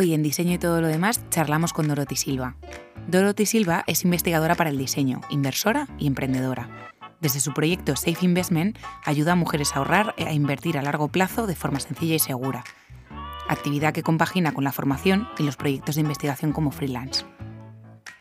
Hoy 0.00 0.14
en 0.14 0.22
Diseño 0.22 0.54
y 0.54 0.58
todo 0.58 0.80
lo 0.80 0.88
demás 0.88 1.20
charlamos 1.28 1.74
con 1.74 1.86
Dorothy 1.86 2.16
Silva. 2.16 2.56
Dorothy 3.08 3.44
Silva 3.44 3.84
es 3.86 4.02
investigadora 4.02 4.54
para 4.54 4.70
el 4.70 4.78
diseño, 4.78 5.20
inversora 5.28 5.88
y 5.98 6.06
emprendedora. 6.06 6.70
Desde 7.20 7.38
su 7.38 7.52
proyecto 7.52 7.94
Safe 7.96 8.24
Investment 8.24 8.78
ayuda 9.04 9.32
a 9.32 9.34
mujeres 9.36 9.72
a 9.72 9.80
ahorrar 9.80 10.14
e 10.16 10.26
a 10.26 10.32
invertir 10.32 10.78
a 10.78 10.82
largo 10.82 11.08
plazo 11.08 11.46
de 11.46 11.54
forma 11.54 11.80
sencilla 11.80 12.14
y 12.14 12.18
segura. 12.18 12.64
Actividad 13.46 13.92
que 13.92 14.02
compagina 14.02 14.52
con 14.52 14.64
la 14.64 14.72
formación 14.72 15.28
y 15.38 15.42
los 15.42 15.58
proyectos 15.58 15.96
de 15.96 16.00
investigación 16.00 16.52
como 16.54 16.70
freelance. 16.70 17.26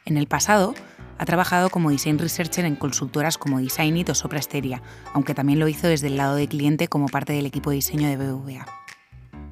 En 0.04 0.18
el 0.18 0.28
pasado, 0.28 0.76
ha 1.18 1.24
trabajado 1.24 1.70
como 1.70 1.92
design 1.92 2.20
researcher 2.20 2.66
en 2.66 2.76
consultoras 2.76 3.38
como 3.38 3.62
Designit 3.62 4.10
o 4.10 4.16
Sopra 4.16 4.42
Steria, 4.42 4.84
aunque 5.14 5.34
también 5.34 5.60
lo 5.60 5.70
hizo 5.70 5.88
desde 5.88 6.08
el 6.08 6.18
lado 6.18 6.36
de 6.36 6.50
cliente 6.50 6.90
como 6.90 7.06
parte 7.06 7.32
del 7.32 7.46
equipo 7.46 7.70
de 7.70 7.78
diseño 7.78 8.10
de 8.10 8.18
BBVA. 8.18 8.66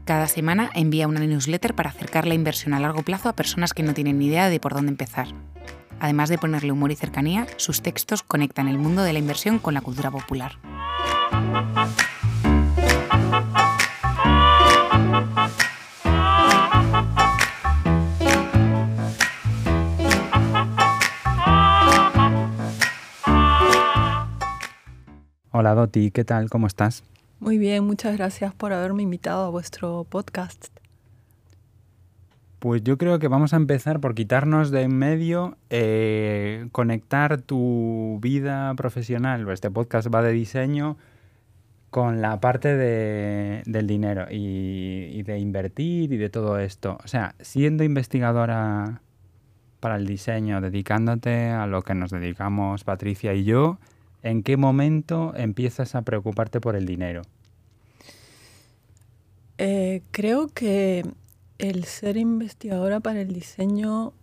Cada 0.08 0.28
semana 0.28 0.70
envía 0.74 1.06
una 1.06 1.20
newsletter 1.20 1.76
para 1.76 1.90
acercar 1.90 2.26
la 2.26 2.34
inversión 2.34 2.74
a 2.74 2.80
largo 2.80 3.04
plazo 3.04 3.28
a 3.28 3.34
personas 3.34 3.74
que 3.74 3.84
no 3.84 3.94
tienen 3.94 4.20
ni 4.20 4.28
idea 4.28 4.48
de 4.48 4.58
por 4.58 4.74
dónde 4.74 4.92
empezar. 4.92 5.28
Además 6.00 6.30
de 6.30 6.38
ponerle 6.38 6.72
humor 6.72 6.94
y 6.94 6.96
cercanía, 6.96 7.46
sus 7.58 7.82
textos 7.82 8.24
conectan 8.24 8.70
el 8.70 8.78
mundo 8.78 9.04
de 9.04 9.12
la 9.12 9.20
inversión 9.20 9.60
con 9.60 9.74
la 9.74 9.82
cultura 9.82 10.10
popular. 10.10 10.54
Hola 25.52 25.74
Doti, 25.74 26.12
¿qué 26.12 26.24
tal? 26.24 26.50
¿Cómo 26.50 26.68
estás? 26.68 27.04
Muy 27.40 27.60
bien, 27.60 27.84
muchas 27.84 28.18
gracias 28.18 28.54
por 28.56 28.74
haberme 28.74 29.04
invitado 29.04 29.46
a 29.46 29.50
vuestro 29.50 30.06
podcast. 30.10 30.70
Pues 32.58 32.84
yo 32.84 32.98
creo 32.98 33.20
que 33.20 33.28
vamos 33.28 33.54
a 33.54 33.58
empezar 33.58 34.00
por 34.00 34.16
quitarnos 34.16 34.72
de 34.72 34.82
en 34.82 34.98
medio, 34.98 35.56
eh, 35.70 36.68
conectar 36.72 37.40
tu 37.40 38.18
vida 38.24 38.74
profesional, 38.74 39.48
este 39.52 39.70
podcast 39.70 40.08
va 40.14 40.24
de 40.24 40.32
diseño, 40.32 40.98
con 41.92 42.22
la 42.22 42.40
parte 42.40 42.76
de, 42.76 43.62
del 43.68 43.86
dinero 43.86 44.26
y, 44.32 45.12
y, 45.14 45.22
de 45.22 45.38
invertir 45.38 46.12
y 46.12 46.18
de 46.18 46.30
todo 46.30 46.58
esto. 46.58 46.98
O 47.04 47.08
sea, 47.08 47.36
siendo 47.40 47.84
investigadora 47.84 49.04
para 49.80 49.98
el 49.98 50.08
diseño, 50.08 50.60
dedicándote 50.60 51.50
a 51.50 51.68
lo 51.68 51.84
que 51.84 51.94
nos 51.94 52.10
dedicamos 52.10 52.84
Patricia 52.84 53.36
y 53.36 53.44
yo, 53.44 53.78
¿en 54.24 54.44
qué 54.44 54.58
momento 54.58 55.34
empiezas 55.36 55.96
a 55.96 56.02
preocuparte 56.02 56.60
por 56.60 56.76
el 56.76 56.86
dinero? 56.86 57.22
Eh, 59.58 60.04
creo 60.12 60.48
que 60.48 61.04
el 61.58 61.86
ser 61.86 62.18
investigadora 62.18 63.00
para 63.00 63.22
el 63.22 63.34
diseño, 63.34 64.14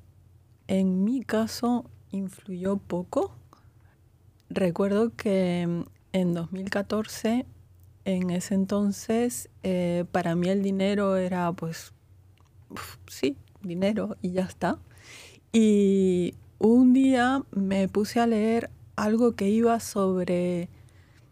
en 0.69 1.05
mi 1.05 1.23
caso, 1.23 1.91
influyó 2.11 2.77
poco. 2.77 3.35
Recuerdo 4.49 5.13
que 5.17 5.85
en 6.13 6.35
2014, 6.35 7.47
en 8.05 8.31
ese 8.31 8.55
entonces, 8.55 9.49
eh, 9.65 10.05
para 10.13 10.37
mí 10.37 10.49
el 10.49 10.63
dinero 10.63 11.17
era, 11.17 11.53
pues, 11.53 11.93
sí, 13.09 13.37
dinero 13.63 14.17
y 14.23 14.33
ya 14.33 14.43
está. 14.43 14.79
Y 15.53 16.35
un 16.59 16.93
día 16.93 17.43
me 17.51 17.89
puse 17.89 18.21
a 18.21 18.27
leer 18.27 18.71
algo 18.97 19.35
que 19.35 19.49
iba 19.49 19.81
sobre 19.81 20.69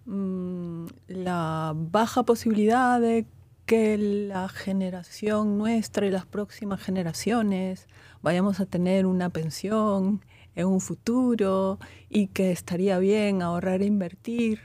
mmm, 0.07 0.87
la 1.09 1.75
baja 1.77 2.23
posibilidad 2.25 3.01
de 3.01 3.27
que 3.67 3.97
la 3.97 4.49
generación 4.49 5.57
nuestra 5.59 6.07
y 6.07 6.11
las 6.11 6.27
próximas 6.27 6.83
generaciones 6.83 7.87
vayamos 8.21 8.61
a 8.61 8.67
tener 8.67 9.07
una 9.07 9.31
pensión 9.31 10.25
en 10.55 10.67
un 10.67 10.81
futuro 10.81 11.79
y 12.11 12.27
que 12.29 12.53
estaría 12.53 12.99
bien 12.99 13.43
ahorrar 13.43 13.83
e 13.83 13.87
invertir. 13.87 14.61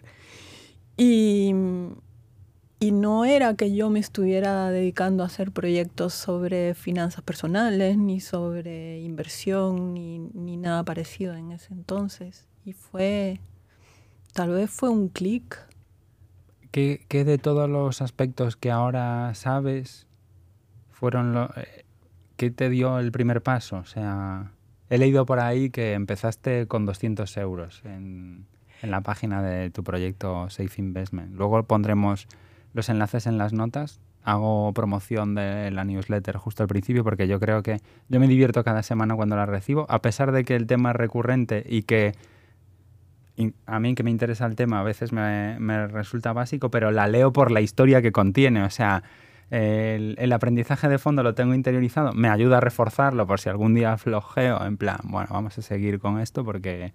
Y, 0.98 1.54
y 2.80 2.92
no 2.92 3.24
era 3.24 3.56
que 3.56 3.74
yo 3.74 3.90
me 3.90 4.00
estuviera 4.00 4.70
dedicando 4.72 5.24
a 5.24 5.28
hacer 5.28 5.52
proyectos 5.52 6.14
sobre 6.14 6.74
finanzas 6.74 7.24
personales, 7.24 7.98
ni 7.98 8.20
sobre 8.20 9.00
inversión, 9.02 9.94
ni, 9.94 10.20
ni 10.20 10.58
nada 10.58 10.84
parecido 10.84 11.36
en 11.36 11.52
ese 11.52 11.74
entonces. 11.74 12.46
Y 12.68 12.74
fue, 12.74 13.40
tal 14.34 14.50
vez 14.50 14.70
fue 14.70 14.90
un 14.90 15.08
clic. 15.08 15.58
¿Qué, 16.72 17.06
¿Qué, 17.08 17.24
de 17.24 17.38
todos 17.38 17.70
los 17.70 18.02
aspectos 18.02 18.58
que 18.58 18.72
ahora 18.72 19.34
sabes 19.36 20.06
fueron 20.92 21.34
lo, 21.34 21.46
eh, 21.56 21.86
qué 22.36 22.52
te 22.52 22.70
dio 22.70 23.00
el 23.00 23.14
primer 23.14 23.42
paso? 23.42 23.78
O 23.78 23.86
sea, 23.86 24.52
he 24.90 24.98
leído 24.98 25.26
por 25.26 25.40
ahí 25.40 25.70
que 25.70 25.94
empezaste 25.94 26.68
con 26.68 26.86
200 26.86 27.38
euros 27.38 27.84
en, 27.86 28.46
en 28.82 28.92
la 28.92 29.00
página 29.00 29.42
de 29.42 29.70
tu 29.70 29.86
proyecto 29.86 30.50
Safe 30.50 30.82
Investment. 30.82 31.36
Luego 31.38 31.64
pondremos 31.64 32.28
los 32.74 32.90
enlaces 32.90 33.28
en 33.28 33.38
las 33.38 33.54
notas. 33.54 34.02
Hago 34.26 34.74
promoción 34.74 35.36
de 35.36 35.72
la 35.72 35.86
newsletter 35.86 36.36
justo 36.36 36.64
al 36.64 36.68
principio 36.68 37.06
porque 37.06 37.30
yo 37.30 37.40
creo 37.40 37.64
que 37.64 37.80
yo 38.10 38.20
me 38.20 38.28
divierto 38.28 38.66
cada 38.66 38.84
semana 38.84 39.16
cuando 39.16 39.38
la 39.38 39.46
recibo, 39.46 39.86
a 39.88 40.02
pesar 40.02 40.34
de 40.34 40.44
que 40.44 40.58
el 40.58 40.68
tema 40.68 40.90
es 40.90 40.98
recurrente 40.98 41.64
y 41.66 41.84
que 41.84 42.12
a 43.66 43.80
mí 43.80 43.96
que 43.96 44.04
me 44.04 44.12
interesa 44.12 44.46
el 44.46 44.56
tema 44.56 44.80
a 44.80 44.84
veces 44.84 45.12
me, 45.12 45.60
me, 45.60 45.88
resulta 45.88 46.34
básico, 46.34 46.72
pero 46.72 46.92
la 46.92 47.08
leo 47.08 47.32
por 47.32 47.52
la 47.52 47.62
historia 47.62 48.02
que 48.02 48.12
contiene. 48.12 48.64
O 48.64 48.70
sea, 48.70 49.04
el, 49.50 50.16
el, 50.18 50.34
aprendizaje 50.34 50.90
de 50.90 50.98
fondo 50.98 51.24
lo 51.24 51.36
tengo 51.36 51.54
interiorizado, 51.54 52.14
me 52.14 52.30
ayuda 52.30 52.58
a 52.58 52.62
reforzarlo 52.62 53.28
por 53.28 53.40
si 53.40 53.50
algún 53.50 53.74
día 53.76 53.98
flojeo, 53.98 54.66
en 54.66 54.78
plan, 54.78 55.00
bueno, 55.04 55.30
vamos 55.32 55.58
a 55.58 55.62
seguir 55.62 56.00
con 56.00 56.20
esto 56.20 56.44
porque, 56.44 56.94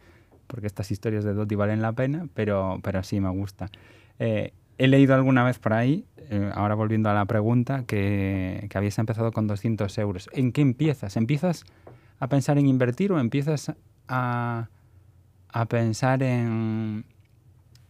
porque 0.48 0.66
estas 0.66 0.90
historias 0.90 1.24
de 1.24 1.32
Doti 1.32 1.54
valen 1.54 1.80
la 1.80 1.92
pena, 1.92 2.26
pero, 2.34 2.80
pero 2.82 3.02
sí 3.02 3.20
me 3.20 3.30
gusta. 3.30 3.70
Eh, 4.18 4.52
he 4.78 4.88
leído 4.88 5.14
alguna 5.14 5.44
vez 5.44 5.58
por 5.58 5.72
ahí, 5.72 6.04
eh, 6.16 6.50
ahora 6.54 6.74
volviendo 6.74 7.08
a 7.08 7.14
la 7.14 7.24
pregunta, 7.24 7.84
que, 7.86 8.66
que 8.68 8.78
habías 8.78 8.98
empezado 8.98 9.32
con 9.32 9.46
200 9.46 9.96
euros. 9.98 10.28
¿En 10.32 10.52
qué 10.52 10.60
empiezas? 10.60 11.16
¿Empiezas 11.16 11.64
a 12.18 12.28
pensar 12.28 12.58
en 12.58 12.66
invertir 12.66 13.12
o 13.12 13.20
empiezas 13.20 13.72
a 14.08 14.68
a 15.52 15.66
pensar 15.66 16.22
en, 16.22 17.04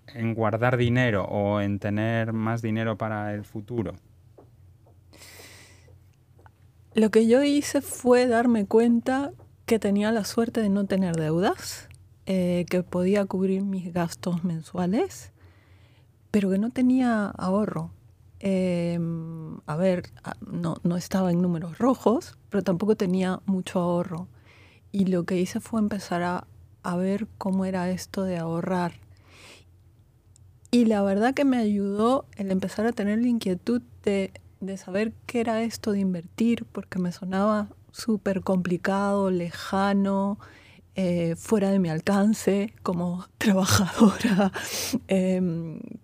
en 0.09 0.35
guardar 0.35 0.77
dinero 0.77 1.25
o 1.25 1.61
en 1.61 1.79
tener 1.79 2.33
más 2.33 2.63
dinero 2.63 2.99
para 2.99 3.35
el 3.35 3.45
futuro? 3.45 3.95
Lo 6.95 7.11
que 7.11 7.27
yo 7.27 7.43
hice 7.43 7.81
fue 7.81 8.27
darme 8.27 8.67
cuenta 8.67 9.33
que 9.65 9.79
tenía 9.79 10.13
la 10.13 10.25
suerte 10.25 10.61
de 10.61 10.69
no 10.69 10.85
tener 10.85 11.17
deudas, 11.17 11.89
eh, 12.27 12.67
que 12.69 12.83
podía 12.83 13.25
cubrir 13.25 13.63
mis 13.63 13.93
gastos 13.93 14.45
mensuales, 14.45 15.33
pero 16.31 16.51
que 16.51 16.59
no 16.59 16.71
tenía 16.71 17.29
ahorro. 17.29 17.91
Eh, 18.41 18.99
a 19.67 19.77
ver, 19.77 20.11
no, 20.41 20.77
no 20.83 20.97
estaba 20.97 21.31
en 21.31 21.41
números 21.41 21.79
rojos, 21.79 22.37
pero 22.51 22.63
tampoco 22.63 22.97
tenía 22.97 23.41
mucho 23.47 23.81
ahorro. 23.81 24.29
Y 24.91 25.07
lo 25.07 25.25
que 25.25 25.41
hice 25.41 25.61
fue 25.61 25.81
empezar 25.81 26.23
a 26.23 26.47
a 26.83 26.97
ver 26.97 27.27
cómo 27.39 27.65
era 27.65 27.91
esto 27.91 28.25
de 28.25 28.39
ahorrar. 28.39 28.95
Y 30.71 30.87
la 30.87 31.03
verdad 31.03 31.35
que 31.35 31.45
me 31.45 31.59
ayudó 31.59 32.25
el 32.37 32.51
empezar 32.51 32.87
a 32.87 32.93
tener 32.93 33.19
la 33.19 33.29
inquietud 33.29 33.83
de, 34.05 34.33
de 34.61 34.77
saber 34.77 35.13
qué 35.27 35.41
era 35.41 35.63
esto 35.63 35.93
de 35.93 36.01
invertir, 36.01 36.65
porque 36.65 36.99
me 36.99 37.13
sonaba 37.13 37.69
súper 37.93 38.41
complicado, 38.41 39.31
lejano, 39.31 40.39
eh, 40.95 41.37
fuera 41.37 41.71
de 41.71 41.79
mi 41.79 41.89
alcance 41.89 42.75
como 42.83 43.25
trabajadora 43.39 44.53
eh, 45.09 45.41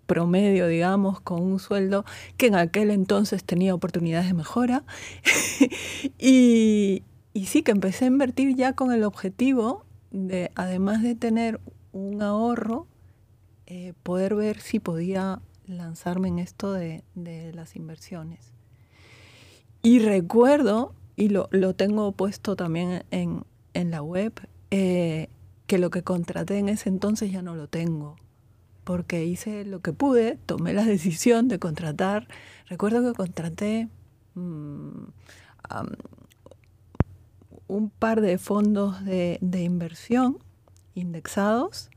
promedio, 0.07 0.67
digamos, 0.67 1.21
con 1.21 1.43
un 1.43 1.59
sueldo 1.59 2.05
que 2.37 2.47
en 2.47 2.55
aquel 2.55 2.89
entonces 2.89 3.43
tenía 3.43 3.75
oportunidades 3.75 4.27
de 4.27 4.33
mejora. 4.33 4.83
y, 6.17 7.03
y 7.33 7.45
sí 7.45 7.61
que 7.61 7.71
empecé 7.71 8.05
a 8.05 8.07
invertir 8.07 8.55
ya 8.55 8.73
con 8.73 8.91
el 8.91 9.03
objetivo 9.03 9.85
de, 10.11 10.51
además 10.55 11.03
de 11.03 11.15
tener 11.15 11.59
un 11.91 12.21
ahorro, 12.21 12.87
eh, 13.67 13.93
poder 14.03 14.35
ver 14.35 14.59
si 14.59 14.79
podía 14.79 15.41
lanzarme 15.67 16.27
en 16.27 16.39
esto 16.39 16.73
de, 16.73 17.03
de 17.15 17.53
las 17.53 17.75
inversiones. 17.75 18.51
Y 19.81 19.99
recuerdo, 19.99 20.93
y 21.15 21.29
lo, 21.29 21.47
lo 21.51 21.73
tengo 21.73 22.11
puesto 22.11 22.55
también 22.55 23.03
en, 23.11 23.43
en 23.73 23.91
la 23.91 24.01
web, 24.01 24.33
eh, 24.71 25.29
que 25.67 25.77
lo 25.77 25.89
que 25.89 26.03
contraté 26.03 26.57
en 26.57 26.69
ese 26.69 26.89
entonces 26.89 27.31
ya 27.31 27.41
no 27.41 27.55
lo 27.55 27.67
tengo, 27.67 28.15
porque 28.83 29.25
hice 29.25 29.65
lo 29.65 29.81
que 29.81 29.93
pude, 29.93 30.37
tomé 30.45 30.73
la 30.73 30.83
decisión 30.95 31.47
de 31.47 31.59
contratar. 31.59 32.27
Recuerdo 32.67 33.03
que 33.03 33.15
contraté 33.15 33.89
um, 34.35 35.07
un 37.69 37.89
par 37.89 38.19
de 38.19 38.37
fondos 38.37 39.05
de, 39.05 39.39
inversión 39.41 40.39
indexados 40.95 41.89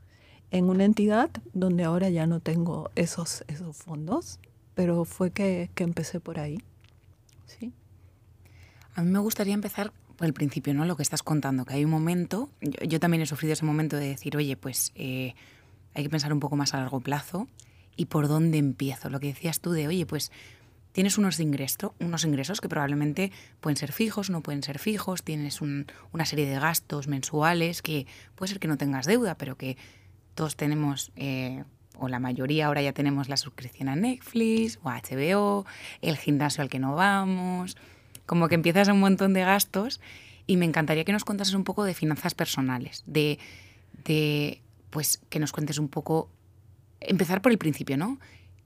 en 0.53 0.67
una 0.67 0.85
entidad 0.85 1.31
donde 1.55 1.83
ahora 1.83 2.11
ya 2.11 2.27
no 2.27 2.39
tengo 2.39 2.91
esos, 2.95 3.43
esos 3.49 3.77
fondos, 3.77 4.39
pero 4.75 5.05
fue 5.05 5.31
que, 5.33 5.71
que 5.75 5.83
empecé 5.83 6.21
por 6.21 6.39
ahí. 6.39 6.63
¿sí? 7.47 7.73
A 8.95 9.03
mí 9.03 9.11
me 9.11 9.19
gustaría 9.19 9.55
empezar 9.55 9.93
por 10.17 10.27
el 10.27 10.35
principio, 10.35 10.75
¿no? 10.75 10.85
Lo 10.85 10.95
que 10.95 11.03
estás 11.03 11.23
contando, 11.23 11.65
que 11.65 11.75
hay 11.75 11.85
un 11.85 11.91
momento, 11.91 12.51
yo, 12.61 13.01
también 13.01 13.23
he 13.23 13.27
sufrido 13.27 13.55
ese 13.55 13.65
momento 13.65 13.97
de 13.97 14.09
decir, 14.09 14.37
oye, 14.37 14.57
pues 14.57 14.93
eh, 14.95 15.35
hay 15.95 16.05
que 16.05 16.11
pensar 16.11 16.33
un 16.33 16.41
poco 16.41 16.55
más 16.55 16.75
a 16.75 16.79
largo 16.79 17.01
plazo 17.01 17.49
y 17.97 18.07
por 18.07 18.29
dónde 18.29 18.59
empiezo. 18.59 19.09
Lo 19.09 19.21
que 19.21 19.29
decías 19.29 19.61
tú 19.61 19.73
de, 19.73 19.89
oye, 19.89 20.05
pues 20.05 20.31
tienes 20.93 21.19
unos, 21.19 21.41
ingresos, 21.41 21.93
unos 21.99 22.25
ingresos 22.25 22.61
que 22.61 22.69
probablemente 22.69 23.33
pueden 23.61 23.77
ser 23.77 23.93
fijos, 23.93 24.31
no 24.31 24.43
pueden 24.43 24.63
ser 24.63 24.79
fijos, 24.79 25.23
tienes 25.23 25.61
una 25.61 26.27
serie 26.27 26.47
de 26.47 26.59
gastos 26.59 27.09
mensuales 27.09 27.83
que 27.83 28.07
puede 28.35 28.51
ser 28.51 28.61
que 28.61 28.69
no 28.69 28.77
tengas 28.77 29.07
deuda, 29.07 29.37
pero 29.37 29.57
que 29.57 29.77
todos 30.35 30.57
tenemos, 30.57 31.13
eh, 31.17 31.65
o 31.99 32.09
la 32.09 32.21
mayoría 32.21 32.67
ahora 32.67 32.83
ya 32.83 32.93
tenemos 32.93 33.29
la 33.29 33.37
suscripción 33.37 33.89
a 33.89 33.97
Netflix 33.97 34.79
o 34.83 34.89
a 34.89 35.01
HBO, 35.01 35.67
el 36.01 36.17
gimnasio 36.17 36.63
al 36.63 36.69
que 36.69 36.79
no 36.79 36.95
vamos, 36.95 37.77
como 38.27 38.49
que 38.49 38.55
empiezas 38.55 38.89
a 38.89 38.93
un 38.93 39.01
montón 39.01 39.33
de 39.35 39.43
gastos 39.43 40.01
y 40.47 40.57
me 40.57 40.65
encantaría 40.65 41.05
que 41.05 41.13
nos 41.13 41.25
contases 41.25 41.55
un 41.55 41.65
poco 41.65 41.85
de 41.85 41.95
finanzas 41.95 42.35
personales, 42.35 43.05
de 43.07 43.39
pues 44.93 45.21
que 45.31 45.39
nos 45.39 45.53
cuentes 45.53 45.79
un 45.79 45.89
poco, 45.89 46.29
empezar 47.01 47.41
por 47.41 47.51
el 47.51 47.59
principio, 47.59 47.97
¿no? 47.97 48.19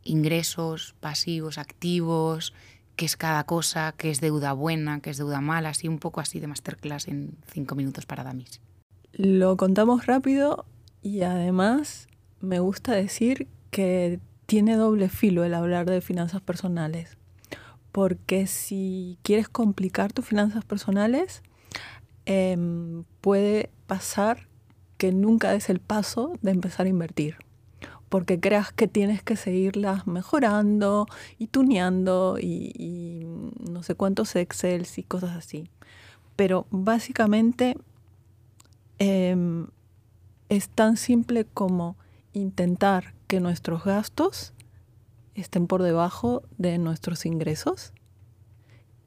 Ingresos, 0.06 0.94
pasivos, 1.00 1.58
activos, 1.58 2.54
qué 2.96 3.04
es 3.04 3.16
cada 3.16 3.44
cosa, 3.44 3.94
qué 3.96 4.10
es 4.10 4.20
deuda 4.20 4.52
buena, 4.52 5.00
qué 5.00 5.10
es 5.10 5.18
deuda 5.18 5.40
mala, 5.40 5.70
así 5.70 5.88
un 5.88 5.98
poco 5.98 6.20
así 6.20 6.40
de 6.40 6.46
masterclass 6.46 7.08
en 7.08 7.36
cinco 7.46 7.74
minutos 7.74 8.06
para 8.06 8.24
Damis. 8.24 8.60
Lo 9.12 9.56
contamos 9.56 10.06
rápido 10.06 10.64
y 11.02 11.22
además 11.22 12.08
me 12.40 12.58
gusta 12.60 12.92
decir 12.92 13.48
que 13.70 14.20
tiene 14.46 14.76
doble 14.76 15.08
filo 15.08 15.44
el 15.44 15.54
hablar 15.54 15.86
de 15.86 16.00
finanzas 16.00 16.40
personales. 16.40 17.16
Porque 17.92 18.46
si 18.46 19.18
quieres 19.22 19.48
complicar 19.48 20.12
tus 20.12 20.26
finanzas 20.26 20.64
personales, 20.64 21.42
em, 22.26 23.04
puede 23.20 23.70
pasar 23.86 24.48
que 24.98 25.12
nunca 25.12 25.52
des 25.52 25.70
el 25.70 25.80
paso 25.80 26.32
de 26.42 26.50
empezar 26.50 26.86
a 26.86 26.90
invertir 26.90 27.45
porque 28.08 28.38
creas 28.38 28.72
que 28.72 28.88
tienes 28.88 29.22
que 29.22 29.36
seguirlas 29.36 30.06
mejorando 30.06 31.06
y 31.38 31.48
tuneando 31.48 32.38
y, 32.40 33.26
no 33.70 33.82
sé 33.82 33.94
cuántos 33.94 34.36
Excel 34.36 34.86
y 34.96 35.02
cosas 35.02 35.36
así. 35.36 35.70
Pero 36.36 36.66
básicamente 36.70 37.76
em, 38.98 39.66
es 40.48 40.68
tan 40.68 40.96
simple 40.96 41.44
como 41.44 41.96
intentar 42.32 43.14
que 43.26 43.40
nuestros 43.40 43.84
gastos 43.84 44.52
estén 45.34 45.66
por 45.66 45.82
debajo 45.82 46.42
de 46.58 46.78
nuestros 46.78 47.26
ingresos, 47.26 47.92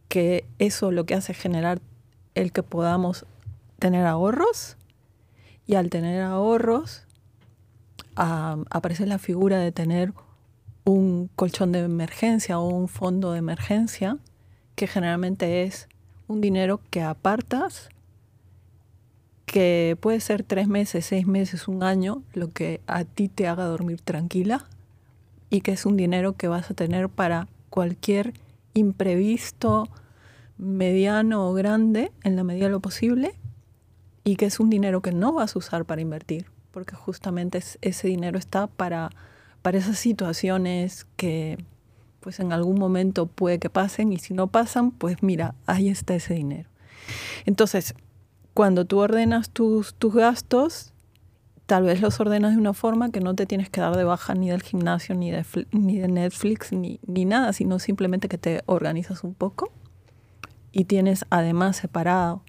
que 0.07 0.45
eso 0.59 0.91
lo 0.91 1.05
que 1.05 1.15
hace 1.15 1.31
es 1.31 1.37
generar 1.37 1.81
el 2.35 2.51
que 2.51 2.63
podamos 2.63 3.25
tener 3.79 4.05
ahorros 4.05 4.77
y 5.65 5.75
al 5.75 5.89
tener 5.89 6.21
ahorros 6.21 7.05
aparece 8.19 9.05
la 9.05 9.17
figura 9.17 9.59
de 9.59 9.71
tener 9.71 10.13
un 10.83 11.29
colchón 11.35 11.71
de 11.71 11.79
emergencia 11.79 12.59
o 12.59 12.67
un 12.67 12.87
fondo 12.87 13.31
de 13.31 13.39
emergencia, 13.39 14.17
que 14.75 14.87
generalmente 14.87 15.63
es 15.63 15.87
un 16.27 16.41
dinero 16.41 16.81
que 16.89 17.01
apartas, 17.01 17.89
que 19.45 19.97
puede 19.99 20.19
ser 20.19 20.43
tres 20.43 20.67
meses, 20.67 21.05
seis 21.05 21.25
meses, 21.27 21.67
un 21.67 21.81
año, 21.81 22.21
lo 22.33 22.49
que 22.49 22.81
a 22.87 23.05
ti 23.05 23.29
te 23.29 23.47
haga 23.47 23.65
dormir 23.65 24.01
tranquila, 24.01 24.65
y 25.49 25.61
que 25.61 25.71
es 25.71 25.85
un 25.85 25.97
dinero 25.97 26.33
que 26.33 26.47
vas 26.47 26.69
a 26.69 26.73
tener 26.73 27.09
para 27.09 27.47
cualquier 27.69 28.33
imprevisto 28.73 29.87
mediano 30.57 31.49
o 31.49 31.53
grande, 31.53 32.11
en 32.23 32.35
la 32.35 32.43
medida 32.43 32.65
de 32.65 32.71
lo 32.71 32.79
posible, 32.81 33.33
y 34.23 34.35
que 34.35 34.45
es 34.45 34.59
un 34.59 34.69
dinero 34.69 35.01
que 35.01 35.13
no 35.13 35.31
vas 35.31 35.55
a 35.55 35.59
usar 35.59 35.85
para 35.85 36.01
invertir 36.01 36.58
porque 36.71 36.95
justamente 36.95 37.61
ese 37.81 38.07
dinero 38.07 38.37
está 38.37 38.67
para, 38.67 39.09
para 39.61 39.77
esas 39.77 39.97
situaciones 39.97 41.07
que 41.15 41.57
pues 42.19 42.39
en 42.39 42.51
algún 42.51 42.77
momento 42.77 43.27
puede 43.27 43.59
que 43.59 43.69
pasen 43.69 44.11
y 44.11 44.17
si 44.17 44.33
no 44.33 44.47
pasan, 44.47 44.91
pues 44.91 45.23
mira, 45.23 45.55
ahí 45.65 45.89
está 45.89 46.15
ese 46.15 46.33
dinero. 46.33 46.69
Entonces, 47.45 47.95
cuando 48.53 48.85
tú 48.85 48.99
ordenas 48.99 49.49
tus, 49.49 49.93
tus 49.95 50.13
gastos, 50.13 50.93
tal 51.65 51.83
vez 51.83 52.01
los 52.01 52.19
ordenas 52.19 52.53
de 52.53 52.57
una 52.57 52.73
forma 52.73 53.11
que 53.11 53.21
no 53.21 53.35
te 53.35 53.45
tienes 53.45 53.69
que 53.69 53.79
dar 53.79 53.95
de 53.95 54.03
baja 54.03 54.33
ni 54.33 54.49
del 54.49 54.63
gimnasio, 54.63 55.15
ni 55.15 55.31
de, 55.31 55.45
ni 55.71 55.99
de 55.99 56.07
Netflix, 56.07 56.73
ni, 56.73 56.99
ni 57.05 57.25
nada, 57.25 57.53
sino 57.53 57.79
simplemente 57.79 58.27
que 58.27 58.37
te 58.37 58.63
organizas 58.65 59.23
un 59.23 59.33
poco 59.33 59.71
y 60.71 60.85
tienes 60.85 61.25
además 61.29 61.77
separado. 61.77 62.43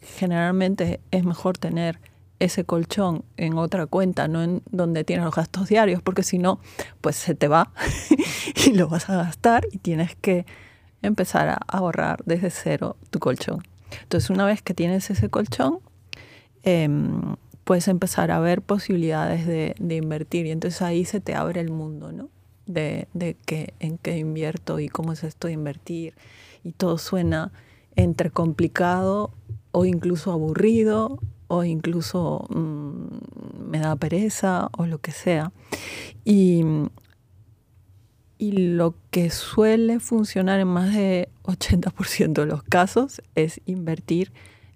Generalmente 0.00 1.00
es 1.10 1.24
mejor 1.24 1.58
tener 1.58 2.00
ese 2.42 2.64
colchón 2.64 3.24
en 3.36 3.56
otra 3.56 3.86
cuenta, 3.86 4.26
no 4.26 4.42
en 4.42 4.62
donde 4.70 5.04
tienes 5.04 5.24
los 5.24 5.34
gastos 5.34 5.68
diarios, 5.68 6.02
porque 6.02 6.24
si 6.24 6.38
no, 6.38 6.58
pues 7.00 7.14
se 7.14 7.36
te 7.36 7.46
va 7.46 7.72
y 8.66 8.72
lo 8.72 8.88
vas 8.88 9.08
a 9.08 9.16
gastar 9.16 9.66
y 9.70 9.78
tienes 9.78 10.16
que 10.16 10.44
empezar 11.02 11.48
a 11.48 11.60
ahorrar 11.68 12.22
desde 12.26 12.50
cero 12.50 12.96
tu 13.10 13.20
colchón. 13.20 13.62
Entonces, 14.02 14.28
una 14.30 14.44
vez 14.44 14.60
que 14.60 14.74
tienes 14.74 15.08
ese 15.10 15.28
colchón, 15.28 15.78
em, 16.64 17.36
puedes 17.62 17.86
empezar 17.86 18.32
a 18.32 18.40
ver 18.40 18.60
posibilidades 18.60 19.46
de, 19.46 19.74
invertir 19.94 20.46
y 20.46 20.50
entonces 20.50 20.82
ahí 20.82 21.04
se 21.04 21.20
te 21.20 21.34
abre 21.34 21.60
el 21.60 21.70
mundo, 21.70 22.10
¿no? 22.10 22.28
De, 22.66 23.06
de 23.14 23.36
que, 23.46 23.74
en 23.78 23.98
qué 23.98 24.18
invierto 24.18 24.80
y 24.80 24.88
cómo 24.88 25.12
es 25.12 25.22
esto 25.22 25.46
de 25.46 25.54
invertir 25.54 26.14
y 26.64 26.72
todo 26.72 26.98
suena 26.98 27.52
entre 27.94 28.30
complicado 28.30 29.30
o 29.70 29.84
incluso 29.84 30.32
aburrido 30.32 31.20
o 31.52 31.64
incluso 31.64 32.46
mm, 32.48 33.68
me 33.70 33.78
da 33.78 33.94
pereza 33.96 34.70
o 34.78 34.86
lo 34.86 35.00
que 35.02 35.12
sea. 35.12 35.52
Y, 36.24 36.64
y 38.38 38.52
lo 38.52 38.94
que 39.10 39.28
suele 39.28 40.00
funcionar 40.00 40.60
en 40.60 40.68
más 40.68 40.94
de 40.94 41.28
80% 41.42 42.32
de 42.32 42.46
los 42.46 42.62
casos 42.62 43.20
es 43.34 43.60
invertir 43.66 44.32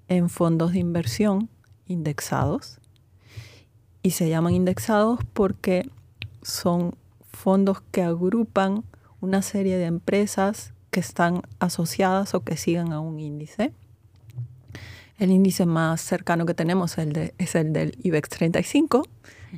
en 0.09 0.29
fondos 0.29 0.73
de 0.73 0.81
inversión 0.81 1.49
indexados. 1.87 2.79
Y 4.03 4.11
se 4.11 4.29
llaman 4.29 4.53
indexados 4.53 5.21
porque 5.33 5.89
son 6.43 6.95
fondos 7.33 7.81
que 7.91 8.03
agrupan 8.03 8.85
una 9.23 9.41
serie 9.41 9.79
de 9.79 9.87
empresas 9.87 10.75
que 10.91 11.01
están 11.01 11.41
asociadas 11.59 12.35
o 12.35 12.45
que 12.45 12.59
sigan 12.59 12.93
a 12.93 13.01
un 13.01 13.19
índice. 13.19 13.73
El 15.19 15.31
índice 15.31 15.65
más 15.65 16.03
cercano 16.03 16.45
que 16.45 16.55
tenemos 16.55 16.97
es 16.99 17.55
el 17.55 17.73
del 17.73 17.99
IBEX 18.03 18.29
35, 18.29 19.03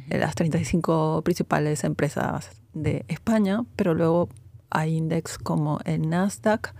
de 0.07 0.19
las 0.19 0.35
35 0.37 1.23
principales 1.25 1.83
empresas 1.83 2.51
de 2.75 3.05
España, 3.09 3.65
pero 3.75 3.95
luego 3.95 4.29
hay 4.71 4.97
índices 4.97 5.39
como 5.39 5.81
el 5.85 6.09
Nasdaq, 6.09 6.75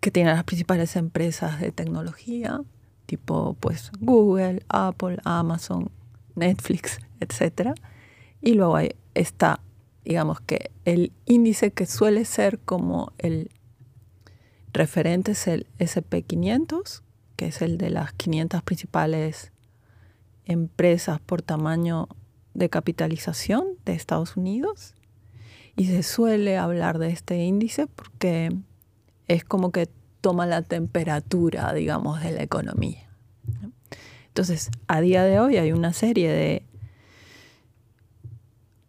que 0.00 0.10
tiene 0.10 0.30
las 0.32 0.44
principales 0.44 0.96
empresas 0.96 1.60
de 1.60 1.70
tecnología, 1.70 2.60
tipo 3.06 3.56
pues 3.60 3.90
Google, 4.00 4.62
Apple, 4.68 5.18
Amazon, 5.24 5.90
Netflix, 6.34 6.98
etc. 7.20 7.70
Y 8.40 8.54
luego 8.54 8.78
está, 9.14 9.60
digamos 10.04 10.40
que 10.40 10.70
el 10.84 11.12
índice 11.26 11.72
que 11.72 11.86
suele 11.86 12.24
ser 12.24 12.58
como 12.58 13.12
el 13.18 13.50
referente 14.72 15.32
es 15.32 15.46
el 15.46 15.66
SP500, 15.78 17.02
que 17.38 17.46
es 17.46 17.62
el 17.62 17.78
de 17.78 17.88
las 17.88 18.12
500 18.14 18.64
principales 18.64 19.52
empresas 20.44 21.20
por 21.20 21.40
tamaño 21.40 22.08
de 22.52 22.68
capitalización 22.68 23.64
de 23.84 23.92
Estados 23.92 24.36
Unidos. 24.36 24.96
Y 25.76 25.86
se 25.86 26.02
suele 26.02 26.58
hablar 26.58 26.98
de 26.98 27.10
este 27.10 27.36
índice 27.44 27.86
porque 27.86 28.50
es 29.28 29.44
como 29.44 29.70
que 29.70 29.88
toma 30.20 30.46
la 30.46 30.62
temperatura, 30.62 31.72
digamos, 31.72 32.20
de 32.20 32.32
la 32.32 32.42
economía. 32.42 33.08
Entonces, 34.26 34.72
a 34.88 35.00
día 35.00 35.22
de 35.22 35.38
hoy 35.38 35.58
hay 35.58 35.70
una 35.70 35.92
serie 35.92 36.32
de 36.32 36.62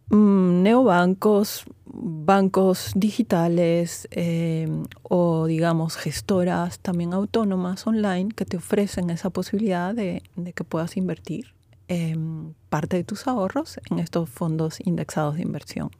mm, 0.08 0.62
neobancos, 0.64 1.66
bancos 1.92 2.92
digitales 2.94 4.08
eh, 4.12 4.68
o 5.02 5.46
digamos 5.46 5.96
gestoras 5.96 6.78
también 6.78 7.12
autónomas 7.12 7.86
online 7.86 8.30
que 8.34 8.44
te 8.44 8.56
ofrecen 8.56 9.10
esa 9.10 9.30
posibilidad 9.30 9.94
de, 9.94 10.22
que 10.54 10.64
puedas 10.64 10.96
invertir 10.96 11.54
em, 11.88 12.54
parte 12.68 12.96
de 12.96 13.04
tus 13.04 13.26
ahorros 13.26 13.80
en 13.90 13.98
estos 13.98 14.28
fondos 14.28 14.78
indexados 14.84 15.36
de 15.36 15.42
inversión. 15.42 15.90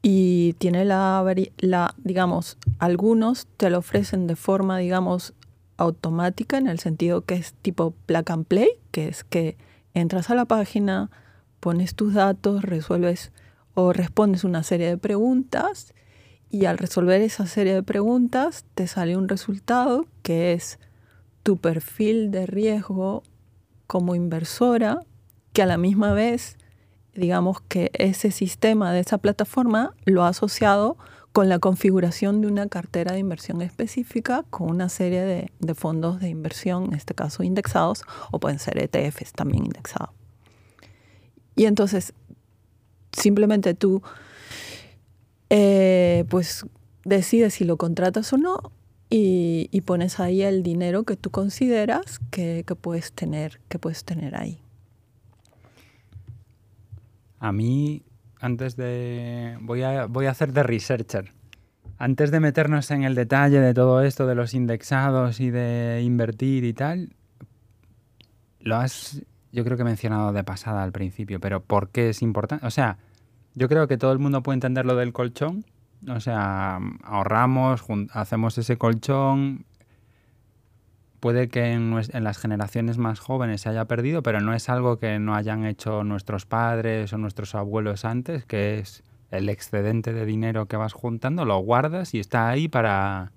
Y 0.00 0.54
tiene 0.54 0.84
la, 0.84 1.24
la, 1.58 1.94
digamos, 1.98 2.58
algunos 2.78 3.46
te 3.56 3.70
lo 3.70 3.78
ofrecen 3.78 4.26
de 4.26 4.34
forma, 4.34 4.78
digamos, 4.78 5.32
automática 5.76 6.58
en 6.58 6.66
el 6.66 6.80
sentido 6.80 7.24
que 7.24 7.34
es 7.34 7.54
tipo 7.54 7.94
plug 8.06 8.32
and 8.32 8.46
play, 8.46 8.68
que 8.90 9.08
es 9.08 9.22
que 9.22 9.56
entras 9.94 10.30
a 10.30 10.34
la 10.34 10.44
página, 10.44 11.10
pones 11.60 11.94
tus 11.94 12.14
datos, 12.14 12.62
resuelves 12.62 13.30
o 13.74 13.92
respondes 13.92 14.44
una 14.44 14.62
serie 14.62 14.88
de 14.88 14.98
preguntas 14.98 15.94
y 16.50 16.66
al 16.66 16.78
resolver 16.78 17.20
esa 17.22 17.46
serie 17.46 17.74
de 17.74 17.82
preguntas 17.82 18.64
te 18.74 18.86
sale 18.86 19.16
un 19.16 19.28
resultado 19.28 20.06
que 20.22 20.52
es 20.52 20.78
tu 21.42 21.56
perfil 21.56 22.30
de 22.30 22.46
riesgo 22.46 23.22
como 23.86 24.14
inversora, 24.14 25.00
que 25.52 25.62
a 25.62 25.66
la 25.66 25.76
misma 25.76 26.12
vez, 26.12 26.56
digamos 27.14 27.60
que 27.62 27.90
ese 27.94 28.30
sistema 28.30 28.92
de 28.92 29.00
esa 29.00 29.18
plataforma 29.18 29.94
lo 30.04 30.24
ha 30.24 30.28
asociado 30.28 30.96
con 31.32 31.48
la 31.48 31.58
configuración 31.58 32.42
de 32.42 32.46
una 32.46 32.68
cartera 32.68 33.12
de 33.12 33.18
inversión 33.18 33.62
específica 33.62 34.44
con 34.50 34.70
una 34.70 34.88
serie 34.88 35.22
de, 35.58 35.74
fondos 35.74 36.20
de 36.20 36.28
inversión, 36.28 36.84
en 36.84 36.94
este 36.94 37.14
caso 37.14 37.42
indexados, 37.42 38.04
o 38.30 38.38
pueden 38.38 38.58
ser 38.58 38.78
ETFs 38.78 39.32
también 39.32 39.64
indexados. 39.64 40.10
Y 41.54 41.64
entonces, 41.64 42.14
simplemente 43.12 43.74
tú, 43.74 44.02
eh, 45.50 46.24
pues, 46.28 46.66
decides 47.04 47.54
si 47.54 47.64
lo 47.64 47.76
contratas 47.76 48.32
o 48.32 48.38
no 48.38 48.72
y, 49.10 49.82
pones 49.84 50.20
ahí 50.20 50.42
el 50.42 50.62
dinero 50.62 51.04
que 51.04 51.16
tú 51.16 51.30
consideras 51.30 52.20
que, 52.30 52.64
puedes, 52.80 53.12
tener, 53.12 53.60
que 53.68 53.78
puedes 53.78 54.04
tener 54.04 54.34
ahí. 54.36 54.58
A 57.38 57.52
mí 57.52 58.02
antes 58.40 58.76
de... 58.76 59.58
Voy 59.60 59.82
a, 59.82 60.06
voy 60.06 60.26
a 60.26 60.30
hacer 60.30 60.52
de 60.52 60.62
researcher. 60.62 61.32
Antes 61.98 62.30
de 62.30 62.40
meternos 62.40 62.90
en 62.90 63.04
el 63.04 63.14
detalle 63.14 63.60
de 63.60 63.74
todo 63.74 64.02
esto, 64.02 64.26
de 64.26 64.34
los 64.34 64.54
indexados 64.54 65.38
y 65.40 65.50
de 65.50 66.00
invertir 66.02 66.64
y 66.64 66.72
tal, 66.72 67.14
lo 68.58 68.76
has, 68.76 69.22
yo 69.52 69.64
creo 69.64 69.76
que 69.76 69.82
he 69.82 69.86
mencionado 69.86 70.32
de 70.32 70.44
pasada 70.44 70.82
al 70.82 70.92
principio, 70.92 71.38
pero 71.40 71.62
¿por 71.62 71.90
qué 71.90 72.08
es 72.08 72.22
importante? 72.22 72.66
O 72.66 72.70
sea, 72.70 72.98
yo 73.54 73.68
creo 73.68 73.86
que 73.86 73.98
todo 73.98 74.12
el 74.12 74.18
mundo 74.18 74.42
puede 74.42 74.54
entender 74.54 74.86
lo 74.86 74.96
del 74.96 75.12
colchón. 75.12 75.64
O 76.08 76.20
sea, 76.20 76.80
ahorramos, 77.04 77.84
hacemos 78.12 78.58
ese 78.58 78.76
colchón, 78.76 79.66
puede 81.20 81.48
que 81.48 81.72
en, 81.72 81.94
las 81.94 82.38
generaciones 82.38 82.98
más 82.98 83.20
jóvenes 83.20 83.60
se 83.60 83.68
haya 83.68 83.84
perdido, 83.84 84.24
pero 84.24 84.40
no 84.40 84.54
es 84.54 84.68
algo 84.68 84.98
que 84.98 85.20
no 85.20 85.36
hayan 85.36 85.64
hecho 85.64 86.02
nuestros 86.02 86.46
padres 86.46 87.12
o 87.12 87.18
nuestros 87.18 87.54
abuelos 87.54 88.04
antes, 88.04 88.44
que 88.44 88.80
es 88.80 89.04
el 89.30 89.48
excedente 89.48 90.12
de 90.12 90.26
dinero 90.26 90.66
que 90.66 90.76
vas 90.76 90.94
juntando, 90.94 91.44
lo 91.44 91.58
guardas 91.58 92.12
y 92.14 92.18
está 92.18 92.48
ahí 92.48 92.66
para, 92.66 93.30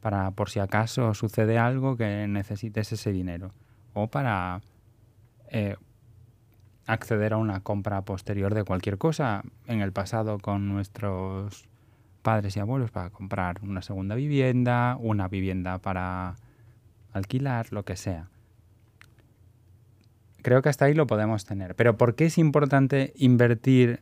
para 0.00 0.30
por 0.30 0.48
si 0.48 0.60
acaso 0.60 1.12
sucede 1.14 1.58
algo 1.58 1.96
que 1.96 2.28
necesites 2.28 2.92
ese 2.92 3.10
dinero. 3.10 3.52
O 3.94 4.06
para 4.06 4.60
eh, 5.50 5.76
acceder 6.86 7.34
a 7.34 7.36
una 7.36 7.60
compra 7.60 8.02
posterior 8.02 8.54
de 8.54 8.64
cualquier 8.64 8.98
cosa 8.98 9.42
en 9.66 9.82
el 9.82 9.92
pasado 9.92 10.38
con 10.38 10.68
nuestros 10.68 11.68
padres 12.22 12.56
y 12.56 12.60
abuelos 12.60 12.90
para 12.90 13.10
comprar 13.10 13.60
una 13.62 13.82
segunda 13.82 14.14
vivienda, 14.14 14.96
una 14.98 15.28
vivienda 15.28 15.78
para 15.78 16.36
alquilar, 17.12 17.72
lo 17.72 17.84
que 17.84 17.96
sea. 17.96 18.28
Creo 20.42 20.62
que 20.62 20.68
hasta 20.68 20.86
ahí 20.86 20.94
lo 20.94 21.06
podemos 21.06 21.44
tener. 21.44 21.74
Pero 21.74 21.96
¿por 21.96 22.14
qué 22.14 22.26
es 22.26 22.38
importante 22.38 23.12
invertir 23.16 24.00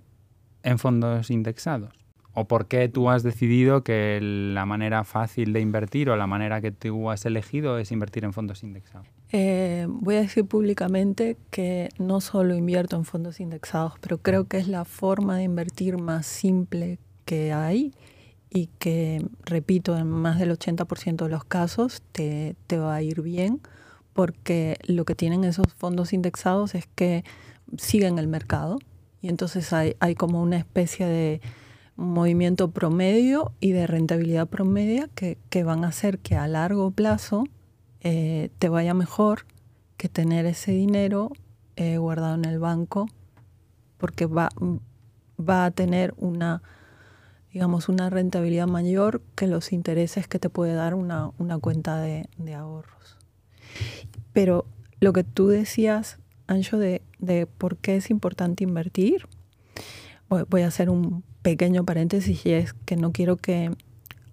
en 0.62 0.78
fondos 0.78 1.30
indexados? 1.30 1.92
¿O 2.34 2.46
por 2.46 2.68
qué 2.68 2.88
tú 2.88 3.08
has 3.08 3.22
decidido 3.22 3.82
que 3.82 4.20
la 4.20 4.66
manera 4.66 5.04
fácil 5.04 5.52
de 5.52 5.60
invertir 5.60 6.10
o 6.10 6.16
la 6.16 6.26
manera 6.26 6.60
que 6.60 6.70
tú 6.70 7.10
has 7.10 7.24
elegido 7.24 7.78
es 7.78 7.90
invertir 7.90 8.24
en 8.24 8.32
fondos 8.32 8.62
indexados? 8.62 9.15
Eh, 9.32 9.86
voy 9.88 10.16
a 10.16 10.20
decir 10.20 10.44
públicamente 10.44 11.36
que 11.50 11.88
no 11.98 12.20
solo 12.20 12.54
invierto 12.54 12.96
en 12.96 13.04
fondos 13.04 13.40
indexados, 13.40 13.94
pero 14.00 14.18
creo 14.18 14.46
que 14.46 14.58
es 14.58 14.68
la 14.68 14.84
forma 14.84 15.36
de 15.36 15.44
invertir 15.44 15.98
más 15.98 16.26
simple 16.26 16.98
que 17.24 17.52
hay 17.52 17.92
y 18.50 18.68
que, 18.78 19.26
repito, 19.44 19.96
en 19.96 20.08
más 20.08 20.38
del 20.38 20.56
80% 20.56 21.24
de 21.24 21.30
los 21.30 21.44
casos 21.44 22.02
te, 22.12 22.56
va 22.72 22.94
a 22.94 23.02
ir 23.02 23.20
bien 23.22 23.60
porque 24.12 24.78
lo 24.86 25.04
que 25.04 25.14
tienen 25.14 25.44
esos 25.44 25.66
fondos 25.76 26.12
indexados 26.12 26.74
es 26.74 26.86
que 26.94 27.24
siguen 27.76 28.18
el 28.18 28.28
mercado 28.28 28.78
y 29.20 29.28
entonces 29.28 29.72
hay, 29.72 29.96
hay 29.98 30.14
como 30.14 30.40
una 30.40 30.56
especie 30.56 31.06
de 31.06 31.40
movimiento 31.96 32.70
promedio 32.70 33.52
y 33.60 33.72
de 33.72 33.86
rentabilidad 33.86 34.46
promedia 34.46 35.08
que, 35.14 35.64
van 35.64 35.84
a 35.84 35.88
hacer 35.88 36.18
que 36.18 36.36
a 36.36 36.46
largo 36.46 36.90
plazo 36.90 37.44
eh, 38.08 38.50
te 38.60 38.68
vaya 38.68 38.94
mejor 38.94 39.46
que 39.96 40.08
tener 40.08 40.46
ese 40.46 40.70
dinero 40.70 41.32
eh, 41.74 41.98
guardado 41.98 42.36
en 42.36 42.44
el 42.44 42.60
banco 42.60 43.08
porque 43.98 44.26
va, 44.26 44.48
va 45.40 45.64
a 45.64 45.70
tener 45.72 46.14
una 46.16 46.62
digamos, 47.52 47.88
una 47.88 48.10
rentabilidad 48.10 48.66
mayor 48.66 49.22
que 49.34 49.46
los 49.46 49.72
intereses 49.72 50.28
que 50.28 50.38
te 50.38 50.50
puede 50.50 50.74
dar 50.74 50.94
una, 50.94 51.32
cuenta 51.60 51.98
de, 51.98 52.28
ahorros. 52.54 53.16
Pero 54.34 54.66
lo 55.00 55.14
que 55.14 55.24
tú 55.24 55.48
decías, 55.48 56.18
Ancho, 56.46 56.76
de, 56.76 57.00
por 57.58 57.78
qué 57.78 57.96
es 57.96 58.10
importante 58.10 58.62
invertir, 58.62 59.26
voy, 60.28 60.62
a 60.62 60.66
hacer 60.66 60.90
un 60.90 61.24
pequeño 61.40 61.84
paréntesis 61.84 62.44
y 62.44 62.52
es 62.52 62.74
que 62.74 62.96
no 62.96 63.10
quiero 63.10 63.36
que 63.36 63.74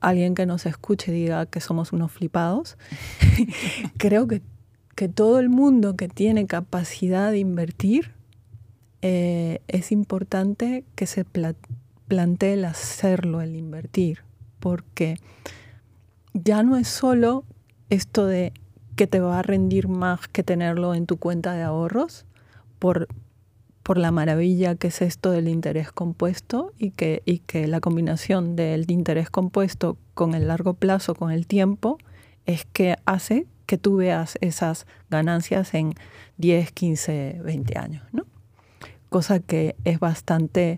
alguien 0.03 0.35
que 0.35 0.45
nos 0.45 0.65
escuche 0.65 1.11
diga 1.11 1.45
que 1.45 1.61
somos 1.61 1.93
unos 1.93 2.11
flipados. 2.11 2.77
Creo 3.97 4.27
que, 4.27 4.41
todo 5.15 5.39
el 5.39 5.49
mundo 5.49 5.97
que 5.97 6.07
tiene 6.07 6.45
capacidad 6.45 7.31
de 7.31 7.39
invertir 7.39 8.13
eh, 9.01 9.59
es 9.67 9.91
importante 9.91 10.85
que 10.95 11.07
se, 11.07 11.25
plantea 12.07 12.53
el 12.53 12.63
hacerlo, 12.63 13.41
el 13.41 13.55
invertir, 13.57 14.19
porque 14.61 15.17
ya 16.33 16.63
no 16.63 16.77
es 16.77 16.87
solo 16.87 17.43
esto 17.89 18.27
de 18.27 18.53
que 18.95 19.07
te 19.07 19.19
va 19.19 19.39
a 19.39 19.41
rendir 19.41 19.89
más 19.89 20.27
que 20.29 20.43
tenerlo 20.43 20.93
en 20.93 21.05
tu 21.05 21.17
cuenta 21.17 21.53
de 21.53 21.63
ahorros 21.63 22.25
por, 22.79 23.09
por 23.83 23.97
la 23.97 24.11
maravilla 24.11 24.75
que 24.75 24.87
es 24.87 25.01
esto 25.01 25.31
del 25.31 25.47
interés 25.47 25.91
compuesto 25.91 26.71
y 26.77 26.91
que, 26.91 27.21
y 27.25 27.39
que 27.39 27.67
la 27.67 27.81
combinación 27.81 28.55
del 28.55 28.89
interés 28.89 29.29
compuesto 29.29 29.97
con 30.13 30.33
el 30.35 30.47
largo 30.47 30.73
plazo, 30.73 31.15
con 31.15 31.31
el 31.31 31.45
tiempo, 31.47 31.97
es 32.45 32.65
que 32.65 32.95
hace 33.05 33.45
que 33.65 33.77
tú 33.77 33.97
veas 33.97 34.37
esas 34.41 34.87
ganancias 35.09 35.73
en 35.73 35.93
10, 36.37 36.71
15, 36.71 37.41
20 37.43 37.77
años, 37.77 38.03
¿no? 38.11 38.25
Cosa 39.09 39.39
que 39.39 39.75
es 39.83 39.99
bastante 39.99 40.77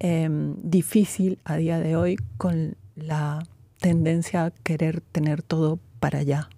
Em, 0.00 0.54
difícil 0.62 1.40
a 1.44 1.56
día 1.56 1.80
de 1.80 1.96
hoy 1.96 2.18
con 2.36 2.76
la 2.94 3.44
tendencia 3.80 4.44
a 4.44 4.50
querer 4.52 5.00
tener 5.00 5.42
todo 5.42 5.80
para 5.98 6.20
allá. 6.20 6.48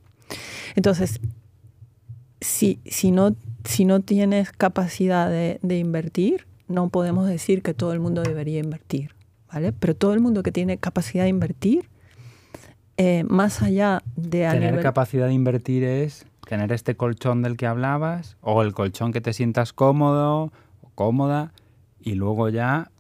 Entonces, 0.75 1.21
si, 2.43 2.81
si, 2.85 3.13
no, 3.13 3.35
si 3.65 3.85
no 3.85 4.01
tienes 4.01 4.53
capacidad 4.53 5.29
de, 5.29 5.79
invertir, 5.79 6.47
no 6.69 6.89
podemos 6.89 7.27
decir 7.29 7.63
que 7.63 7.75
todo 7.75 7.93
el 7.93 8.01
mundo 8.01 8.23
debería 8.23 8.61
invertir, 8.61 9.15
¿vale? 9.53 9.73
Pero 9.73 9.95
todo 9.95 10.15
el 10.15 10.21
mundo 10.21 10.43
que 10.43 10.53
tiene 10.53 10.79
capacidad 10.79 11.25
de 11.25 11.31
invertir, 11.31 11.89
eh, 12.97 13.25
más 13.25 13.63
allá 13.63 14.03
de... 14.17 14.49
Tener 14.51 14.81
capacidad 14.81 15.27
de 15.27 15.33
invertir 15.33 15.85
es 15.85 16.27
tener 16.49 16.73
este 16.73 16.97
colchón 16.97 17.43
del 17.43 17.57
que 17.57 17.67
hablabas, 17.67 18.37
o 18.41 18.63
el 18.63 18.75
colchón 18.75 19.13
que 19.13 19.21
te 19.21 19.33
sientas 19.33 19.73
cómodo 19.73 20.53
o 20.83 20.91
cómoda, 20.95 21.53
y 22.01 22.15
luego 22.15 22.49
ya 22.49 22.91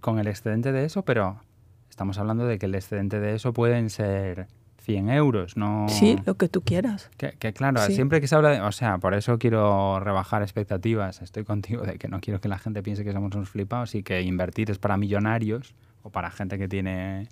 con 0.00 0.18
el 0.18 0.26
excedente 0.26 0.72
de 0.72 0.84
eso, 0.84 1.02
pero 1.02 1.40
estamos 1.88 2.18
hablando 2.18 2.46
de 2.46 2.58
que 2.58 2.66
el 2.66 2.74
excedente 2.74 3.20
de 3.20 3.34
eso 3.34 3.52
pueden 3.52 3.90
ser 3.90 4.48
100 4.90 5.10
euros, 5.10 5.56
¿no? 5.56 5.86
Sí, 5.88 6.18
lo 6.26 6.34
que 6.36 6.48
tú 6.48 6.62
quieras. 6.62 7.10
Que, 7.16 7.52
claro, 7.52 7.80
siempre 7.86 8.20
que 8.20 8.26
se 8.26 8.34
habla 8.34 8.50
de... 8.50 8.60
O 8.60 8.72
sea, 8.72 8.98
por 8.98 9.14
eso 9.14 9.38
quiero 9.38 10.00
rebajar 10.00 10.42
expectativas. 10.42 11.22
Estoy 11.22 11.44
contigo 11.44 11.82
de 11.84 11.96
que 11.96 12.08
no 12.08 12.20
quiero 12.20 12.40
que 12.40 12.48
la 12.48 12.58
gente 12.58 12.82
piense 12.82 13.04
que 13.04 13.12
somos 13.12 13.34
unos 13.34 13.48
flipados 13.48 13.94
y 13.94 14.02
que 14.02 14.20
invertir 14.22 14.70
es 14.70 14.78
para 14.78 14.96
millonarios 14.96 15.74
o 16.02 16.10
para 16.10 16.30
gente 16.30 16.58
que 16.58 16.66
tiene... 16.66 17.28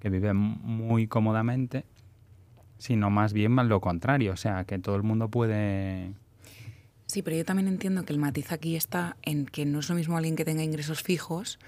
que 0.00 0.08
vive 0.08 0.32
muy 0.32 1.06
cómodamente, 1.06 1.84
sino 2.78 3.10
más 3.10 3.34
bien 3.34 3.52
más 3.52 3.66
lo 3.66 3.80
contrario. 3.80 4.32
O 4.32 4.36
sea, 4.36 4.64
que 4.64 4.78
todo 4.78 4.96
el 4.96 5.02
mundo 5.02 5.28
puede... 5.28 6.12
Sí, 7.06 7.22
pero 7.22 7.36
yo 7.36 7.44
también 7.44 7.68
entiendo 7.68 8.04
que 8.04 8.12
el 8.12 8.18
matiz 8.18 8.52
aquí 8.52 8.74
está 8.74 9.16
en 9.22 9.44
que 9.46 9.66
no 9.66 9.80
es 9.80 9.88
lo 9.88 9.94
mismo 9.94 10.16
alguien 10.16 10.34
que 10.34 10.44
tenga 10.44 10.62
ingresos 10.62 11.02
fijos 11.02 11.58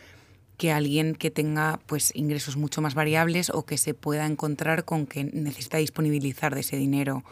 que 0.59 0.73
alguien 0.73 1.15
que 1.15 1.31
tenga 1.31 1.81
pues 1.87 2.12
ingresos 2.15 2.57
mucho 2.57 2.83
más 2.83 2.95
variables 2.95 3.49
o 3.49 3.65
que 3.65 3.79
se 3.79 3.95
pueda 3.95 4.27
encontrar 4.27 4.85
con 4.85 5.07
que 5.07 5.25
necesita 5.25 5.79
disponibilizar 5.79 6.55
de 6.55 6.61
ese 6.61 6.77
dinero 6.77 7.25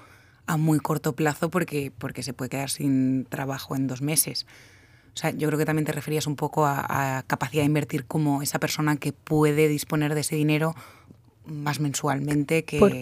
a 0.47 0.57
muy 0.57 0.79
corto 0.79 1.13
plazo 1.15 1.51
porque, 1.51 1.93
porque 1.99 2.23
se 2.23 2.33
puede 2.33 2.51
quedar 2.51 2.71
sin 2.71 3.27
trabajo 3.27 3.75
en 3.75 3.89
dos 3.89 4.01
meses. 4.01 4.47
O 5.13 5.19
sea, 5.19 5.31
yo 5.31 5.49
creo 5.49 5.59
que 5.59 5.65
también 5.65 5.85
te 5.85 5.93
referías 5.93 6.29
un 6.29 6.37
poco 6.37 6.67
a, 6.67 7.25
capacidad 7.27 7.63
de 7.63 7.67
invertir 7.67 8.05
como 8.05 8.43
esa 8.43 8.61
persona 8.61 8.97
que 8.97 9.13
puede 9.13 9.67
disponer 9.67 10.15
de 10.15 10.21
ese 10.21 10.37
dinero 10.37 10.75
más 11.45 11.81
mensualmente 11.81 12.65
que... 12.65 12.79
Por, 12.79 12.93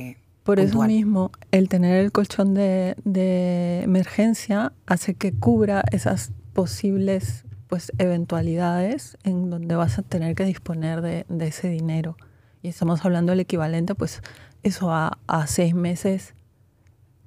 por 0.43 0.61
eso 0.61 0.83
mismo, 0.85 1.33
el 1.53 1.69
tener 1.69 2.03
el 2.03 2.13
colchón 2.13 2.55
de, 2.55 2.97
de 3.05 3.83
emergencia 3.83 4.73
hace 4.87 5.15
que 5.15 5.33
cubra 5.33 5.83
esas 5.91 6.33
posibles 6.53 7.45
pues 7.75 7.91
eventualidades 7.99 9.19
en 9.25 9.51
donde 9.51 9.75
vas 9.75 9.99
a 9.99 10.03
tener 10.03 10.37
que 10.37 10.45
disponer 10.45 11.03
de, 11.03 11.27
ese 11.41 11.69
dinero. 11.69 12.17
Y 12.63 12.69
estamos 12.69 13.05
hablando 13.05 13.33
del 13.33 13.41
equivalente, 13.41 13.97
pues 13.97 14.23
eso 14.63 14.93
a, 14.93 15.19
seis 15.49 15.75
meses 15.75 16.35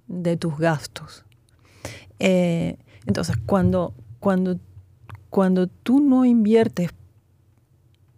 de 0.07 0.37
tus 0.37 0.57
gastos. 0.57 1.25
Eh, 2.19 2.77
entonces, 3.05 3.35
cuando, 3.45 3.93
cuando, 4.21 4.57
cuando 5.29 5.67
tú 5.67 5.99
no 5.99 6.23
inviertes 6.23 6.91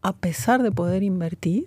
a 0.03 0.15
pesar 0.15 0.61
de 0.61 0.71
poder 0.71 1.01
invertir, 1.01 1.65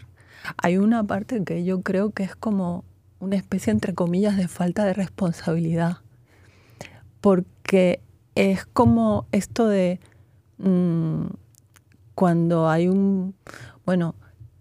hay 0.59 0.77
una 0.77 1.03
parte 1.03 1.43
que 1.43 1.65
yo 1.65 1.83
creo 1.83 2.11
que 2.11 2.23
es 2.23 2.37
como 2.37 2.85
una 3.19 3.35
especie, 3.35 3.73
entre 3.73 3.95
comillas, 3.95 4.37
de 4.37 4.47
falta 4.47 4.85
de 4.85 4.95
responsabilidad. 4.95 5.97
Porque 7.21 7.99
es 8.37 8.65
como 8.65 9.27
esto 9.33 9.67
de 9.67 9.99
mm, 10.63 11.27
cuando 12.15 12.69
hay 12.69 12.89
un, 12.89 13.35
bueno, 13.85 14.15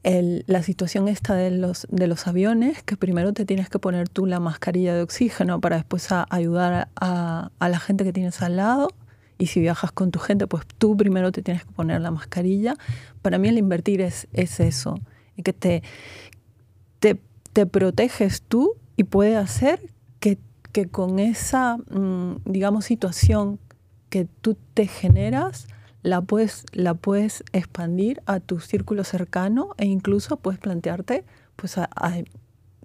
la 0.04 0.64
situación 0.64 1.08
esta 1.08 1.36
de 1.36 1.52
los, 1.52 1.88
de 1.92 2.08
los 2.08 2.28
aviones, 2.28 2.82
que 2.84 2.98
primero 2.98 3.34
te 3.34 3.46
tienes 3.46 3.70
que 3.70 3.78
poner 3.78 4.10
tú 4.10 4.26
la 4.26 4.40
mascarilla 4.40 4.96
de 4.96 5.02
oxígeno 5.04 5.62
para 5.62 5.76
después 5.76 6.08
ayudar 6.30 6.90
a, 6.96 7.52
la 7.60 7.80
gente 7.80 8.04
que 8.04 8.14
tienes 8.14 8.42
al 8.42 8.58
lado. 8.58 8.90
Y 9.38 9.48
si 9.48 9.60
viajas 9.60 9.92
con 9.92 10.12
tu 10.12 10.20
gente, 10.20 10.48
pues 10.48 10.66
tú 10.78 10.96
primero 10.98 11.32
te 11.32 11.42
tienes 11.42 11.66
que 11.66 11.72
poner 11.72 12.02
la 12.02 12.12
mascarilla. 12.12 12.76
Para 13.22 13.38
mí 13.38 13.50
el 13.50 13.58
invertir 13.58 14.02
es, 14.02 14.28
es 14.34 14.60
eso, 14.60 15.00
que 15.44 15.54
te, 15.54 15.84
te, 17.00 17.66
proteges 17.66 18.44
tú 18.44 18.76
y 18.96 19.04
puede 19.04 19.36
hacer 19.36 19.82
que, 20.20 20.38
que 20.72 20.88
con 20.88 21.20
esa, 21.20 21.78
mm, 21.78 22.44
digamos, 22.46 22.86
situación 22.86 23.60
que 24.10 24.26
tú 24.26 24.58
te 24.74 24.88
generas, 24.88 25.68
la 26.04 26.22
puedes, 26.22 26.66
la 26.72 26.94
puedes 26.94 27.44
expandir 27.54 28.22
a 28.26 28.40
tu 28.40 28.60
círculo 28.60 29.04
cercano 29.04 29.76
e 29.78 29.86
incluso 29.86 30.38
puedes 30.38 30.60
plantearte 30.60 31.24
pues, 31.56 31.76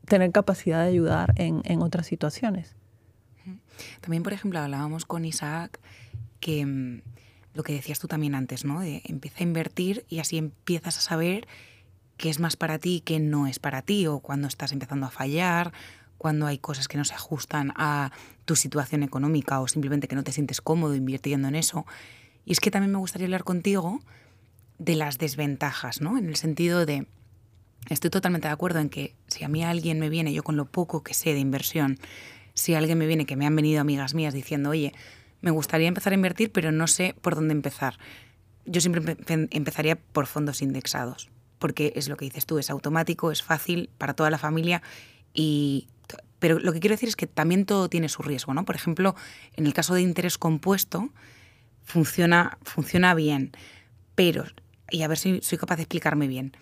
tener 0.07 0.33
capacidad 0.33 0.83
de 0.83 0.89
ayudar 0.89 1.33
en, 1.37 1.63
en, 1.65 1.83
otras 1.83 2.07
situaciones. 2.07 2.77
También, 4.01 4.23
por 4.23 4.33
ejemplo, 4.33 4.59
hablábamos 4.59 5.05
con 5.05 5.25
Isaac 5.25 5.81
que 6.41 6.65
mm, 6.65 7.03
lo 7.55 7.63
que 7.63 7.73
decías 7.73 7.99
tú 7.99 8.09
también 8.09 8.35
antes, 8.35 8.65
¿no? 8.65 8.81
De 8.81 9.03
empieza 9.05 9.39
a 9.41 9.43
invertir 9.43 10.05
y 10.09 10.19
así 10.19 10.37
empiezas 10.37 10.99
a 10.99 11.01
saber 11.01 11.47
qué 12.17 12.31
es 12.31 12.41
más 12.41 12.57
para 12.57 12.79
ti 12.79 12.97
y 12.97 13.01
qué 13.01 13.19
no 13.19 13.47
es 13.47 13.59
para 13.59 13.83
ti, 13.83 14.07
o 14.07 14.21
cuando 14.21 14.49
estás 14.49 14.73
empezando 14.73 15.07
a 15.07 15.11
fallar, 15.11 15.73
cuando 16.19 16.47
hay 16.47 16.59
cosas 16.59 16.89
que 16.89 16.97
no 16.97 17.05
se 17.05 17.15
ajustan 17.15 17.73
a 17.77 18.11
tu 18.45 18.57
situación 18.57 19.03
económica 19.03 19.61
o 19.61 19.69
simplemente 19.69 20.09
que 20.09 20.17
no 20.17 20.25
te 20.25 20.33
sientes 20.33 20.61
cómodo 20.61 20.95
invirtiendo 20.95 21.49
en 21.49 21.55
eso. 21.55 21.87
Y 22.47 22.53
es 22.53 22.61
que 22.61 22.71
también 22.71 22.93
me 22.93 22.99
gustaría 22.99 23.27
hablar 23.27 23.45
contigo 23.45 24.01
de 24.79 24.95
las 24.95 25.19
desventajas, 25.19 26.01
¿no? 26.01 26.17
En 26.17 26.27
el 26.27 26.37
sentido 26.37 26.87
de, 26.87 27.07
estoy 27.91 28.09
totalmente 28.09 28.49
de 28.49 28.55
acuerdo 28.55 28.79
en 28.79 28.89
que 28.89 29.15
si 29.27 29.45
a 29.45 29.49
mí 29.49 29.65
alguien 29.65 29.99
me 29.99 30.09
viene, 30.09 30.33
yo 30.33 30.45
con 30.45 30.57
lo 30.57 30.65
poco 30.65 31.03
que 31.03 31.13
sé 31.13 31.35
de 31.35 31.41
inversión, 31.41 31.99
si 32.55 32.75
alguien 32.75 32.99
me 32.99 33.07
viene, 33.07 33.27
que 33.27 33.37
me 33.37 33.47
han 33.47 33.57
venido 33.57 33.81
amigas 33.81 34.15
mías 34.15 34.33
diciendo, 34.33 34.71
oye, 34.71 34.95
me 35.41 35.51
gustaría 35.51 35.89
empezar 35.89 36.13
a 36.13 36.17
invertir, 36.17 36.53
pero 36.53 36.73
no 36.73 36.87
sé 36.87 37.15
por 37.21 37.35
dónde 37.35 37.53
empezar. 37.53 37.99
Yo 38.65 38.81
siempre 38.81 39.17
empezaría 39.51 39.97
por 39.97 40.27
fondos 40.27 40.63
indexados, 40.63 41.29
porque 41.59 41.93
es 41.97 42.09
lo 42.09 42.17
que 42.17 42.27
dices 42.27 42.47
tú, 42.47 42.59
es 42.59 42.71
automático, 42.71 43.33
es 43.33 43.43
fácil 43.43 43.91
para 43.99 44.15
toda 44.15 44.31
la 44.31 44.39
familia 44.39 44.83
y 45.35 45.89
pero 46.39 46.59
lo 46.59 46.73
que 46.73 46.81
quiero 46.81 46.95
decir 46.95 47.09
es 47.09 47.17
que 47.17 47.27
también 47.27 47.65
todo 47.65 47.89
tiene 47.89 48.09
su 48.09 48.23
riesgo, 48.23 48.53
¿no? 48.53 48.65
Por 48.65 48.77
ejemplo, 48.77 49.17
en 49.55 49.67
el 49.67 49.73
caso 49.73 49.95
de 49.95 50.03
interés 50.03 50.37
compuesto, 50.37 51.09
funciona, 51.87 52.59
funciona 52.63 53.15
bien, 53.15 53.53
pero, 54.15 54.45
y 54.91 55.03
a 55.03 55.09
ver 55.09 55.17
si 55.17 55.41
soy 55.41 55.57
capaz 55.57 55.77
de 55.77 55.83
explicarme 55.83 56.27
bien, 56.27 56.53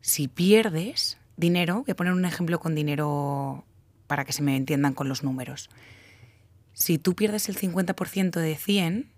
si 0.00 0.28
pierdes 0.28 1.18
dinero, 1.36 1.84
voy 1.86 1.92
a 1.92 1.96
poner 1.96 2.12
un 2.12 2.24
ejemplo 2.24 2.58
con 2.60 2.74
dinero 2.74 3.64
para 4.06 4.24
que 4.24 4.32
se 4.32 4.42
me 4.42 4.56
entiendan 4.56 4.94
con 4.94 5.08
los 5.08 5.22
números. 5.22 5.70
Si 6.72 6.98
tú 6.98 7.14
pierdes 7.14 7.48
el 7.48 7.56
50% 7.56 8.40
de 8.40 8.56
100, 8.56 9.10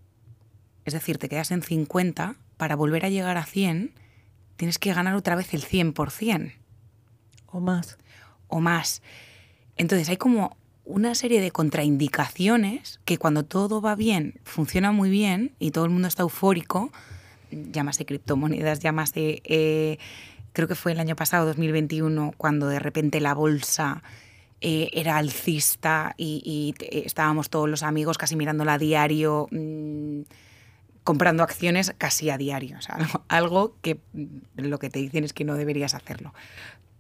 es 0.85 0.93
decir, 0.93 1.19
te 1.19 1.29
quedas 1.29 1.51
en 1.51 1.63
50, 1.63 2.37
para 2.57 2.77
volver 2.77 3.05
a 3.05 3.09
llegar 3.09 3.37
a 3.37 3.45
100, 3.45 3.93
tienes 4.57 4.79
que 4.79 4.93
ganar 4.93 5.15
otra 5.15 5.37
vez 5.37 5.55
el 5.55 5.65
100%. 5.65 6.53
O 7.47 7.61
más. 7.61 7.99
O 8.49 8.61
más. 8.61 9.03
Entonces 9.77 10.09
hay 10.09 10.17
como 10.19 10.57
una 10.89 11.15
serie 11.15 11.41
de 11.43 11.51
contraindicaciones 11.51 12.99
que 13.05 13.19
cuando 13.19 13.45
todo 13.45 13.83
va 13.83 13.95
bien, 13.95 14.41
funciona 14.43 14.91
muy 14.91 15.11
bien 15.11 15.53
y 15.59 15.71
todo 15.71 15.85
el 15.85 15.91
mundo 15.91 16.09
está 16.09 16.23
eufórico, 16.23 16.91
llámase 17.51 18.07
criptomonedas, 18.07 18.81
llámase, 18.81 19.43
eh, 19.45 19.99
creo 20.55 20.67
que 20.67 20.75
fue 20.75 20.93
el 20.93 21.01
año 21.01 21.15
pasado, 21.15 21.45
2021, 21.47 22.33
cuando 22.39 22.69
de 22.69 22.79
repente 22.79 23.21
la 23.21 23.35
bolsa 23.35 24.03
eh, 24.63 24.89
era 24.95 25.19
alcista 25.19 26.15
y, 26.17 26.75
estábamos 26.91 27.51
todos 27.51 27.69
los 27.69 27.83
amigos 27.83 28.17
casi 28.17 28.35
mirándola 28.35 28.75
a 28.75 28.79
diario. 28.79 29.47
Mm, 29.51 30.23
comprando 31.05 31.43
acciones 31.43 31.95
casi 31.97 32.29
a 32.29 32.37
diario, 32.37 32.77
o 32.79 32.83
sea, 32.83 32.99
algo 33.29 33.77
que 33.83 33.99
lo 34.57 34.79
que 34.79 34.91
te 34.91 34.99
dicen 34.99 35.25
es 35.25 35.33
que 35.35 35.45
no 35.45 35.55
deberías 35.55 35.95
hacerlo. 35.95 36.33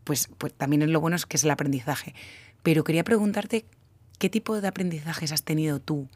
Pues, 0.05 0.29
pues 0.39 0.55
también 0.55 0.91
lo 0.91 1.01
bueno 1.01 1.17
es 1.17 1.27
que 1.27 1.37
es 1.37 1.45
el 1.45 1.51
aprendizaje. 1.51 2.15
Pero 2.63 2.85
quería 2.85 3.05
preguntarte 3.05 3.65
qué 4.19 4.29
tipo 4.29 4.61
de 4.61 4.69
aprendizajes 4.69 5.33
has 5.33 5.43
tenido 5.43 5.81
tú 5.81 6.09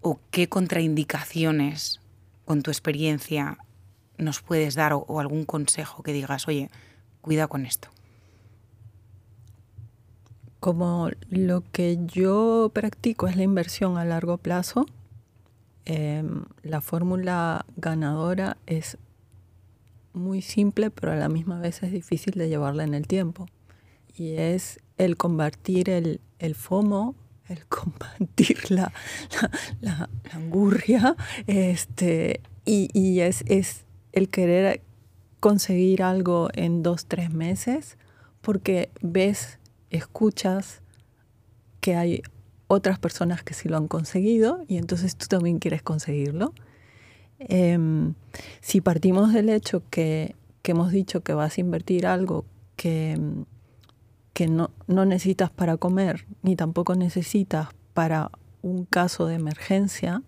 o 0.00 0.20
qué 0.30 0.48
contraindicaciones 0.48 2.00
con 2.44 2.62
tu 2.62 2.70
experiencia 2.70 3.58
nos 4.18 4.40
puedes 4.42 4.74
dar 4.74 4.92
o, 4.92 5.20
algún 5.20 5.44
consejo 5.44 6.02
que 6.02 6.12
digas, 6.12 6.48
oye, 6.48 6.70
cuida 7.20 7.46
con 7.48 7.66
esto. 7.66 7.88
Como 10.60 11.10
lo 11.28 11.62
que 11.72 11.98
yo 12.06 12.70
practico 12.72 13.26
es 13.26 13.36
la 13.36 13.42
inversión 13.42 13.98
a 13.98 14.04
largo 14.04 14.38
plazo, 14.38 14.86
em, 15.84 16.44
la 16.62 16.80
fórmula 16.80 17.66
ganadora 17.76 18.56
es 18.66 18.96
muy 20.12 20.42
simple, 20.42 20.90
pero 20.90 21.12
a 21.12 21.16
la 21.16 21.28
misma 21.28 21.58
vez 21.58 21.82
es 21.82 21.90
difícil 21.90 22.34
de 22.34 22.48
llevarla 22.48 22.84
en 22.84 22.94
el 22.94 23.06
tiempo. 23.06 23.48
Y 24.14 24.34
es 24.34 24.78
el 25.04 25.16
combatir 25.16 25.90
el, 25.90 26.20
FOMO, 26.54 27.14
el 27.48 27.66
combatir 27.68 28.70
la, 28.70 28.92
la, 29.80 30.08
angurria, 30.32 31.16
este, 31.46 32.40
y, 32.64 33.20
es, 33.20 33.42
es, 33.46 33.84
el 34.12 34.28
querer 34.28 34.82
conseguir 35.40 36.02
algo 36.02 36.50
en 36.54 36.82
dos, 36.82 37.06
tres 37.06 37.30
meses, 37.30 37.98
porque 38.40 38.90
ves, 39.00 39.58
escuchas 39.90 40.82
que 41.80 41.96
hay 41.96 42.22
otras 42.68 42.98
personas 42.98 43.42
que 43.42 43.54
sí 43.54 43.68
lo 43.68 43.76
han 43.76 43.88
conseguido 43.88 44.64
y 44.68 44.76
entonces 44.76 45.16
tú 45.16 45.26
también 45.26 45.58
quieres 45.58 45.82
conseguirlo. 45.82 46.54
Em, 47.40 48.14
si 48.60 48.80
partimos 48.80 49.32
del 49.32 49.48
hecho 49.48 49.82
que, 49.90 50.36
que, 50.62 50.70
hemos 50.70 50.92
dicho 50.92 51.22
que 51.22 51.34
vas 51.34 51.58
a 51.58 51.60
invertir 51.60 52.06
algo 52.06 52.44
que, 52.76 53.18
que 54.32 54.48
no, 54.48 54.70
no 54.86 55.04
necesitas 55.04 55.50
para 55.50 55.76
comer, 55.76 56.26
ni 56.42 56.56
tampoco 56.56 56.94
necesitas 56.94 57.68
para 57.94 58.30
un 58.62 58.84
caso 58.84 59.26
de 59.26 59.34
emergencia, 59.34 60.22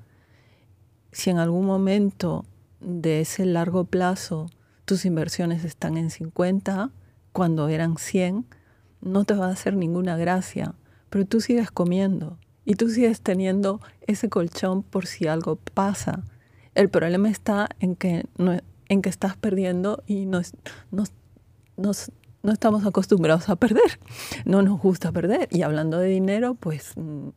si 1.12 1.31
en 1.31 1.38
algún 1.38 1.67
momento 1.67 2.45
de 2.81 3.21
ese 3.21 3.47
largo 3.47 3.85
plazo 3.85 4.51
tus 4.85 5.05
inversiones 5.05 5.64
están 5.64 5.97
en 5.97 6.11
50, 6.11 6.90
cuando 7.33 7.69
eran 7.69 7.97
100, 7.97 8.47
no 9.01 9.25
te 9.25 9.35
va 9.35 9.49
a 9.49 9.53
hacer 9.53 9.77
ninguna 9.77 10.17
gracia, 10.17 10.75
pero 11.11 11.25
tú 11.25 11.40
sigues 11.40 11.71
comiendo 11.71 12.38
y 12.64 12.75
tú 12.75 12.88
sigues 12.88 13.21
teniendo 13.21 13.81
ese 14.07 14.29
colchón 14.29 14.83
por 14.83 15.07
si 15.07 15.27
algo 15.27 15.57
pasa. 15.57 16.25
El 16.75 16.88
problema 16.88 17.29
está 17.29 17.69
en 17.81 17.97
que, 17.97 18.27
en 18.88 19.03
que 19.03 19.09
estás 19.09 19.37
perdiendo 19.37 20.03
y 20.07 20.27
no, 20.27 20.40
no, 20.90 21.05
no, 21.77 21.93
no 22.44 22.52
estamos 22.52 22.87
acostumbrados 22.87 23.48
a 23.48 23.57
perder, 23.57 23.98
no 24.44 24.62
nos 24.62 24.78
gusta 24.78 25.11
perder. 25.11 25.48
Y 25.50 25.62
hablando 25.62 25.98
de 25.98 26.09
dinero, 26.09 26.54
pues 26.54 26.92
mm, 26.94 27.28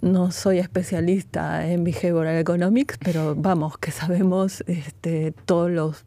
no, 0.00 0.30
soy 0.30 0.60
especialista 0.60 1.68
en 1.68 1.82
behavioral 1.82 2.36
economics, 2.36 2.96
pero 2.98 3.34
vamos, 3.34 3.76
que 3.76 3.90
sabemos 3.90 4.62
este, 4.66 5.32
todos 5.44 6.04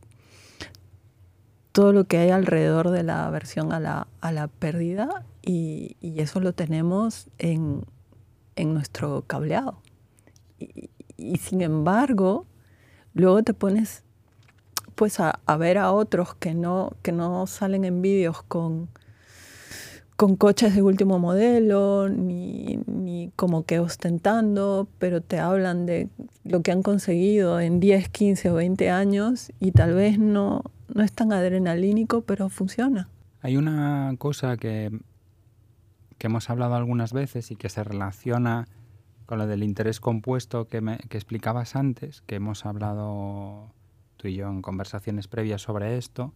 todo 1.74 1.94
lo 1.94 2.06
que 2.06 2.18
hay 2.18 2.32
alrededor 2.32 2.90
de 2.90 3.04
la 3.04 3.28
aversión 3.28 3.72
a 3.72 3.80
la, 3.80 4.08
a 4.22 4.32
la 4.32 4.48
pérdida 4.48 5.26
y, 5.44 5.96
eso 6.02 6.40
lo 6.40 6.54
tenemos 6.54 7.30
en, 7.38 7.84
nuestro 8.56 9.24
cableado. 9.28 9.82
y 10.58 11.38
sin 11.38 11.62
embargo, 11.62 12.48
luego 13.14 13.44
te 13.44 13.54
pones 13.54 14.04
pues 14.98 15.20
a, 15.20 15.40
ver 15.58 15.78
a 15.78 15.92
otros 15.92 16.34
que 16.34 16.56
no, 16.56 16.94
que 17.04 17.12
no 17.12 17.46
salen 17.46 17.86
en 17.86 18.02
vídeos 18.02 18.42
con, 18.42 18.90
con 20.16 20.36
coches 20.36 20.74
de 20.74 20.82
último 20.82 21.20
modelo, 21.20 22.10
ni, 22.10 22.80
y 23.06 23.32
como 23.36 23.64
que 23.64 23.78
ostentando, 23.78 24.88
pero 24.98 25.22
te 25.22 25.38
hablan 25.38 25.86
de 25.86 26.10
lo 26.44 26.64
que 26.64 26.72
han 26.72 26.82
conseguido 26.82 27.60
en 27.60 27.80
10, 27.80 28.10
15 28.10 28.50
o 28.50 28.56
20 28.56 28.90
años 28.90 29.54
y 29.60 29.72
tal 29.72 29.94
vez 29.94 30.18
no, 30.18 30.64
no 30.92 31.04
es 31.04 31.14
tan 31.14 31.32
adrenalínico, 31.32 32.22
pero 32.22 32.50
funciona. 32.50 33.08
Hay 33.42 33.56
una 33.56 34.16
cosa 34.18 34.58
que, 34.58 34.90
que 36.18 36.26
hemos 36.26 36.50
hablado 36.50 36.74
algunas 36.74 37.14
veces 37.14 37.52
y 37.52 37.56
que 37.56 37.70
se 37.70 37.84
relaciona 37.84 38.68
con 39.28 39.38
lo 39.38 39.46
del 39.46 39.62
interés 39.62 40.00
compuesto 40.00 40.68
que, 40.68 40.82
me, 40.82 40.98
que 40.98 41.18
explicabas 41.18 41.76
antes, 41.76 42.22
que 42.22 42.34
hemos 42.34 42.66
hablado 42.66 43.77
tú 44.18 44.28
y 44.28 44.36
yo 44.36 44.50
en 44.50 44.62
conversaciones 44.62 45.28
previas 45.28 45.62
sobre 45.62 45.98
esto, 45.98 46.34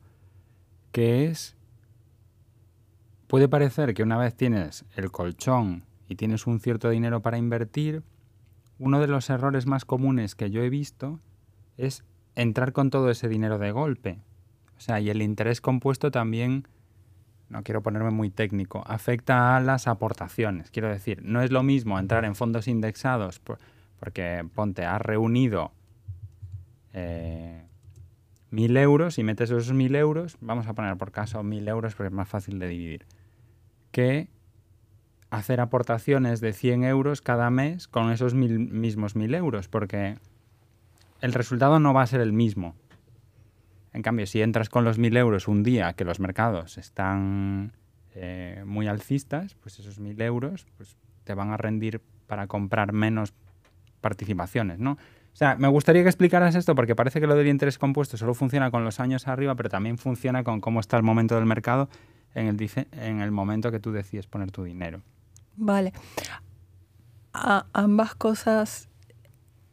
que 0.91 1.25
es, 1.25 1.55
puede 3.27 3.47
parecer 3.47 3.93
que 3.93 4.03
una 4.03 4.17
vez 4.17 4.35
tienes 4.35 4.85
el 4.95 5.11
colchón 5.11 5.83
y 6.07 6.15
tienes 6.15 6.47
un 6.47 6.59
cierto 6.59 6.89
dinero 6.89 7.21
para 7.21 7.37
invertir, 7.37 8.03
uno 8.79 8.99
de 8.99 9.07
los 9.07 9.29
errores 9.29 9.65
más 9.65 9.85
comunes 9.85 10.35
que 10.35 10.51
yo 10.51 10.63
he 10.63 10.69
visto 10.69 11.19
es 11.77 12.03
entrar 12.35 12.73
con 12.73 12.89
todo 12.89 13.09
ese 13.09 13.27
dinero 13.27 13.57
de 13.57 13.71
golpe. 13.71 14.19
O 14.77 14.79
sea, 14.79 14.99
y 14.99 15.09
el 15.09 15.21
interés 15.21 15.61
compuesto 15.61 16.09
también, 16.09 16.67
no 17.49 17.63
quiero 17.63 17.83
ponerme 17.83 18.09
muy 18.09 18.29
técnico, 18.29 18.83
afecta 18.87 19.55
a 19.55 19.59
las 19.59 19.87
aportaciones. 19.87 20.71
Quiero 20.71 20.89
decir, 20.89 21.21
no 21.23 21.41
es 21.41 21.51
lo 21.51 21.63
mismo 21.63 21.99
entrar 21.99 22.25
en 22.25 22.35
fondos 22.35 22.67
indexados 22.67 23.39
porque, 23.39 24.43
ponte, 24.55 24.85
has 24.85 25.01
reunido 25.01 25.71
eh, 26.93 27.63
mil 28.51 28.77
euros 28.77 29.17
y 29.17 29.23
metes 29.23 29.49
esos 29.49 29.73
mil 29.73 29.95
euros, 29.95 30.37
vamos 30.41 30.67
a 30.67 30.73
poner 30.73 30.97
por 30.97 31.11
caso 31.11 31.41
mil 31.41 31.67
euros 31.67 31.95
porque 31.95 32.07
es 32.07 32.13
más 32.13 32.27
fácil 32.27 32.59
de 32.59 32.67
dividir, 32.67 33.05
que 33.91 34.29
hacer 35.31 35.61
aportaciones 35.61 36.41
de 36.41 36.53
100 36.53 36.83
euros 36.83 37.21
cada 37.21 37.49
mes 37.49 37.87
con 37.87 38.11
esos 38.11 38.35
mismos 38.35 39.15
1000 39.15 39.33
euros, 39.33 39.69
porque 39.69 40.17
el 41.21 41.33
resultado 41.33 41.79
no 41.79 41.93
va 41.93 42.01
a 42.01 42.07
ser 42.07 42.19
el 42.19 42.33
mismo. 42.33 42.75
En 43.93 44.01
cambio, 44.01 44.27
si 44.27 44.41
entras 44.41 44.69
con 44.69 44.83
los 44.83 44.97
1000 44.99 45.17
euros 45.17 45.47
un 45.47 45.63
día 45.63 45.93
que 45.93 46.03
los 46.03 46.19
mercados 46.19 46.77
están 46.77 47.71
eh, 48.13 48.63
muy 48.65 48.87
alcistas, 48.87 49.55
pues 49.55 49.79
esos 49.79 49.99
1000 49.99 50.21
euros 50.21 50.67
pues, 50.77 50.97
te 51.23 51.33
van 51.33 51.51
a 51.51 51.57
rendir 51.57 52.01
para 52.27 52.47
comprar 52.47 52.91
menos 52.91 53.33
participaciones, 54.01 54.79
¿no? 54.79 54.97
O 55.33 55.35
sea, 55.35 55.55
me 55.55 55.67
gustaría 55.67 56.03
que 56.03 56.09
explicaras 56.09 56.55
esto 56.55 56.75
porque 56.75 56.95
parece 56.95 57.19
que 57.19 57.27
lo 57.27 57.35
del 57.35 57.47
interés 57.47 57.77
compuesto 57.77 58.17
solo 58.17 58.33
funciona 58.33 58.69
con 58.69 58.83
los 58.83 58.99
años 58.99 59.27
arriba, 59.27 59.55
pero 59.55 59.69
también 59.69 59.97
funciona 59.97 60.43
con 60.43 60.59
cómo 60.59 60.79
está 60.79 60.97
el 60.97 61.03
momento 61.03 61.35
del 61.35 61.45
mercado 61.45 61.89
en 62.35 62.47
el, 62.47 62.71
en 62.91 63.21
el 63.21 63.31
momento 63.31 63.71
que 63.71 63.79
tú 63.79 63.91
decides 63.91 64.27
poner 64.27 64.51
tu 64.51 64.63
dinero. 64.63 65.01
Vale. 65.55 65.93
ambas 67.33 68.15
cosas, 68.15 68.89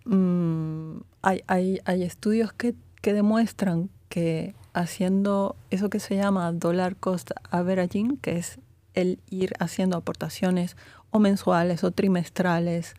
mm, 0.04 0.98
hay, 1.22 1.42
hay, 1.46 1.80
hay, 1.84 2.02
estudios 2.02 2.52
que, 2.52 2.74
que, 3.00 3.12
demuestran 3.12 3.90
que 4.08 4.54
haciendo 4.74 5.56
eso 5.70 5.90
que 5.90 6.00
se 6.00 6.16
llama 6.16 6.52
dollar 6.52 6.96
cost 6.96 7.30
averaging, 7.50 8.16
que 8.18 8.38
es 8.38 8.60
el 8.94 9.20
ir 9.28 9.52
haciendo 9.58 9.96
aportaciones 9.96 10.76
o 11.10 11.18
mensuales 11.18 11.84
o 11.84 11.90
trimestrales 11.90 12.94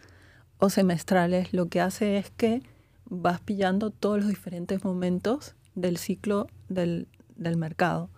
o 0.59 0.69
semestrales, 0.69 1.53
lo 1.53 1.67
que 1.67 1.81
hace 1.81 2.17
es 2.17 2.29
que 2.29 2.61
vas 3.05 3.39
pillando 3.39 3.89
todos 3.89 4.19
los 4.19 4.27
diferentes 4.27 4.83
momentos 4.83 5.55
del 5.73 5.97
ciclo 5.97 6.47
del, 6.67 7.07
del 7.35 7.57
mercado 7.57 8.09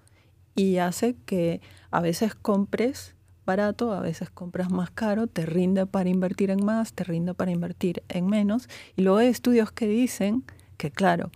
y 0.56 0.78
hace 0.78 1.16
que 1.26 1.62
a 1.92 2.02
veces 2.02 2.36
compres 2.36 3.16
barato, 3.46 3.94
a 3.94 4.02
veces 4.02 4.30
compras 4.30 4.70
más 4.72 4.92
caro, 4.92 5.28
te 5.28 5.46
rinde 5.46 5.86
para 5.86 6.10
invertir 6.10 6.52
en 6.52 6.64
más, 6.64 6.94
te 6.94 7.04
rinde 7.04 7.34
para 7.34 7.52
invertir 7.52 8.04
en 8.10 8.28
menos. 8.28 8.70
Y 8.96 9.02
luego 9.02 9.20
hay 9.20 9.28
estudios 9.28 9.72
que 9.72 9.88
dicen 9.88 10.44
que, 10.78 10.92
claro, 10.92 11.32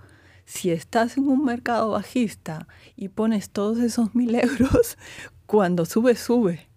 si 0.46 0.72
estás 0.72 1.18
en 1.18 1.28
un 1.28 1.44
mercado 1.44 1.92
bajista 1.92 2.68
y 2.96 3.10
pones 3.10 3.50
todos 3.50 3.80
esos 3.80 4.16
mil 4.16 4.36
euros, 4.36 4.98
cuando 5.46 5.86
sube, 5.86 6.16
sube. 6.16 6.68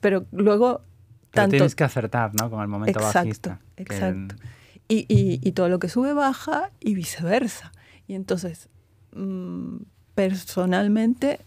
Pero 0.00 0.26
luego... 0.32 0.82
tanto... 1.30 1.50
tienes 1.50 1.74
que 1.74 1.84
acertar, 1.84 2.32
¿no? 2.34 2.50
Con 2.50 2.60
el 2.60 2.68
momento 2.68 3.00
bajista. 3.00 3.60
Exacto. 3.76 4.36
Y, 4.88 5.06
y, 5.08 5.40
y, 5.42 5.52
todo 5.52 5.68
lo 5.68 5.78
que 5.78 5.88
sube 5.88 6.12
baja 6.12 6.70
y 6.80 6.94
viceversa. 6.94 7.70
Y 8.08 8.14
entonces, 8.14 8.68
mmm, 9.12 9.76
personalmente, 10.14 11.40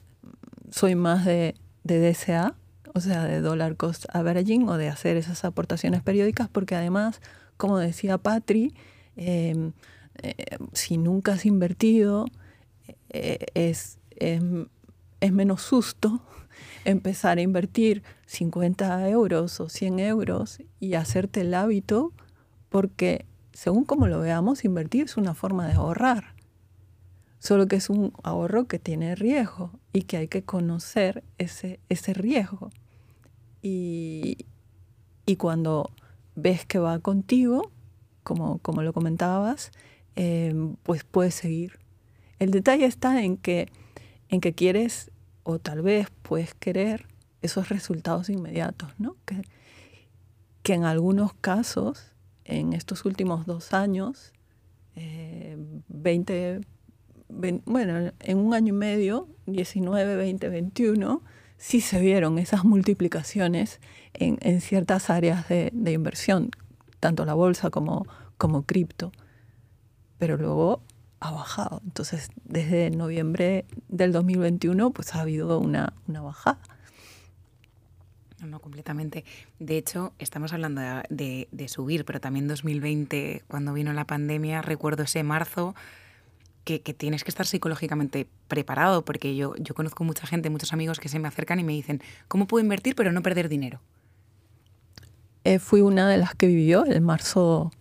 soy 0.71 0.95
más 0.95 1.25
de, 1.25 1.55
de 1.83 1.99
DCA, 1.99 2.55
o 2.93 2.99
sea, 2.99 3.25
de 3.25 3.41
dollar 3.41 3.75
cost 3.75 4.05
averaging 4.13 4.69
o 4.69 4.77
de 4.77 4.87
hacer 4.87 5.17
esas 5.17 5.43
aportaciones 5.45 6.01
periódicas, 6.01 6.47
porque 6.47 6.75
además, 6.75 7.21
como 7.57 7.77
decía 7.79 8.17
Patri, 8.17 8.73
em, 9.15 9.73
eh, 10.21 10.57
si 10.73 10.97
nunca 10.97 11.33
has 11.33 11.45
invertido, 11.45 12.25
eh, 13.09 13.45
es, 13.55 13.99
es, 14.11 14.41
menos 15.31 15.61
susto 15.61 16.21
empezar 16.85 17.37
a 17.37 17.41
invertir 17.41 18.03
50 18.25 19.09
euros 19.09 19.59
o 19.59 19.69
100 19.69 19.99
euros 19.99 20.61
y 20.79 20.95
hacerte 20.95 21.41
el 21.41 21.53
hábito, 21.53 22.11
porque 22.69 23.25
según 23.53 23.85
como 23.85 24.07
lo 24.07 24.19
veamos, 24.19 24.65
invertir 24.65 25.05
es 25.05 25.17
una 25.17 25.33
forma 25.33 25.67
de 25.67 25.73
ahorrar. 25.73 26.33
Solo 27.39 27.67
que 27.67 27.75
es 27.75 27.89
un 27.89 28.13
ahorro 28.23 28.67
que 28.67 28.79
tiene 28.79 29.15
riesgo 29.15 29.71
y 29.91 30.03
que 30.03 30.17
hay 30.17 30.27
que 30.27 30.43
conocer 30.43 31.23
ese, 31.37 31.79
ese 31.89 32.13
riesgo. 32.13 32.71
Y, 33.61 34.45
cuando 35.37 35.89
ves 36.35 36.65
que 36.65 36.79
va 36.79 36.99
contigo, 36.99 37.71
como, 38.23 38.59
como 38.59 38.81
lo 38.81 38.93
comentabas, 38.93 39.71
em, 40.15 40.75
pues 40.83 41.03
puedes 41.03 41.33
seguir. 41.33 41.79
El 42.39 42.51
detalle 42.51 42.85
está 42.85 43.23
en 43.23 43.37
que, 43.37 43.69
en 44.29 44.41
que 44.41 44.53
quieres 44.53 45.11
o 45.43 45.59
tal 45.59 45.81
vez 45.81 46.07
puedes 46.21 46.53
querer 46.53 47.07
esos 47.41 47.69
resultados 47.69 48.29
inmediatos, 48.29 48.89
¿no? 48.97 49.17
Que, 49.25 49.41
que 50.63 50.73
en 50.73 50.85
algunos 50.85 51.33
casos, 51.33 52.13
en 52.45 52.73
estos 52.73 53.05
últimos 53.05 53.45
dos 53.45 53.73
años, 53.73 54.33
20, 54.95 56.55
eh, 56.55 56.61
bueno, 57.65 58.11
en 58.19 58.37
un 58.37 58.53
año 58.53 58.73
y 58.73 58.77
medio, 58.77 59.27
19, 59.45 60.15
20, 60.15 60.49
21, 60.49 61.21
sí 61.57 61.81
se 61.81 61.99
vieron 61.99 62.37
esas 62.39 62.63
multiplicaciones 62.63 63.79
en, 64.13 64.37
en 64.41 64.61
ciertas 64.61 65.09
áreas 65.09 65.47
de, 65.49 65.69
de, 65.73 65.91
inversión, 65.91 66.51
tanto 66.99 67.25
la 67.25 67.33
bolsa 67.33 67.69
como, 67.69 68.05
como 68.37 68.63
cripto. 68.63 69.11
Pero 70.17 70.37
luego 70.37 70.81
ha 71.23 71.31
bajado. 71.31 71.81
Entonces, 71.85 72.29
desde 72.43 72.89
noviembre 72.89 73.65
del 73.87 74.11
2021, 74.11 74.91
pues 74.91 75.15
ha 75.15 75.21
habido 75.21 75.57
una, 75.59 75.93
una 76.07 76.21
bajada. 76.21 76.59
No, 78.45 78.59
completamente. 78.59 79.23
De 79.59 79.77
hecho, 79.77 80.11
estamos 80.19 80.51
hablando 80.51 80.81
de, 81.09 81.47
de, 81.49 81.67
subir, 81.69 82.03
pero 82.03 82.19
también 82.19 82.49
2020, 82.49 83.43
cuando 83.47 83.71
vino 83.71 83.93
la 83.93 84.05
pandemia, 84.05 84.61
recuerdo 84.61 85.03
ese 85.03 85.23
marzo 85.23 85.75
que, 86.65 86.79
tienes 86.79 87.23
que 87.23 87.29
estar 87.29 87.45
psicológicamente 87.45 88.27
preparado, 88.49 89.05
porque 89.05 89.37
yo, 89.37 89.55
yo 89.55 89.73
conozco 89.75 90.03
mucha 90.03 90.27
gente, 90.27 90.49
muchos 90.49 90.73
amigos 90.73 90.99
que 90.99 91.07
se 91.07 91.19
me 91.19 91.29
acercan 91.29 91.61
y 91.61 91.63
me 91.63 91.71
dicen, 91.71 92.01
¿cómo 92.27 92.47
puedo 92.47 92.61
invertir 92.61 92.95
pero 92.95 93.13
no 93.13 93.21
perder 93.21 93.47
dinero? 93.47 93.79
Eh, 95.45 95.59
fui 95.59 95.79
una 95.79 96.09
de 96.09 96.17
las 96.17 96.35
que 96.35 96.47
vivió 96.47 96.83
el 96.83 96.99
marzo 96.99 97.71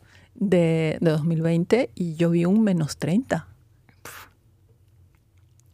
de, 0.42 0.98
de 1.00 1.10
2020 1.10 1.90
y 1.94 2.14
yo 2.14 2.30
vi 2.30 2.44
un 2.44 2.62
menos 2.62 2.96
30. 2.96 3.46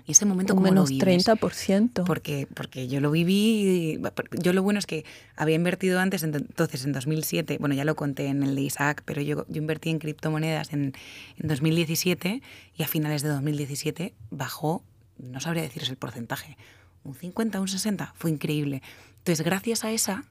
¿Y 0.06 0.12
ese 0.12 0.24
momento 0.24 0.54
como 0.54 0.64
menos 0.64 0.90
lo 0.90 0.96
30%. 0.96 2.04
Porque, 2.06 2.48
porque 2.54 2.88
yo 2.88 2.98
lo 3.00 3.10
viví, 3.10 4.00
yo 4.32 4.54
lo 4.54 4.62
bueno 4.62 4.78
es 4.78 4.86
que 4.86 5.04
había 5.36 5.54
invertido 5.54 6.00
antes, 6.00 6.22
entonces 6.22 6.86
en 6.86 6.92
2007, 6.92 7.58
bueno, 7.60 7.74
ya 7.74 7.84
lo 7.84 7.94
conté 7.94 8.28
en 8.28 8.42
el 8.42 8.54
de 8.54 8.62
Isaac, 8.62 9.02
pero 9.04 9.20
yo, 9.20 9.44
yo 9.48 9.58
invertí 9.58 9.90
en 9.90 9.98
criptomonedas 9.98 10.72
en, 10.72 10.94
en 11.36 11.48
2017 11.48 12.40
y 12.74 12.82
a 12.82 12.88
finales 12.88 13.20
de 13.20 13.28
2017 13.28 14.14
bajó, 14.30 14.82
no 15.18 15.40
sabría 15.40 15.62
deciros 15.62 15.90
el 15.90 15.96
porcentaje, 15.96 16.56
un 17.04 17.14
50, 17.14 17.60
un 17.60 17.68
60, 17.68 18.14
fue 18.16 18.30
increíble. 18.30 18.80
Entonces, 19.18 19.44
gracias 19.44 19.84
a 19.84 19.90
esa, 19.90 20.24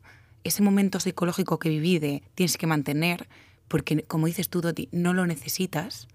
ese 0.44 0.64
momento 0.64 1.00
psicológico 1.00 1.60
que 1.60 1.70
viví 1.70 2.00
de 2.00 2.24
tienes 2.34 2.58
que 2.58 2.66
mantener, 2.66 3.28
porque 3.68 4.04
como 4.04 4.28
dices 4.28 4.50
tú, 4.50 4.62
Doti, 4.62 4.90
no 4.92 5.14
lo 5.14 5.26
necesitas, 5.26 6.08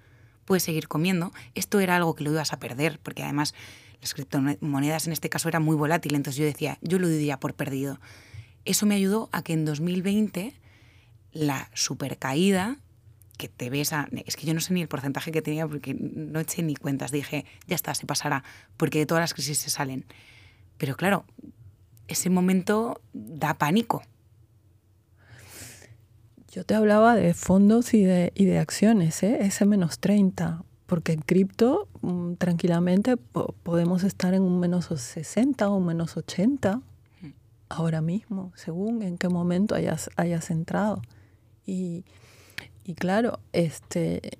puedes 0.44 0.62
seguir 0.62 0.88
comiendo. 0.88 1.32
Esto 1.54 1.80
era 1.80 1.96
algo 1.96 2.14
que 2.14 2.24
lo 2.24 2.32
ibas 2.32 2.52
a 2.52 2.58
perder, 2.58 2.98
porque 3.02 3.22
además 3.22 3.54
las 4.00 4.14
criptomonedas 4.14 5.06
en 5.06 5.12
este 5.12 5.28
caso 5.28 5.48
eran 5.48 5.62
muy 5.62 5.76
volátiles, 5.76 6.16
entonces 6.16 6.38
yo 6.38 6.44
decía, 6.44 6.78
yo 6.82 6.98
lo 6.98 7.08
diría 7.08 7.38
por 7.38 7.54
perdido. 7.54 8.00
Eso 8.64 8.86
me 8.86 8.94
ayudó 8.94 9.28
a 9.32 9.42
que 9.42 9.52
en 9.52 9.64
2020 9.64 10.54
la 11.32 11.70
supercaída 11.74 12.78
que 13.38 13.48
te 13.48 13.70
ves 13.70 13.92
a, 13.92 14.08
es 14.26 14.36
que 14.36 14.46
yo 14.46 14.54
no 14.54 14.60
sé 14.60 14.72
ni 14.72 14.82
el 14.82 14.88
porcentaje 14.88 15.32
que 15.32 15.42
tenía 15.42 15.66
porque 15.66 15.94
no 15.94 16.38
eché 16.40 16.62
ni 16.62 16.76
cuentas, 16.76 17.10
dije, 17.10 17.44
ya 17.66 17.74
está, 17.74 17.94
se 17.94 18.06
pasará, 18.06 18.44
porque 18.76 18.98
de 18.98 19.06
todas 19.06 19.22
las 19.22 19.34
crisis 19.34 19.58
se 19.58 19.70
salen. 19.70 20.04
Pero 20.78 20.96
claro, 20.96 21.24
ese 22.08 22.30
momento 22.30 23.00
da 23.12 23.54
pánico. 23.54 24.02
Yo 26.52 26.64
te 26.64 26.74
hablaba 26.74 27.14
de 27.14 27.32
fondos 27.32 27.94
y 27.94 28.04
de, 28.04 28.30
y 28.34 28.44
de 28.44 28.58
acciones, 28.58 29.22
¿eh? 29.22 29.38
ese 29.40 29.64
menos 29.64 29.98
30, 30.00 30.62
porque 30.84 31.12
en 31.12 31.22
cripto 31.22 31.88
mm, 32.02 32.34
tranquilamente 32.34 33.16
podemos 33.16 34.04
estar 34.04 34.34
en 34.34 34.42
un 34.42 34.60
menos 34.60 34.84
60 34.84 35.70
o 35.70 35.76
un 35.76 35.86
menos 35.86 36.18
80 36.18 36.82
ahora 37.70 38.02
mismo, 38.02 38.52
según 38.54 39.00
en 39.00 39.16
qué 39.16 39.30
momento 39.30 39.74
hayas, 39.74 40.10
hayas 40.16 40.50
entrado. 40.50 41.00
Y, 41.64 42.04
y 42.84 42.96
claro, 42.96 43.40
este, 43.54 44.38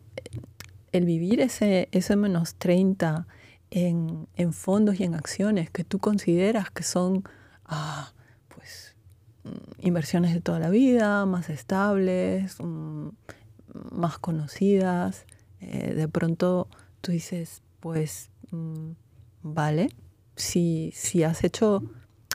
el 0.93 1.07
vivir 1.07 1.41
ese, 1.41 1.89
ese 1.93 2.17
menos 2.17 2.57
30 2.57 3.27
en, 3.71 4.29
en, 4.37 4.53
fondos 4.53 5.01
y 5.01 5.05
en 5.05 5.15
acciones 5.15 5.71
que 5.71 5.83
tú 5.83 5.99
consideras 5.99 6.71
que 6.71 6.83
son 6.83 7.25
ah, 7.65 8.13
inversiones 9.81 10.35
de 10.35 10.41
toda 10.41 10.59
la 10.59 10.71
vida, 10.71 11.27
más 11.27 11.51
estables, 11.51 12.57
mm, 12.61 13.09
más 13.91 14.19
conocidas, 14.19 15.27
eh, 15.61 15.95
de 15.95 16.09
pronto 16.09 16.69
tú 17.01 17.13
dices, 17.13 17.63
pues, 17.81 18.31
mm, 18.51 18.93
vale, 19.43 19.89
si, 20.37 20.93
si 20.95 21.23
has 21.23 21.45
hecho 21.45 21.83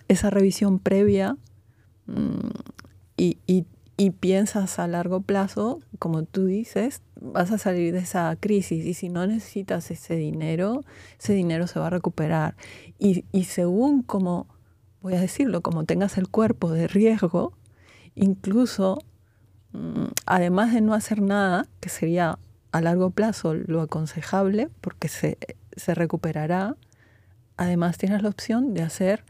esa 0.07 0.29
revisión 0.29 0.79
previa 0.79 1.37
y, 3.17 3.39
y, 3.45 3.65
y 3.97 4.11
piensas 4.11 4.79
a 4.79 4.87
largo 4.87 5.21
plazo, 5.21 5.79
como 5.99 6.23
tú 6.23 6.45
dices, 6.45 7.01
vas 7.19 7.51
a 7.51 7.57
salir 7.57 7.93
de 7.93 7.99
esa 7.99 8.35
crisis 8.39 8.85
y 8.85 8.93
si 8.93 9.09
no 9.09 9.25
necesitas 9.25 9.89
ese 9.91 10.15
dinero, 10.15 10.83
ese 11.19 11.33
dinero 11.33 11.67
se 11.67 11.79
va 11.79 11.87
a 11.87 11.89
recuperar. 11.89 12.55
Y, 12.99 13.25
y 13.31 13.45
según 13.45 14.03
como, 14.03 14.47
voy 15.01 15.15
a 15.15 15.21
decirlo, 15.21 15.61
como 15.61 15.85
tengas 15.85 16.17
el 16.17 16.27
cuerpo 16.27 16.71
de 16.71 16.87
riesgo, 16.87 17.53
incluso, 18.15 18.99
mm, 19.73 20.05
además 20.25 20.73
de 20.73 20.81
no 20.81 20.93
hacer 20.93 21.21
nada, 21.21 21.67
que 21.79 21.89
sería 21.89 22.39
a 22.71 22.81
largo 22.81 23.09
plazo 23.11 23.53
lo 23.53 23.81
aconsejable, 23.81 24.69
porque 24.81 25.07
se, 25.07 25.37
se 25.75 25.95
recuperará, 25.95 26.75
además 27.55 27.97
tienes 27.97 28.21
la 28.21 28.29
opción 28.29 28.73
de 28.73 28.83
hacer 28.83 29.23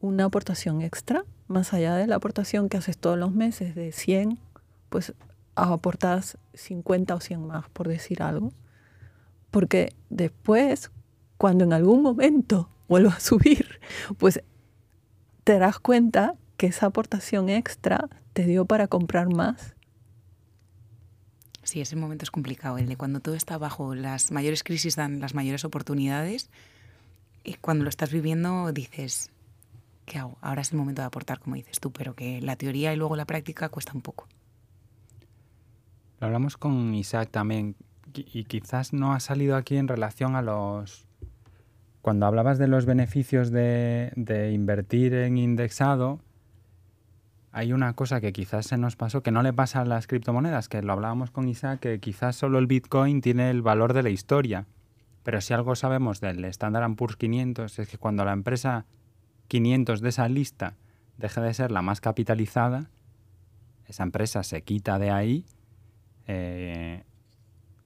una 0.00 0.24
aportación 0.24 0.82
extra 0.82 1.24
más 1.46 1.72
allá 1.72 1.94
de 1.96 2.06
la 2.06 2.16
aportación 2.16 2.68
que 2.68 2.76
haces 2.76 2.98
todos 2.98 3.18
los 3.18 3.32
meses 3.32 3.74
de 3.74 3.92
100, 3.92 4.38
pues 4.88 5.14
aportas 5.54 6.38
50 6.54 7.14
o 7.14 7.20
100 7.20 7.46
más, 7.46 7.68
por 7.70 7.88
decir 7.88 8.22
algo. 8.22 8.52
Porque 9.50 9.94
después, 10.10 10.90
cuando 11.36 11.64
en 11.64 11.72
algún 11.72 12.02
momento 12.02 12.68
vuelva 12.88 13.12
a 13.14 13.20
subir, 13.20 13.80
pues 14.18 14.42
te 15.44 15.52
darás 15.54 15.78
cuenta 15.78 16.34
que 16.56 16.66
esa 16.66 16.86
aportación 16.86 17.48
extra 17.48 18.08
te 18.32 18.44
dio 18.44 18.64
para 18.64 18.88
comprar 18.88 19.32
más. 19.32 19.74
Sí, 21.62 21.80
ese 21.80 21.96
momento 21.96 22.24
es 22.24 22.30
complicado, 22.30 22.76
el 22.78 22.88
de 22.88 22.96
cuando 22.96 23.20
todo 23.20 23.34
está 23.34 23.56
bajo, 23.56 23.94
las 23.94 24.30
mayores 24.30 24.62
crisis 24.62 24.96
dan 24.96 25.20
las 25.20 25.34
mayores 25.34 25.64
oportunidades 25.64 26.50
y 27.42 27.54
cuando 27.54 27.84
lo 27.84 27.90
estás 27.90 28.12
viviendo 28.12 28.70
dices, 28.72 29.30
¿qué 30.04 30.18
hago? 30.18 30.36
Ahora 30.40 30.62
es 30.62 30.72
el 30.72 30.78
momento 30.78 31.02
de 31.02 31.06
aportar, 31.06 31.38
como 31.40 31.56
dices 31.56 31.80
tú, 31.80 31.90
pero 31.90 32.14
que 32.14 32.40
la 32.40 32.56
teoría 32.56 32.92
y 32.92 32.96
luego 32.96 33.16
la 33.16 33.24
práctica 33.24 33.68
cuesta 33.68 33.92
un 33.94 34.02
poco. 34.02 34.28
Lo 36.20 36.26
hablamos 36.26 36.56
con 36.56 36.94
Isaac 36.94 37.30
también, 37.30 37.76
y 38.14 38.44
quizás 38.44 38.92
no 38.92 39.12
ha 39.12 39.20
salido 39.20 39.56
aquí 39.56 39.76
en 39.76 39.88
relación 39.88 40.36
a 40.36 40.42
los... 40.42 41.06
Cuando 42.04 42.26
hablabas 42.26 42.58
de 42.58 42.68
los 42.68 42.84
beneficios 42.84 43.50
de, 43.50 44.12
invertir 44.52 45.14
en 45.14 45.38
indexado, 45.38 46.20
hay 47.50 47.72
una 47.72 47.94
cosa 47.94 48.20
que 48.20 48.30
quizás 48.30 48.66
se 48.66 48.76
nos 48.76 48.94
pasó, 48.94 49.22
que 49.22 49.30
no 49.30 49.42
le 49.42 49.54
pasa 49.54 49.80
a 49.80 49.84
las 49.86 50.06
criptomonedas, 50.06 50.68
que 50.68 50.82
lo 50.82 50.92
hablábamos 50.92 51.30
con 51.30 51.48
Isaac, 51.48 51.80
que 51.80 52.00
quizás 52.00 52.36
solo 52.36 52.58
el 52.58 52.66
Bitcoin 52.66 53.22
tiene 53.22 53.48
el 53.48 53.62
valor 53.62 53.94
de 53.94 54.02
la 54.02 54.10
historia. 54.10 54.66
Pero 55.22 55.40
si 55.40 55.54
algo 55.54 55.76
sabemos 55.76 56.20
del 56.20 56.44
Standard 56.44 56.94
Poor's 56.94 57.16
500 57.16 57.78
es 57.78 57.88
que 57.88 57.96
cuando 57.96 58.26
la 58.26 58.34
empresa 58.34 58.84
500 59.48 60.02
de 60.02 60.08
esa 60.10 60.28
lista 60.28 60.74
deje 61.16 61.40
de 61.40 61.54
ser 61.54 61.70
la 61.70 61.80
más 61.80 62.02
capitalizada, 62.02 62.90
esa 63.86 64.02
empresa 64.02 64.42
se 64.42 64.60
quita 64.60 64.98
de 64.98 65.10
ahí, 65.10 65.46
eh, 66.26 67.04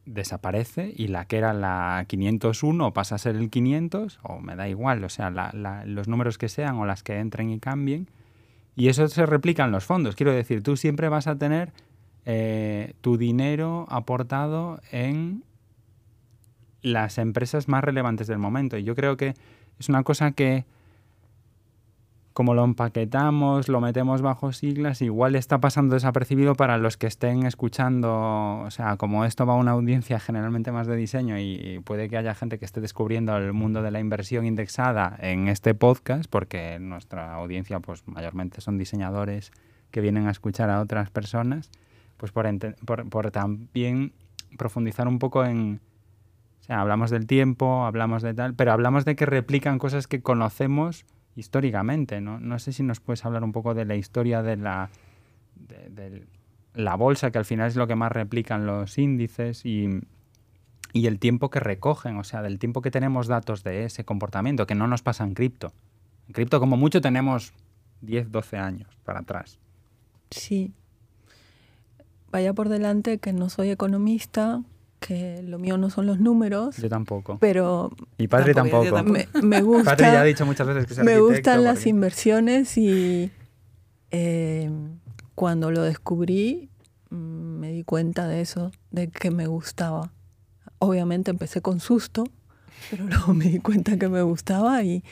desaparece 0.08 0.92
y 0.96 1.08
la 1.08 1.26
que 1.26 1.38
era 1.38 1.52
la 1.52 2.04
501 2.08 2.92
pasa 2.92 3.14
a 3.14 3.18
ser 3.18 3.36
el 3.36 3.50
500, 3.50 4.20
o 4.22 4.40
me 4.40 4.56
da 4.56 4.68
igual, 4.68 5.04
o 5.04 5.08
sea, 5.08 5.30
los 5.30 6.08
números 6.08 6.38
que 6.38 6.48
sean 6.48 6.76
o 6.76 6.86
las 6.86 7.02
que 7.02 7.18
entren 7.18 7.50
y 7.50 7.58
cambien. 7.60 8.08
Y 8.74 8.88
eso 8.88 9.06
se 9.08 9.26
replica 9.26 9.64
en 9.64 9.72
los 9.72 9.84
fondos. 9.84 10.14
Quiero 10.14 10.32
decir, 10.32 10.62
tú 10.62 10.76
siempre 10.76 11.08
vas 11.08 11.26
a 11.26 11.36
tener 11.36 11.72
eh, 12.24 12.94
tu 13.00 13.16
dinero 13.16 13.86
aportado 13.90 14.80
en 14.92 15.44
las 16.82 17.18
empresas 17.18 17.68
más 17.68 17.82
relevantes 17.82 18.26
del 18.26 18.38
momento. 18.38 18.78
Y 18.78 18.84
yo 18.84 18.94
creo 18.94 19.16
que 19.16 19.34
es 19.78 19.88
una 19.88 20.02
cosa 20.04 20.32
que 20.32 20.64
como 22.38 22.54
lo 22.54 22.62
empaquetamos, 22.62 23.66
lo 23.68 23.80
metemos 23.80 24.22
bajo 24.22 24.52
siglas, 24.52 25.02
igual 25.02 25.34
está 25.34 25.58
pasando 25.58 25.94
desapercibido 25.94 26.54
para 26.54 26.78
los 26.78 26.96
que 26.96 27.08
estén 27.08 27.44
escuchando, 27.44 28.60
o 28.60 28.70
sea, 28.70 28.96
como 28.96 29.24
esto 29.24 29.44
va 29.44 29.54
a 29.54 29.56
una 29.56 29.72
audiencia 29.72 30.20
generalmente 30.20 30.70
más 30.70 30.86
de 30.86 30.94
diseño 30.94 31.36
y, 31.36 31.80
puede 31.84 32.08
que 32.08 32.16
haya 32.16 32.36
gente 32.36 32.60
que 32.60 32.64
esté 32.64 32.80
descubriendo 32.80 33.36
el 33.36 33.52
mundo 33.52 33.82
de 33.82 33.90
la 33.90 33.98
inversión 33.98 34.46
indexada 34.46 35.16
en 35.18 35.48
este 35.48 35.74
podcast, 35.74 36.30
porque 36.30 36.78
nuestra 36.78 37.34
audiencia 37.34 37.80
pues 37.80 38.06
mayormente 38.06 38.60
son 38.60 38.78
diseñadores 38.78 39.50
que 39.90 40.00
vienen 40.00 40.28
a 40.28 40.30
escuchar 40.30 40.70
a 40.70 40.80
otras 40.80 41.10
personas, 41.10 41.72
pues 42.18 42.30
por, 42.30 42.46
por 43.10 43.32
también 43.32 44.12
profundizar 44.56 45.08
un 45.08 45.18
poco 45.18 45.44
en, 45.44 45.80
o 46.60 46.62
sea, 46.62 46.82
hablamos 46.82 47.10
del 47.10 47.26
tiempo, 47.26 47.84
hablamos 47.84 48.22
de 48.22 48.32
tal, 48.32 48.54
pero 48.54 48.70
hablamos 48.70 49.04
de 49.04 49.16
que 49.16 49.26
replican 49.26 49.80
cosas 49.80 50.06
que 50.06 50.22
conocemos 50.22 51.04
históricamente. 51.38 52.20
¿no? 52.20 52.40
no 52.40 52.58
sé 52.58 52.72
si 52.72 52.82
nos 52.82 53.00
puedes 53.00 53.24
hablar 53.24 53.44
un 53.44 53.52
poco 53.52 53.74
de 53.74 53.84
la 53.84 53.94
historia 53.94 54.42
de 54.42 54.56
la, 54.56 54.90
de, 55.54 56.26
la 56.74 56.96
bolsa, 56.96 57.30
que 57.30 57.38
al 57.38 57.44
final 57.44 57.68
es 57.68 57.76
lo 57.76 57.86
que 57.86 57.94
más 57.94 58.12
replican 58.12 58.66
los 58.66 58.98
índices, 58.98 59.64
y, 59.64 60.00
y, 60.92 61.06
el 61.06 61.18
tiempo 61.18 61.50
que 61.50 61.60
recogen, 61.60 62.16
o 62.16 62.24
sea, 62.24 62.42
del 62.42 62.58
tiempo 62.58 62.82
que 62.82 62.90
tenemos 62.90 63.26
datos 63.28 63.62
de 63.62 63.84
ese 63.84 64.04
comportamiento, 64.04 64.66
que 64.66 64.74
no 64.74 64.86
nos 64.86 65.02
pasa 65.02 65.24
en 65.24 65.34
cripto. 65.34 65.72
En 66.26 66.34
cripto 66.34 66.60
como 66.60 66.76
mucho 66.76 67.00
tenemos 67.00 67.52
10, 68.02 68.30
12 68.30 68.56
años 68.58 68.88
para 69.04 69.20
atrás. 69.20 69.58
Sí. 70.30 70.72
Vaya 72.30 72.52
por 72.52 72.68
delante 72.68 73.18
que 73.18 73.32
no 73.32 73.48
soy 73.48 73.70
economista, 73.70 74.62
que 74.98 75.42
lo 75.42 75.58
mío 75.58 75.78
no 75.78 75.90
son 75.90 76.06
los 76.06 76.18
números. 76.18 76.76
Yo 76.76 76.88
tampoco. 76.88 77.38
Pero. 77.40 77.90
Mi 78.18 78.28
padre 78.28 78.54
tampoco. 78.54 79.02
Me, 79.42 79.62
gusta. 79.62 79.96
padre 79.96 80.04
ya 80.06 80.20
ha 80.20 80.24
dicho 80.24 80.46
muchas 80.46 80.66
veces 80.66 80.86
que 80.86 80.94
es 80.94 80.98
Me 81.00 81.18
gustan 81.20 81.64
las 81.64 81.86
inversiones 81.86 82.76
y 82.76 83.30
eh, 84.10 84.70
cuando 85.34 85.70
lo 85.70 85.82
descubrí 85.82 86.68
mm, 87.10 87.16
me 87.16 87.72
di 87.72 87.84
cuenta 87.84 88.26
de 88.26 88.40
eso, 88.40 88.72
de 88.90 89.08
que 89.08 89.30
me 89.30 89.46
gustaba. 89.46 90.12
Obviamente 90.78 91.30
empecé 91.30 91.60
con 91.60 91.80
susto, 91.80 92.24
pero 92.90 93.04
luego 93.08 93.34
me 93.34 93.46
di 93.46 93.58
cuenta 93.58 93.96
que 93.96 94.08
me 94.08 94.22
gustaba 94.22 94.82
y, 94.82 95.04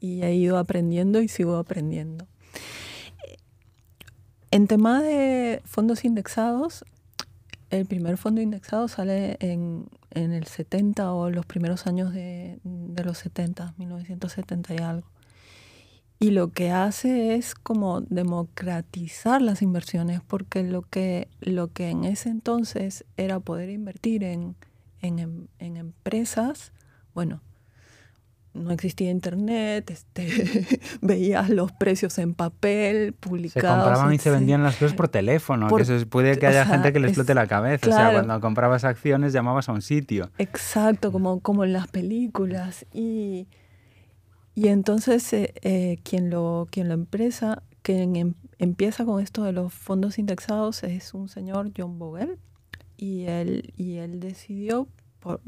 y 0.00 0.22
he 0.22 0.34
ido 0.34 0.58
aprendiendo 0.58 1.20
y 1.20 1.28
sigo 1.28 1.56
aprendiendo. 1.56 2.26
En 4.50 4.66
tema 4.66 5.00
de 5.00 5.62
fondos 5.64 6.04
indexados, 6.04 6.84
el 7.72 7.86
primer 7.86 8.18
fondo 8.18 8.40
indexado 8.40 8.86
sale 8.86 9.36
en, 9.40 9.88
el 10.10 10.46
70 10.46 11.12
o 11.12 11.30
los 11.30 11.46
primeros 11.46 11.86
años 11.86 12.12
de, 12.12 12.60
los 12.64 13.18
70, 13.18 13.74
1970 13.78 14.74
y 14.74 14.78
algo. 14.78 15.08
Y 16.18 16.30
lo 16.30 16.52
que 16.52 16.70
hace 16.70 17.34
es 17.34 17.54
como 17.54 18.02
democratizar 18.02 19.42
las 19.42 19.62
inversiones, 19.62 20.20
porque 20.20 20.62
lo 20.62 20.82
que, 20.82 21.28
lo 21.40 21.72
que 21.72 21.88
en 21.88 22.04
ese 22.04 22.28
entonces 22.28 23.04
era 23.16 23.40
poder 23.40 23.70
invertir 23.70 24.22
en, 24.22 24.54
en, 25.00 25.48
en 25.58 25.76
empresas, 25.76 26.72
bueno, 27.14 27.40
no 28.54 28.70
existía 28.70 29.10
internet, 29.10 29.90
este, 29.90 30.80
veías 31.00 31.48
los 31.48 31.72
precios 31.72 32.18
en 32.18 32.34
papel, 32.34 33.14
publicados. 33.14 33.70
Se 33.70 33.84
compraban 33.84 34.14
y 34.14 34.18
se 34.18 34.30
vendían 34.30 34.62
las 34.62 34.76
cosas 34.76 34.94
por 34.94 35.08
teléfono, 35.08 35.74
que 35.74 35.84
se 35.84 36.04
puede 36.06 36.38
que 36.38 36.46
haya 36.46 36.66
gente 36.66 36.92
que 36.92 37.00
le 37.00 37.08
explote 37.08 37.34
la 37.34 37.46
cabeza. 37.46 37.88
O 37.88 37.92
sea, 37.92 38.12
cuando 38.12 38.40
comprabas 38.40 38.84
acciones 38.84 39.32
llamabas 39.32 39.68
a 39.68 39.72
un 39.72 39.82
sitio. 39.82 40.30
Exacto, 40.38 41.12
como, 41.12 41.40
como 41.40 41.64
en 41.64 41.72
las 41.72 41.88
películas. 41.88 42.84
Y, 42.92 43.48
y 44.54 44.68
entonces 44.68 45.32
eh, 45.32 45.54
eh, 45.62 45.98
quien, 46.02 46.28
lo, 46.28 46.68
quien 46.70 46.88
lo 46.88 46.94
empresa, 46.94 47.62
quien 47.80 48.16
em, 48.16 48.34
empieza 48.58 49.06
con 49.06 49.22
esto 49.22 49.44
de 49.44 49.52
los 49.52 49.72
fondos 49.72 50.18
indexados 50.18 50.82
es 50.82 51.14
un 51.14 51.28
señor 51.28 51.72
John 51.76 51.98
Bogle. 51.98 52.36
Y 52.98 53.24
él, 53.24 53.72
y 53.76 53.96
él 53.96 54.20
decidió 54.20 54.86
por 55.18 55.40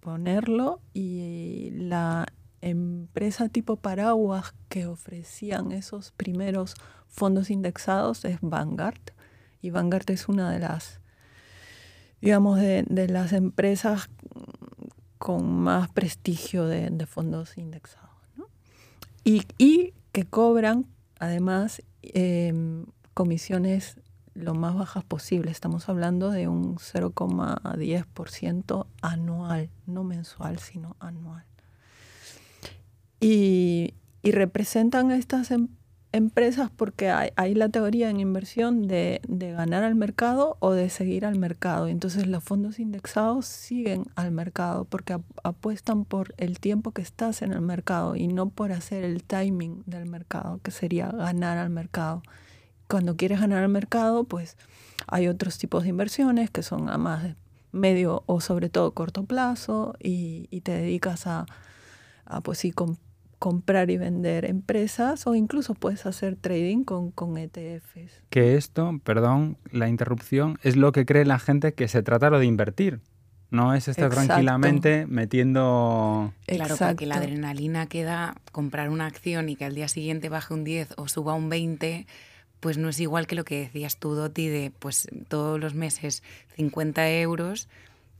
ponerlo 0.00 0.80
y 0.92 1.70
la 1.72 2.26
empresa 2.60 3.48
tipo 3.48 3.76
paraguas 3.76 4.54
que 4.68 4.86
ofrecían 4.86 5.72
esos 5.72 6.12
primeros 6.12 6.74
fondos 7.06 7.50
indexados 7.50 8.24
es 8.24 8.38
Vanguard 8.40 9.00
y 9.60 9.70
Vanguard 9.70 10.08
es 10.10 10.28
una 10.28 10.50
de 10.50 10.58
las, 10.60 11.00
digamos, 12.20 12.60
de, 12.60 12.84
las 13.08 13.32
empresas 13.32 14.08
con 15.18 15.50
más 15.50 15.90
prestigio 15.90 16.66
de, 16.66 17.06
fondos 17.06 17.58
indexados. 17.58 18.08
Y, 19.24 19.42
y, 19.58 19.94
que 20.12 20.24
cobran, 20.24 20.86
además, 21.18 21.82
em, 22.02 22.86
comisiones 23.14 23.96
lo 24.34 24.54
más 24.54 24.76
bajas 24.76 25.02
posible. 25.04 25.50
Estamos 25.50 25.88
hablando 25.88 26.30
de 26.30 26.46
un 26.48 26.76
0,10% 26.76 28.86
anual, 29.02 29.70
no 29.86 30.04
mensual, 30.04 30.60
sino 30.60 30.96
anual. 31.00 31.47
Y, 33.20 33.94
y 34.22 34.32
representan 34.32 35.10
estas 35.10 35.50
em, 35.50 35.68
empresas 36.12 36.70
porque 36.74 37.10
hay, 37.10 37.54
la 37.54 37.68
teoría 37.68 38.08
en 38.10 38.20
inversión 38.20 38.88
de, 38.88 39.20
de, 39.28 39.52
ganar 39.52 39.84
al 39.84 39.94
mercado 39.94 40.56
o 40.60 40.72
de 40.72 40.88
seguir 40.90 41.26
al 41.26 41.38
mercado. 41.38 41.86
Entonces 41.88 42.26
los 42.26 42.42
fondos 42.42 42.78
indexados 42.78 43.46
siguen 43.46 44.04
al 44.14 44.30
mercado 44.30 44.84
porque 44.84 45.18
apuestan 45.42 46.04
por 46.04 46.34
el 46.38 46.60
tiempo 46.60 46.92
que 46.92 47.02
estás 47.02 47.42
en 47.42 47.52
el 47.52 47.60
mercado 47.60 48.16
y 48.16 48.28
no 48.28 48.48
por 48.48 48.72
hacer 48.72 49.04
el 49.04 49.22
timing 49.22 49.82
del 49.86 50.06
mercado, 50.06 50.60
que 50.62 50.70
sería 50.70 51.08
ganar 51.08 51.58
al 51.58 51.70
mercado. 51.70 52.22
Cuando 52.88 53.16
quieres 53.16 53.40
ganar 53.40 53.62
al 53.62 53.68
mercado, 53.68 54.24
pues 54.24 54.56
hay 55.06 55.28
otros 55.28 55.58
tipos 55.58 55.82
de 55.82 55.90
inversiones 55.90 56.50
que 56.50 56.62
son 56.62 56.88
a 56.88 56.96
más 56.96 57.34
medio 57.70 58.22
o 58.26 58.40
sobre 58.40 58.70
todo 58.70 58.92
corto 58.92 59.24
plazo 59.24 59.94
y, 60.02 60.48
y 60.50 60.62
te 60.62 60.72
dedicas 60.72 61.26
a, 61.26 61.44
a 62.24 62.40
pues 62.40 62.58
sí, 62.58 62.72
comprar 63.38 63.90
y 63.90 63.98
vender 63.98 64.44
empresas 64.44 65.26
o 65.26 65.34
incluso 65.34 65.74
puedes 65.74 66.06
hacer 66.06 66.36
trading 66.36 66.84
con, 66.84 67.10
con 67.10 67.38
ETFs. 67.38 68.22
Que 68.30 68.56
esto, 68.56 69.00
perdón, 69.04 69.56
la 69.70 69.88
interrupción, 69.88 70.58
es 70.62 70.76
lo 70.76 70.92
que 70.92 71.06
cree 71.06 71.24
la 71.24 71.38
gente 71.38 71.72
que 71.74 71.88
se 71.88 72.02
trata 72.02 72.30
lo 72.30 72.38
de 72.38 72.46
invertir. 72.46 73.00
No 73.50 73.72
es 73.74 73.88
estar 73.88 74.10
tranquilamente 74.10 75.06
metiendo... 75.06 76.34
Claro, 76.46 76.76
porque 76.76 77.06
la 77.06 77.16
adrenalina 77.16 77.86
que 77.86 78.02
da 78.04 78.34
comprar 78.52 78.90
una 78.90 79.06
acción 79.06 79.48
y 79.48 79.56
que 79.56 79.64
al 79.64 79.74
día 79.74 79.88
siguiente 79.88 80.28
baje 80.28 80.52
un 80.52 80.64
10 80.64 80.94
o 80.98 81.08
suba 81.08 81.32
un 81.32 81.48
20, 81.48 82.06
pues 82.60 82.76
no 82.76 82.90
es 82.90 83.00
igual 83.00 83.26
que 83.26 83.36
lo 83.36 83.44
que 83.44 83.60
decías 83.60 83.96
tú, 83.96 84.14
Doti, 84.14 84.48
de 84.48 84.70
pues 84.78 85.08
todos 85.28 85.58
los 85.58 85.74
meses 85.74 86.22
50 86.56 87.10
euros 87.20 87.68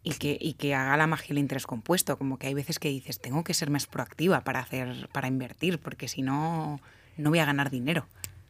y 0.03 0.13
que, 0.13 0.39
y 0.41 0.55
que 0.55 0.75
haga 0.75 0.97
la 0.97 1.07
magia 1.07 1.33
el 1.33 1.39
interés 1.39 1.67
compuesto. 1.67 2.19
Como 2.19 2.39
que 2.39 2.47
hay 2.47 2.55
veces 2.55 2.79
que 2.79 2.89
dices, 2.89 3.21
tengo 3.21 3.45
que 3.45 3.55
ser 3.55 3.71
más 3.71 3.87
proactiva 3.87 4.43
para, 4.43 4.61
hacer, 4.61 5.09
para 5.13 5.29
invertir, 5.29 5.79
porque 5.79 6.09
si 6.09 6.23
no, 6.23 6.81
no 7.17 7.31
voy 7.31 7.39
a 7.39 7.45
ganar 7.45 7.71
dinero. 7.71 8.07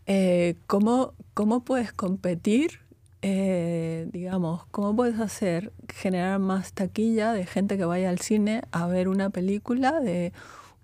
Eh, 0.06 0.56
¿cómo, 0.66 1.14
¿Cómo 1.34 1.64
puedes 1.64 1.92
competir? 1.92 2.80
Eh, 3.20 4.08
digamos, 4.12 4.64
¿cómo 4.70 4.94
puedes 4.94 5.18
hacer 5.18 5.72
generar 5.92 6.38
más 6.38 6.72
taquilla 6.72 7.32
de 7.32 7.46
gente 7.46 7.76
que 7.76 7.84
vaya 7.84 8.10
al 8.10 8.20
cine 8.20 8.62
a 8.70 8.86
ver 8.86 9.08
una 9.08 9.30
película 9.30 9.98
de 9.98 10.32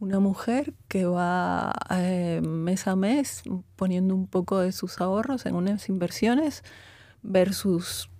una 0.00 0.18
mujer 0.18 0.74
que 0.88 1.06
va 1.06 1.72
eh, 1.90 2.40
mes 2.44 2.88
a 2.88 2.96
mes 2.96 3.44
poniendo 3.76 4.14
un 4.14 4.26
poco 4.26 4.58
de 4.58 4.72
sus 4.72 5.00
ahorros 5.00 5.46
en 5.46 5.54
unas 5.54 5.88
inversiones 5.88 6.64
versus 7.22 8.10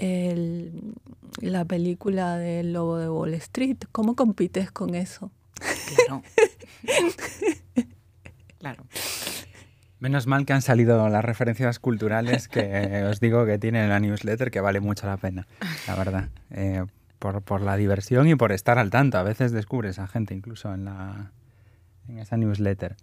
el, 0.00 0.94
la 1.40 1.64
película 1.64 2.36
del 2.36 2.72
Lobo 2.72 2.98
de 2.98 3.08
Wall 3.08 3.34
Street. 3.34 3.78
¿Cómo 3.92 4.16
compites 4.16 4.70
con 4.70 4.94
eso? 4.94 5.30
Claro. 5.96 6.22
claro. 8.58 8.84
Menos 9.98 10.26
mal 10.26 10.46
que 10.46 10.54
han 10.54 10.62
salido 10.62 11.08
las 11.08 11.24
referencias 11.24 11.78
culturales 11.78 12.48
que 12.48 13.04
os 13.04 13.20
digo 13.20 13.44
que 13.44 13.58
tiene 13.58 13.86
la 13.86 14.00
newsletter, 14.00 14.50
que 14.50 14.60
vale 14.60 14.80
mucho 14.80 15.06
la 15.06 15.18
pena, 15.18 15.46
la 15.86 15.94
verdad. 15.94 16.28
Eh, 16.50 16.84
por, 17.18 17.42
por, 17.42 17.60
la 17.60 17.76
diversión 17.76 18.26
y 18.28 18.34
por 18.34 18.50
estar 18.52 18.78
al 18.78 18.88
tanto. 18.88 19.18
A 19.18 19.22
veces 19.22 19.52
descubres 19.52 19.98
a 19.98 20.06
gente 20.06 20.32
incluso 20.34 20.72
en, 20.72 20.86
la, 20.86 21.32
en 22.08 22.18
esa 22.18 22.38
newsletter. 22.38 22.96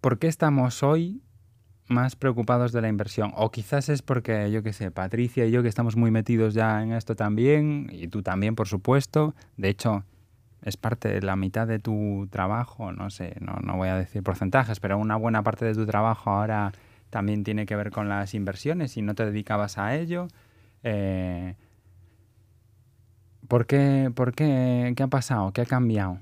¿Por 0.00 0.18
qué 0.18 0.28
estamos 0.28 0.84
hoy 0.84 1.22
más 1.92 2.16
preocupados 2.16 2.72
de 2.72 2.80
la 2.80 2.88
inversión. 2.88 3.32
O 3.36 3.50
quizás 3.50 3.88
es 3.88 4.02
porque, 4.02 4.50
yo 4.50 4.62
qué 4.62 4.72
sé, 4.72 4.90
Patricia 4.90 5.46
y 5.46 5.50
yo 5.50 5.62
que 5.62 5.68
estamos 5.68 5.96
muy 5.96 6.10
metidos 6.10 6.54
ya 6.54 6.82
en 6.82 6.92
esto 6.92 7.14
también, 7.14 7.88
y 7.92 8.08
tú 8.08 8.22
también, 8.22 8.54
por 8.54 8.66
supuesto. 8.66 9.34
De 9.56 9.68
hecho, 9.68 10.04
es 10.62 10.76
parte 10.76 11.08
de 11.08 11.22
la 11.22 11.36
mitad 11.36 11.66
de 11.66 11.78
tu 11.78 12.28
trabajo, 12.30 12.92
no 12.92 13.10
sé, 13.10 13.36
no, 13.40 13.54
no 13.62 13.76
voy 13.76 13.88
a 13.88 13.96
decir 13.96 14.22
porcentajes, 14.22 14.80
pero 14.80 14.98
una 14.98 15.16
buena 15.16 15.42
parte 15.42 15.64
de 15.64 15.74
tu 15.74 15.86
trabajo 15.86 16.30
ahora 16.30 16.72
también 17.10 17.44
tiene 17.44 17.66
que 17.66 17.76
ver 17.76 17.90
con 17.90 18.08
las 18.08 18.34
inversiones 18.34 18.96
y 18.96 19.02
no 19.02 19.14
te 19.14 19.24
dedicabas 19.24 19.76
a 19.76 19.94
ello. 19.96 20.28
Eh, 20.82 21.56
¿Por 23.48 23.66
qué? 23.66 24.10
¿Por 24.14 24.34
qué? 24.34 24.94
¿Qué 24.96 25.02
ha 25.02 25.08
pasado? 25.08 25.52
¿Qué 25.52 25.60
ha 25.60 25.66
cambiado? 25.66 26.20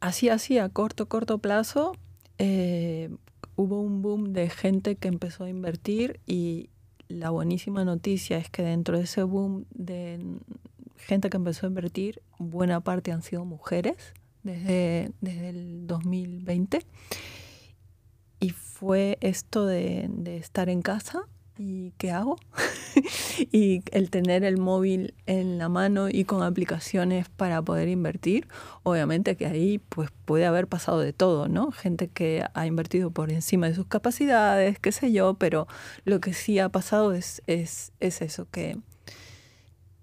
Así, 0.00 0.28
así, 0.28 0.58
a 0.58 0.68
corto, 0.68 1.08
corto 1.08 1.38
plazo, 1.38 1.96
eh, 2.38 3.10
hubo 3.58 3.80
un 3.80 4.02
boom 4.02 4.32
de 4.32 4.48
gente 4.48 4.94
que 4.94 5.08
empezó 5.08 5.42
a 5.42 5.50
invertir 5.50 6.20
y 6.26 6.70
la 7.08 7.30
buenísima 7.30 7.84
noticia 7.84 8.38
es 8.38 8.48
que 8.48 8.62
dentro 8.62 8.96
de 8.96 9.02
ese 9.02 9.24
boom 9.24 9.64
de 9.70 10.20
gente 10.96 11.28
que 11.28 11.38
empezó 11.38 11.66
a 11.66 11.68
invertir, 11.68 12.22
buena 12.38 12.80
parte 12.80 13.10
han 13.10 13.22
sido 13.22 13.44
mujeres 13.44 14.14
desde, 14.44 15.10
desde 15.20 15.48
el 15.48 15.88
2020. 15.88 16.86
Y 18.38 18.50
fue 18.50 19.18
esto 19.20 19.66
de, 19.66 20.06
de 20.08 20.36
estar 20.36 20.68
en 20.68 20.80
casa 20.80 21.26
¿y 21.58 21.92
qué 21.98 22.12
hago? 22.12 22.38
y 23.52 23.82
el 23.90 24.10
tener 24.10 24.44
el 24.44 24.58
móvil 24.58 25.14
en 25.26 25.58
la 25.58 25.68
mano 25.68 26.08
y 26.08 26.24
con 26.24 26.42
aplicaciones 26.42 27.28
para 27.28 27.60
poder 27.62 27.88
invertir, 27.88 28.48
obviamente 28.84 29.36
que 29.36 29.46
ahí 29.46 29.78
pues 29.78 30.10
puede 30.24 30.46
haber 30.46 30.68
pasado 30.68 31.00
de 31.00 31.12
todo, 31.12 31.48
¿no? 31.48 31.72
Gente 31.72 32.08
que 32.08 32.44
ha 32.54 32.66
invertido 32.66 33.10
por 33.10 33.32
encima 33.32 33.66
de 33.68 33.74
sus 33.74 33.86
capacidades, 33.86 34.78
qué 34.78 34.92
sé 34.92 35.12
yo, 35.12 35.34
pero 35.34 35.66
lo 36.04 36.20
que 36.20 36.32
sí 36.32 36.58
ha 36.58 36.68
pasado 36.68 37.12
es, 37.12 37.42
es, 37.46 37.92
es 38.00 38.22
eso, 38.22 38.46
que, 38.50 38.78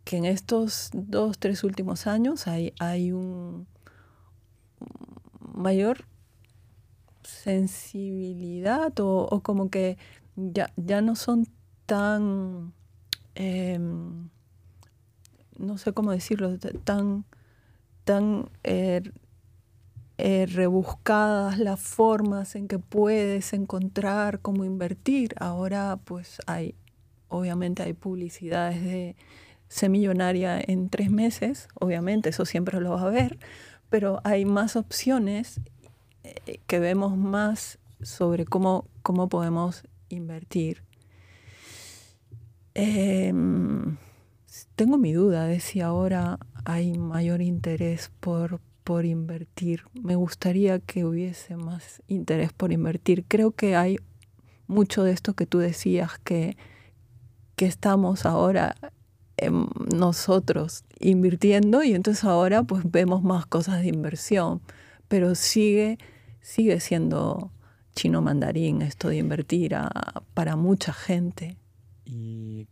que 0.04 0.18
en 0.18 0.26
estos 0.26 0.90
dos, 0.94 1.40
tres 1.40 1.64
últimos 1.64 2.06
años 2.08 2.48
hay, 2.48 2.74
hay 2.80 3.12
un 3.14 3.68
mayor 5.40 6.06
sensibilidad 7.24 9.00
o, 9.00 9.28
o 9.32 9.40
como 9.42 9.70
que 9.70 9.98
ya, 10.36 10.72
ya 10.76 11.02
no 11.02 11.16
son 11.16 11.48
tan, 11.86 12.74
em, 13.36 14.30
no 15.58 15.78
sé 15.78 15.94
cómo 15.94 16.12
decirlo, 16.12 16.58
tan, 16.84 17.26
tan 18.04 18.50
eh, 18.64 19.02
eh, 20.18 20.46
rebuscadas 20.48 21.60
las 21.60 21.80
formas 21.80 22.56
en 22.56 22.68
que 22.68 22.80
puedes 22.80 23.54
encontrar 23.54 24.40
cómo 24.40 24.64
invertir. 24.64 25.36
Ahora 25.40 26.00
pues 26.04 26.38
hay, 26.48 26.76
obviamente 27.28 27.84
hay 27.84 27.94
publicidades 27.94 28.84
de 28.84 29.16
semillonaria 29.68 30.62
en 30.66 30.90
tres 30.90 31.10
meses, 31.12 31.68
obviamente 31.80 32.30
eso 32.30 32.46
siempre 32.46 32.80
lo 32.80 32.92
va 32.92 33.02
a 33.02 33.10
ver, 33.10 33.40
pero 33.90 34.22
hay 34.24 34.46
más 34.46 34.76
opciones 34.76 35.60
eh, 36.24 36.60
que 36.68 36.80
vemos 36.80 37.18
más 37.18 37.80
sobre 38.02 38.46
cómo, 38.46 38.88
cómo 39.02 39.28
podemos 39.28 39.84
invertir. 40.16 40.84
Em, 42.74 43.98
tengo 44.76 44.98
mi 44.98 45.14
duda 45.14 45.46
de 45.46 45.60
si 45.60 45.82
ahora 45.82 46.40
hay 46.66 46.98
mayor 46.98 47.42
interés 47.42 48.12
por, 48.20 48.60
por 48.84 49.06
invertir. 49.06 49.84
Me 49.94 50.16
gustaría 50.16 50.80
que 50.80 51.06
hubiese 51.06 51.56
más 51.56 52.02
interés 52.08 52.52
por 52.52 52.72
invertir. 52.72 53.26
Creo 53.28 53.52
que 53.52 53.76
hay 53.76 53.98
mucho 54.68 55.04
de 55.04 55.12
esto 55.12 55.34
que 55.34 55.46
tú 55.46 55.60
decías 55.60 56.18
que, 56.20 56.58
que 57.56 57.66
estamos 57.66 58.26
ahora 58.26 58.76
nosotros 59.94 60.84
invirtiendo 61.00 61.84
y 61.84 61.94
entonces 61.94 62.24
ahora 62.24 62.64
pues 62.64 62.84
vemos 62.90 63.24
más 63.24 63.46
cosas 63.46 63.82
de 63.82 63.90
inversión, 63.90 64.62
pero 65.08 65.36
sigue, 65.36 65.98
sigue 66.42 66.80
siendo 66.80 67.52
chino 67.96 68.22
mandarín, 68.22 68.82
esto 68.82 69.10
de 69.10 69.18
invertir 69.18 69.76
para 70.34 70.56
mucha 70.56 70.94
gente. 70.94 71.58
Y 72.04 72.68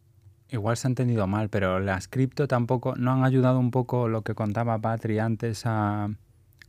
igual 0.49 0.77
se 0.77 0.87
ha 0.87 0.89
entendido 0.89 1.25
mal, 1.25 1.49
pero 1.49 1.79
las 1.79 2.07
cripto 2.07 2.47
tampoco 2.47 2.95
no 2.95 3.11
han 3.11 3.23
ayudado 3.23 3.59
un 3.59 3.71
poco 3.71 4.07
lo 4.07 4.21
que 4.21 4.35
contaba 4.35 4.77
Patri 4.79 5.19
antes 5.19 5.65
a 5.65 6.09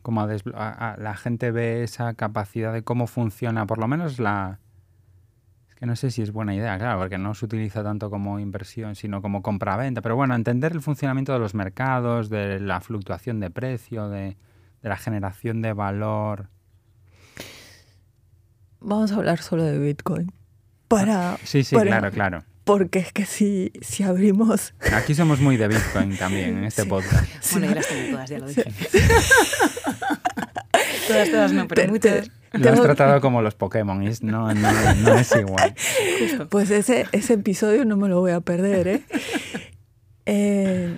como 0.02 0.20
a, 0.20 0.96
la 0.98 1.16
gente 1.16 1.50
ve 1.50 1.82
esa 1.82 2.12
capacidad 2.12 2.74
de 2.74 2.82
cómo 2.82 3.06
funciona, 3.06 3.66
por 3.66 3.78
lo 3.78 3.88
menos 3.88 4.18
la 4.18 4.60
es 5.68 5.74
que 5.76 5.86
no 5.86 5.96
sé 5.96 6.10
si 6.10 6.20
es 6.20 6.30
buena 6.30 6.54
idea, 6.54 6.78
claro, 6.78 7.00
porque 7.00 7.16
no 7.16 7.34
se 7.34 7.46
utiliza 7.46 7.82
tanto 7.82 8.10
como 8.10 8.38
inversión, 8.38 8.96
sino 8.96 9.22
como 9.22 9.42
compra-venta, 9.42 10.02
pero 10.02 10.14
bueno, 10.14 10.34
entender 10.34 10.72
el 10.72 10.82
funcionamiento 10.82 11.32
de 11.32 11.38
los 11.38 11.54
mercados, 11.54 12.28
de 12.28 12.60
la 12.60 12.82
fluctuación 12.82 13.40
de 13.40 13.50
precio, 13.50 14.10
de, 14.10 14.36
de 14.82 14.88
la 14.88 14.98
generación 14.98 15.62
de 15.62 15.72
valor 15.72 16.50
Vamos 18.84 19.12
a 19.12 19.16
hablar 19.16 19.40
solo 19.42 19.62
de 19.64 19.78
Bitcoin. 19.78 20.30
para... 20.88 21.38
Sí, 21.44 21.64
sí, 21.64 21.74
para- 21.74 21.86
claro, 21.90 22.10
claro. 22.12 22.44
Porque 22.64 22.98
es 23.00 23.12
que 23.12 23.26
si, 23.26 23.72
si 23.82 24.02
abrimos... 24.04 24.74
Aquí 24.92 25.14
somos 25.14 25.38
muy 25.40 25.56
de 25.58 25.68
Bitcoin 25.68 26.16
también 26.16 26.58
en 26.58 26.64
este 26.64 26.82
Sí. 26.82 26.88
podcast. 26.88 27.26
Bueno, 27.52 27.66
yo 27.68 27.74
las 27.74 27.86
tengo 27.88 28.10
todas, 28.12 28.30
ya 28.30 28.38
lo 28.38 28.46
dije. 28.46 28.64
todas, 31.08 31.30
todas 31.30 31.52
no, 31.52 31.68
pero 31.68 31.82
Te- 31.82 31.88
muchas. 31.88 32.30
te- 32.50 32.58
Lo 32.58 32.70
has 32.70 32.80
tratado 32.80 33.20
como 33.20 33.42
los 33.42 33.54
Pokémon 33.54 34.02
y 34.02 34.10
no, 34.22 34.52
no, 34.54 34.94
no 34.94 35.14
es 35.18 35.34
igual. 35.36 35.74
Justo. 36.20 36.48
Pues 36.48 36.70
ese, 36.70 37.06
ese 37.12 37.34
episodio 37.34 37.84
no 37.84 37.96
me 37.96 38.08
lo 38.08 38.20
voy 38.20 38.30
a 38.32 38.40
perder, 38.40 38.88
¿eh? 38.88 39.02
Eh, 40.26 40.96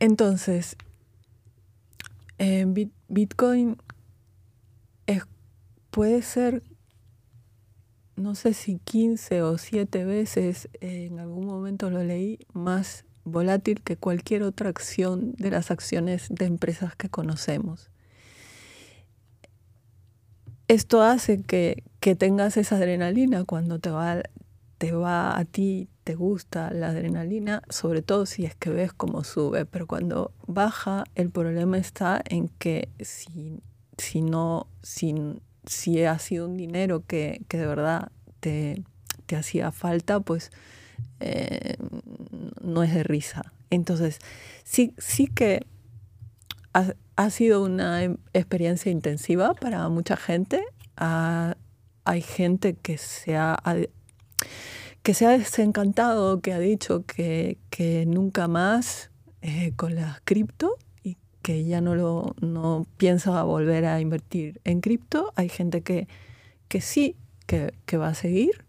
entonces, 0.00 0.76
eh, 2.38 2.64
Bit- 2.66 2.92
Bitcoin 3.08 3.76
es, 5.06 5.22
puede 5.90 6.22
ser, 6.22 6.62
no 8.16 8.34
sé 8.34 8.54
si 8.54 8.78
15 8.78 9.42
o 9.42 9.58
7 9.58 10.04
veces, 10.04 10.68
en 10.80 11.18
algún 11.18 11.46
momento 11.46 11.90
lo 11.90 12.02
leí, 12.02 12.38
más 12.52 13.04
volátil 13.24 13.82
que 13.82 13.96
cualquier 13.96 14.42
otra 14.42 14.70
acción 14.70 15.32
de 15.32 15.50
las 15.50 15.70
acciones 15.70 16.26
de 16.30 16.46
empresas 16.46 16.96
que 16.96 17.08
conocemos. 17.08 17.90
Esto 20.68 21.02
hace 21.02 21.42
que, 21.42 21.82
que 21.98 22.14
tengas 22.14 22.56
esa 22.56 22.76
adrenalina 22.76 23.44
cuando 23.44 23.80
te 23.80 23.90
va, 23.90 24.22
te 24.78 24.92
va 24.92 25.36
a 25.36 25.44
ti, 25.44 25.88
te 26.04 26.14
gusta 26.14 26.72
la 26.72 26.88
adrenalina, 26.88 27.62
sobre 27.68 28.02
todo 28.02 28.24
si 28.24 28.44
es 28.44 28.54
que 28.54 28.70
ves 28.70 28.92
cómo 28.92 29.24
sube, 29.24 29.66
pero 29.66 29.86
cuando 29.86 30.32
baja 30.46 31.04
el 31.16 31.30
problema 31.30 31.76
está 31.76 32.22
en 32.24 32.48
que 32.48 32.88
si, 33.00 33.60
si 33.98 34.22
no, 34.22 34.68
si, 34.82 35.14
si 35.66 36.04
ha 36.04 36.18
sido 36.18 36.46
un 36.46 36.56
dinero 36.56 37.04
que, 37.06 37.42
que 37.48 37.58
de 37.58 37.66
verdad 37.66 38.10
te, 38.40 38.82
te 39.26 39.36
hacía 39.36 39.72
falta, 39.72 40.20
pues 40.20 40.50
eh, 41.20 41.76
no 42.62 42.82
es 42.82 42.94
de 42.94 43.02
risa. 43.02 43.52
Entonces, 43.70 44.18
sí, 44.64 44.94
sí 44.98 45.26
que 45.26 45.66
ha, 46.72 46.94
ha 47.16 47.30
sido 47.30 47.62
una 47.62 48.02
em- 48.02 48.16
experiencia 48.32 48.90
intensiva 48.90 49.54
para 49.54 49.88
mucha 49.88 50.16
gente. 50.16 50.64
Hay 50.96 52.22
gente 52.22 52.74
que 52.74 52.98
se 52.98 53.36
ha, 53.36 53.62
que 55.02 55.14
se 55.14 55.26
ha 55.26 55.30
desencantado, 55.30 56.40
que 56.40 56.52
ha 56.52 56.58
dicho 56.58 57.04
que, 57.06 57.58
que 57.70 58.04
nunca 58.06 58.48
más 58.48 59.10
eh, 59.42 59.72
con 59.76 59.94
las 59.94 60.20
cripto 60.22 60.76
que 61.42 61.64
ya 61.64 61.80
no, 61.80 61.94
lo, 61.94 62.34
no 62.40 62.86
piensa 62.96 63.42
volver 63.42 63.86
a 63.86 64.00
invertir 64.00 64.60
en 64.64 64.80
cripto. 64.80 65.32
Hay 65.36 65.48
gente 65.48 65.82
que, 65.82 66.08
que 66.68 66.80
sí, 66.80 67.16
que, 67.46 67.72
que 67.86 67.96
va 67.96 68.08
a 68.08 68.14
seguir 68.14 68.64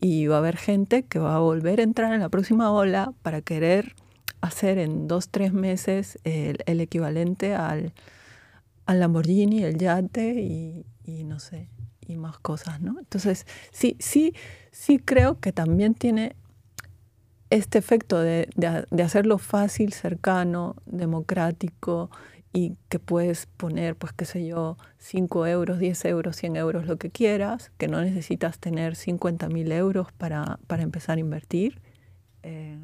y 0.00 0.26
va 0.26 0.36
a 0.36 0.38
haber 0.38 0.56
gente 0.56 1.04
que 1.04 1.18
va 1.18 1.36
a 1.36 1.38
volver 1.38 1.80
a 1.80 1.82
entrar 1.82 2.12
en 2.12 2.20
la 2.20 2.28
próxima 2.28 2.70
ola 2.72 3.12
para 3.22 3.40
querer 3.40 3.94
hacer 4.42 4.78
en 4.78 5.08
dos, 5.08 5.30
tres 5.30 5.52
meses 5.52 6.18
el, 6.24 6.80
equivalente 6.80 7.54
al, 7.54 7.94
al 8.84 9.00
Lamborghini, 9.00 9.62
el 9.62 9.78
yate 9.78 10.42
y, 10.42 10.84
y 11.04 11.24
no 11.24 11.38
sé, 11.38 11.68
y 12.06 12.16
más 12.16 12.38
cosas, 12.38 12.82
¿no? 12.82 12.98
Entonces, 12.98 13.46
sí, 13.72 13.96
sí, 13.98 14.34
sí 14.70 14.98
creo 14.98 15.40
que 15.40 15.52
también 15.52 15.94
tiene 15.94 16.36
este 17.54 17.78
efecto 17.78 18.18
de, 18.18 18.48
de, 18.56 19.02
hacerlo 19.04 19.38
fácil, 19.38 19.92
cercano, 19.92 20.74
democrático 20.86 22.10
y 22.52 22.76
que 22.88 22.98
puedes 22.98 23.46
poner, 23.46 23.94
pues 23.94 24.12
qué 24.12 24.24
sé 24.24 24.44
yo, 24.44 24.76
5 24.98 25.46
euros, 25.46 25.78
10 25.78 26.04
euros, 26.06 26.34
100 26.34 26.56
euros, 26.56 26.86
lo 26.86 26.96
que 26.96 27.10
quieras, 27.10 27.70
que 27.78 27.86
no 27.86 28.00
necesitas 28.00 28.58
tener 28.58 28.96
50 28.96 29.48
mil 29.50 29.70
euros 29.70 30.10
para, 30.12 30.58
para 30.66 30.82
empezar 30.82 31.18
a 31.18 31.20
invertir. 31.20 31.80
Eh, 32.42 32.80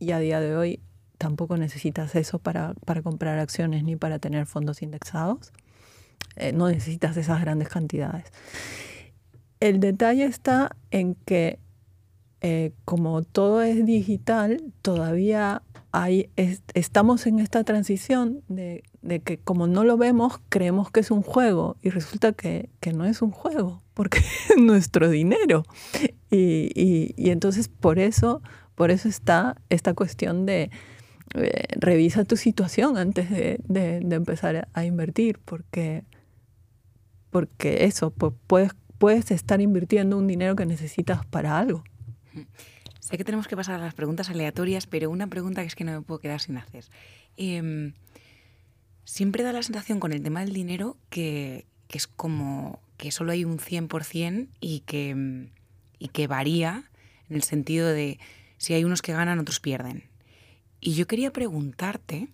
y 0.00 0.10
a 0.10 0.18
día 0.18 0.40
de 0.40 0.56
hoy 0.56 0.80
tampoco 1.16 1.56
necesitas 1.56 2.16
eso 2.16 2.40
para, 2.40 2.74
para 2.84 3.02
comprar 3.02 3.38
acciones 3.38 3.84
ni 3.84 3.94
para 3.94 4.18
tener 4.18 4.46
fondos 4.46 4.82
indexados. 4.82 5.52
Eh, 6.34 6.52
no 6.52 6.66
necesitas 6.66 7.16
esas 7.16 7.40
grandes 7.40 7.68
cantidades. 7.68 8.32
El 9.60 9.78
detalle 9.78 10.24
está 10.24 10.76
en 10.90 11.14
que 11.14 11.60
eh, 12.40 12.72
como 12.84 13.22
todo 13.22 13.62
es 13.62 13.84
digital, 13.84 14.62
todavía 14.82 15.62
hay, 15.90 16.28
es- 16.36 16.62
estamos 16.74 17.26
en 17.26 17.38
esta 17.40 17.64
transición 17.64 18.42
de, 18.48 18.82
de 19.02 19.20
que 19.20 19.38
como 19.38 19.66
no 19.66 19.84
lo 19.84 19.96
vemos, 19.96 20.38
creemos 20.48 20.90
que 20.90 21.00
es 21.00 21.10
un 21.10 21.22
juego 21.22 21.76
y 21.82 21.90
resulta 21.90 22.32
que, 22.32 22.68
que 22.80 22.92
no 22.92 23.04
es 23.06 23.22
un 23.22 23.30
juego, 23.30 23.82
porque 23.94 24.18
es 24.50 24.56
nuestro 24.62 25.08
dinero. 25.10 25.64
Y, 26.30 26.70
y- 26.74 27.14
y 27.16 27.30
entonces 27.30 27.68
por 27.68 27.98
eso, 27.98 28.42
por 28.74 28.90
eso 28.90 29.08
está 29.08 29.56
esta 29.70 29.94
cuestión 29.94 30.46
de 30.46 30.70
eh, 31.34 31.64
revisa 31.76 32.24
tu 32.24 32.36
situación 32.36 32.96
antes 32.96 33.30
de, 33.30 33.58
de- 33.66 34.00
de 34.00 34.16
empezar 34.16 34.68
a, 34.72 34.84
invertir, 34.84 35.38
porque, 35.44 36.04
porque 37.30 37.84
eso, 37.84 38.12
pu- 38.14 38.34
puedes, 38.46 38.72
puedes 38.98 39.30
estar 39.30 39.60
invirtiendo 39.60 40.16
un 40.16 40.26
dinero 40.26 40.56
que 40.56 40.66
necesitas 40.66 41.24
para 41.26 41.58
algo. 41.58 41.82
Sé 43.00 43.16
que 43.16 43.24
tenemos 43.24 43.48
que 43.48 43.56
pasar 43.56 43.76
a 43.76 43.84
las 43.84 43.94
preguntas 43.94 44.28
aleatorias, 44.28 44.86
pero 44.86 45.10
una 45.10 45.28
pregunta 45.28 45.62
que 45.62 45.68
es 45.68 45.74
que 45.74 45.84
no 45.84 45.92
me 45.92 46.02
puedo 46.02 46.20
quedar 46.20 46.40
sin 46.40 46.58
hacer. 46.58 46.84
Em, 47.36 47.94
siempre 49.04 49.42
da 49.42 49.52
la 49.52 49.62
sensación 49.62 50.00
con 50.00 50.12
el 50.12 50.22
tema 50.22 50.40
del 50.40 50.52
dinero 50.52 50.96
que, 51.08 51.66
es 51.88 52.06
como 52.06 52.80
que 52.98 53.10
solo 53.10 53.32
hay 53.32 53.44
un 53.44 53.58
100% 53.58 54.48
y 54.60 54.80
que, 54.80 55.48
y 55.98 56.08
que 56.08 56.26
varía 56.26 56.90
en 57.30 57.36
el 57.36 57.42
sentido 57.42 57.88
de 57.88 58.18
si 58.58 58.74
hay 58.74 58.84
unos 58.84 59.00
que 59.00 59.12
ganan, 59.12 59.38
otros 59.38 59.60
pierden. 59.60 60.04
Y 60.80 60.94
yo 60.94 61.06
quería 61.06 61.32
preguntarte 61.32 62.28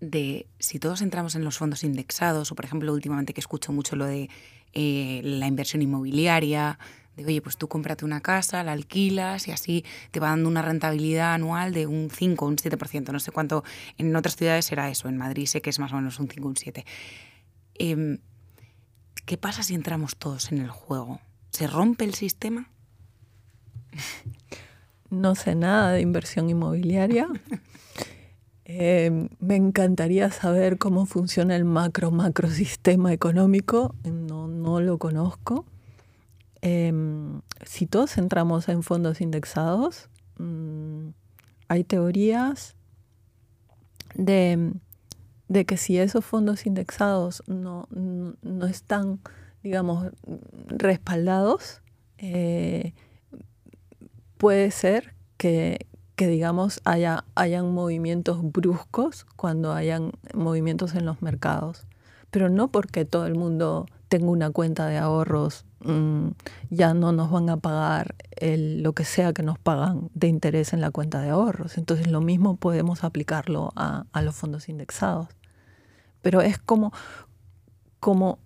de 0.00 0.46
si 0.58 0.78
todos 0.78 1.02
entramos 1.02 1.34
en 1.34 1.44
los 1.44 1.58
fondos 1.58 1.84
indexados, 1.84 2.50
o 2.52 2.54
por 2.54 2.64
ejemplo, 2.64 2.92
últimamente 2.92 3.34
que 3.34 3.40
escucho 3.40 3.72
mucho 3.72 3.96
lo 3.96 4.06
de 4.06 4.30
eh, 4.72 5.20
la 5.22 5.46
inversión 5.46 5.82
inmobiliaria, 5.82 6.78
de 7.16 7.24
oye, 7.24 7.40
pues 7.40 7.56
tú 7.56 7.68
cómprate 7.68 8.04
una 8.04 8.20
casa, 8.20 8.62
la 8.62 8.72
alquilas 8.72 9.48
y 9.48 9.52
así 9.52 9.84
te 10.10 10.20
va 10.20 10.28
dando 10.28 10.48
una 10.48 10.62
rentabilidad 10.62 11.34
anual 11.34 11.72
de 11.72 11.86
un 11.86 12.10
5 12.10 12.44
o 12.44 12.48
un 12.48 12.56
7%. 12.56 13.12
No 13.12 13.20
sé 13.20 13.30
cuánto 13.30 13.64
en 13.98 14.14
otras 14.16 14.36
ciudades 14.36 14.64
será 14.64 14.90
eso, 14.90 15.08
en 15.08 15.16
Madrid 15.16 15.46
sé 15.46 15.60
que 15.62 15.70
es 15.70 15.78
más 15.78 15.92
o 15.92 15.96
menos 15.96 16.18
un 16.18 16.28
5 16.28 16.46
o 16.46 16.50
un 16.50 16.56
7. 16.56 16.84
Em, 17.74 18.18
¿Qué 19.26 19.38
pasa 19.38 19.62
si 19.62 19.74
entramos 19.74 20.16
todos 20.16 20.52
en 20.52 20.58
el 20.58 20.68
juego? 20.68 21.20
¿Se 21.50 21.66
rompe 21.66 22.04
el 22.04 22.14
sistema? 22.14 22.68
No 25.10 25.34
sé 25.34 25.54
nada 25.54 25.92
de 25.92 26.00
inversión 26.00 26.50
inmobiliaria. 26.50 27.28
Eh, 28.66 29.28
me 29.40 29.56
encantaría 29.56 30.30
saber 30.30 30.78
cómo 30.78 31.04
funciona 31.04 31.54
el 31.54 31.66
macro 31.66 32.10
macro 32.10 32.48
sistema 32.48 33.12
económico. 33.12 33.94
No, 34.04 34.48
no 34.48 34.80
lo 34.80 34.96
conozco. 34.96 35.66
Eh, 36.66 36.90
si 37.66 37.86
todos 37.86 38.16
entramos 38.16 38.70
en 38.70 38.82
fondos 38.82 39.20
indexados, 39.20 40.08
mm, 40.38 41.08
hay 41.68 41.84
teorías 41.84 42.74
de, 44.14 44.72
que 45.66 45.76
si 45.76 45.98
esos 45.98 46.24
fondos 46.24 46.64
indexados 46.64 47.42
no, 47.46 47.86
no, 47.90 48.36
no 48.40 48.66
están, 48.66 49.20
digamos, 49.62 50.10
respaldados, 50.66 51.82
eh, 52.16 52.94
puede 54.38 54.70
ser 54.70 55.14
que, 55.36 55.86
que 56.16 56.28
digamos, 56.28 56.80
haya, 56.84 57.26
hayan 57.34 57.74
movimientos 57.74 58.40
bruscos 58.42 59.26
cuando 59.36 59.74
hayan 59.74 60.12
movimientos 60.32 60.94
en 60.94 61.04
los 61.04 61.20
mercados. 61.20 61.86
Pero 62.30 62.48
no 62.48 62.68
porque 62.68 63.04
todo 63.04 63.26
el 63.26 63.34
mundo 63.34 63.84
tenga 64.18 64.30
una 64.30 64.50
cuenta 64.50 64.86
de 64.86 64.96
ahorros, 64.96 65.66
mmm, 65.80 66.28
ya 66.70 66.94
no 66.94 67.10
nos 67.10 67.32
van 67.32 67.50
a 67.50 67.56
pagar 67.56 68.14
el, 68.30 68.80
lo 68.80 68.92
que 68.92 69.04
sea 69.04 69.32
que 69.32 69.42
nos 69.42 69.58
pagan 69.58 70.08
de 70.14 70.28
interés 70.28 70.72
en 70.72 70.80
la 70.80 70.92
cuenta 70.92 71.20
de 71.20 71.30
ahorros. 71.30 71.78
Entonces 71.78 72.06
lo 72.06 72.20
mismo 72.20 72.54
podemos 72.54 73.02
aplicarlo 73.02 73.72
a, 73.74 74.06
a 74.12 74.22
los 74.22 74.36
fondos 74.36 74.68
indexados. 74.68 75.26
Pero 76.22 76.42
es 76.42 76.58
como, 76.58 76.92
como 77.98 78.38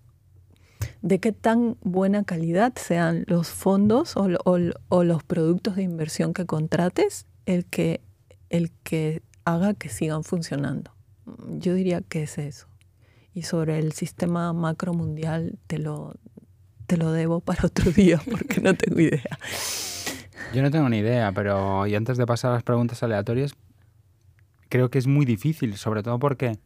de 1.03 1.19
qué 1.19 1.33
tan 1.33 1.77
buena 1.83 2.23
calidad 2.23 2.73
sean 2.75 3.25
los 3.27 3.49
fondos 3.49 4.17
o, 4.17 4.27
o, 4.45 4.57
o, 4.89 5.03
los 5.03 5.23
productos 5.23 5.75
de 5.75 5.83
inversión 5.83 6.33
que 6.33 6.47
contrates 6.47 7.27
el 7.45 7.65
que, 7.65 8.01
el 8.49 8.71
que 8.81 9.21
haga 9.45 9.75
que 9.75 9.89
sigan 9.89 10.23
funcionando. 10.23 10.95
Yo 11.59 11.75
diría 11.75 12.01
que 12.01 12.23
es 12.23 12.39
eso. 12.39 12.68
Y 13.33 13.43
sobre 13.43 13.79
el 13.79 13.93
sistema 13.93 14.51
macro 14.53 14.93
mundial 14.93 15.59
te 15.67 15.77
lo, 15.77 16.15
te 16.87 16.97
lo 16.97 17.11
debo 17.11 17.39
para 17.39 17.67
otro 17.67 17.91
día 17.95 18.21
porque 18.29 18.61
no 18.61 18.73
tengo 18.73 18.99
idea. 18.99 19.37
Yo 20.53 20.61
no 20.63 20.71
tengo 20.71 20.89
ni 20.89 20.97
idea, 20.97 21.31
pero 21.31 21.85
y 21.85 21.95
antes 21.95 22.17
de 22.17 22.25
pasar 22.25 22.51
a 22.51 22.53
las 22.55 22.63
preguntas 22.63 23.03
aleatorias, 23.03 23.53
creo 24.69 24.89
que 24.89 24.97
es 24.97 25.07
muy 25.07 25.25
difícil, 25.25 25.77
sobre 25.77 26.01
todo 26.01 26.17
porque 26.17 26.57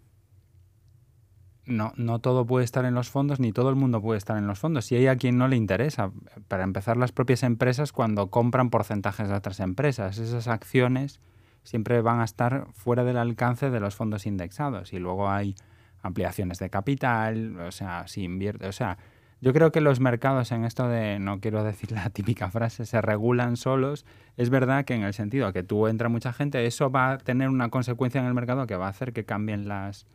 no, 1.66 1.93
no 1.95 2.20
todo 2.20 2.45
puede 2.45 2.66
estar 2.66 2.86
en 2.86 2.93
los 2.93 3.09
fondos, 3.09 3.39
ni 3.39 3.51
todo 3.51 3.70
el 3.70 3.76
mundo 3.76 4.01
puede 4.01 4.18
estar 4.18 4.38
en 4.38 4.47
los 4.47 4.59
fondos. 4.59 4.86
Si 4.86 4.95
hay 4.95 5.07
a 5.07 5.18
quien 5.18 5.38
no 5.38 5.47
le 5.47 5.55
interesa, 5.55 6.11
para 6.47 6.64
empezar 6.64 6.97
las 6.97 7.11
propias 7.11 7.43
empresas 7.43 7.91
cuando 7.91 8.30
compran 8.30 8.70
porcentajes 8.70 9.30
de 9.30 9.36
otras 9.36 9.59
empresas, 9.59 10.18
esas 10.18 10.47
acciones 10.47 11.20
siempre 11.64 12.01
van 12.01 12.20
a 12.20 12.26
estar 12.26 12.68
fuera 12.74 13.03
del 13.03 13.18
alcance 13.18 13.70
de 13.70 13.80
los 13.80 13.95
fondos 13.95 14.26
indexados. 14.26 14.93
Y 14.93 14.99
luego 14.99 15.30
hay 15.30 15.55
ampliaciones 16.04 16.60
de 16.60 16.70
capital, 16.70 17.60
o 17.60 17.72
sea, 17.72 18.08
si 18.08 18.24
invierte, 18.24 18.68
o 18.68 18.72
sea, 18.72 18.97
yo 19.41 19.51
creo 19.51 19.72
que 19.72 19.82
los 19.82 19.99
mercados 19.99 20.51
en 20.51 20.64
esto 20.64 20.88
de, 20.88 21.18
no 21.20 21.39
quiero 21.39 21.64
decir 21.64 21.91
la 21.91 22.10
típica 22.12 22.51
frase, 22.51 22.86
se 22.86 23.01
regulan 23.01 23.58
solos, 23.58 24.06
es 24.38 24.49
verdad 24.49 24.86
que 24.86 24.93
en 24.93 25.04
el 25.04 25.14
sentido 25.14 25.51
que 25.51 25.64
tú 25.64 25.88
entra 25.88 26.10
mucha 26.10 26.32
gente, 26.32 26.66
eso 26.66 26.91
va 26.91 27.14
a 27.14 27.18
tener 27.18 27.49
una 27.49 27.70
consecuencia 27.70 28.22
en 28.22 28.28
el 28.28 28.34
mercado 28.34 28.68
que 28.68 28.76
va 28.76 28.86
a 28.86 28.89
hacer 28.89 29.12
que 29.12 29.26
cambien 29.26 29.68
las 29.68 30.06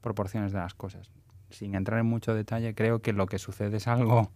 proporciones 0.00 0.52
de 0.52 0.58
las 0.58 0.74
cosas. 0.74 1.12
Sin 1.50 1.74
entrar 1.74 2.00
en 2.00 2.06
mucho 2.06 2.34
detalle, 2.34 2.74
creo 2.74 3.00
que 3.00 3.12
lo 3.12 3.26
que 3.26 3.38
sucede 3.38 3.76
es 3.76 3.86
algo 3.86 4.32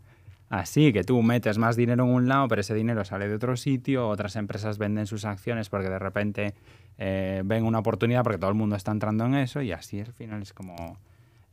así, 0.48 0.92
que 0.92 1.04
tú 1.04 1.22
metes 1.22 1.58
más 1.58 1.76
dinero 1.76 2.04
en 2.04 2.10
un 2.10 2.28
lado, 2.28 2.48
pero 2.48 2.60
ese 2.60 2.74
dinero 2.74 3.04
sale 3.04 3.28
de 3.28 3.34
otro 3.34 3.56
sitio, 3.56 4.08
otras 4.08 4.36
empresas 4.36 4.78
venden 4.78 5.06
sus 5.06 5.24
acciones 5.24 5.68
porque 5.68 5.88
de 5.88 5.98
repente 5.98 6.54
eh, 6.98 7.42
ven 7.44 7.64
una 7.64 7.78
oportunidad 7.78 8.22
porque 8.22 8.38
todo 8.38 8.50
el 8.50 8.56
mundo 8.56 8.76
está 8.76 8.92
entrando 8.92 9.26
en 9.26 9.34
eso 9.34 9.62
y 9.62 9.72
así 9.72 10.00
al 10.00 10.12
final 10.12 10.42
es 10.42 10.52
como 10.52 10.98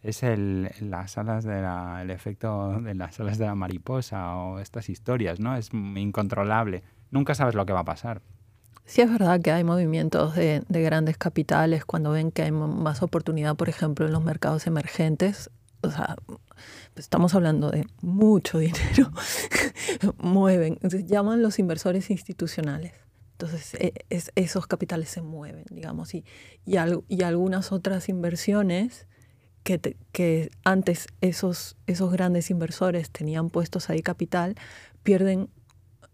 es 0.01 0.21
el, 0.21 0.69
las 0.81 1.17
alas 1.17 1.43
de 1.43 1.61
la, 1.61 1.99
el 2.03 2.11
efecto 2.11 2.79
de 2.79 2.93
las 2.93 3.19
alas 3.19 3.39
de 3.39 3.45
la 3.45 3.55
mariposa 3.55 4.35
o 4.35 4.59
estas 4.59 4.89
historias, 4.89 5.39
¿no? 5.39 5.55
Es 5.55 5.71
incontrolable. 5.73 6.83
Nunca 7.09 7.33
sabes 7.33 7.55
lo 7.55 7.65
que 7.65 7.73
va 7.73 7.79
a 7.79 7.85
pasar. 7.85 8.21
Sí 8.85 9.01
es 9.01 9.11
verdad 9.11 9.41
que 9.41 9.51
hay 9.51 9.63
movimientos 9.63 10.35
de, 10.35 10.63
grandes 10.69 11.17
capitales 11.17 11.85
cuando 11.85 12.11
ven 12.11 12.31
que 12.31 12.43
hay 12.43 12.51
más 12.51 13.01
oportunidad, 13.01 13.55
por 13.55 13.67
ejemplo, 13.67 14.05
en 14.05 14.11
los 14.11 14.23
mercados 14.23 14.67
emergentes. 14.67 15.49
O 15.81 15.89
sea, 15.89 16.15
estamos 16.95 17.35
hablando 17.35 17.71
de 17.71 17.87
mucho 18.01 18.59
dinero. 18.59 19.11
Mueven, 20.17 20.79
llaman 21.05 21.41
los 21.41 21.59
inversores 21.59 22.09
institucionales. 22.09 22.93
Entonces, 23.33 23.73
e, 23.75 23.93
esos 24.35 24.65
capitales 24.67 25.09
se 25.09 25.21
mueven, 25.21 25.65
digamos, 25.69 26.13
y, 26.15 26.23
y, 26.65 26.77
y 27.09 27.23
algunas 27.23 27.71
otras 27.73 28.07
inversiones 28.07 29.07
que, 29.63 29.97
que, 30.13 30.51
antes 30.63 31.07
esos, 31.21 31.75
esos 31.85 32.11
grandes 32.11 32.49
inversores 32.49 33.09
tenían 33.09 33.49
puestos 33.49 33.89
ahí 33.89 34.01
capital, 34.01 34.55
pierden 35.03 35.49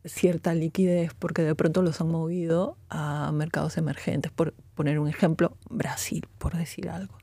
cierta 0.06 0.56
liquidez 0.56 1.14
porque 1.14 1.44
de 1.44 1.54
pronto 1.54 1.82
los 1.84 2.02
han 2.02 2.08
movido 2.08 2.78
a 2.90 3.32
mercados 3.32 3.78
emergentes. 3.78 4.32
Por 4.32 4.54
poner 4.74 4.98
un 5.00 5.08
ejemplo, 5.08 5.58
Brasil, 5.70 6.28
por 6.40 6.58
decir 6.58 6.90
algo. 6.90 7.21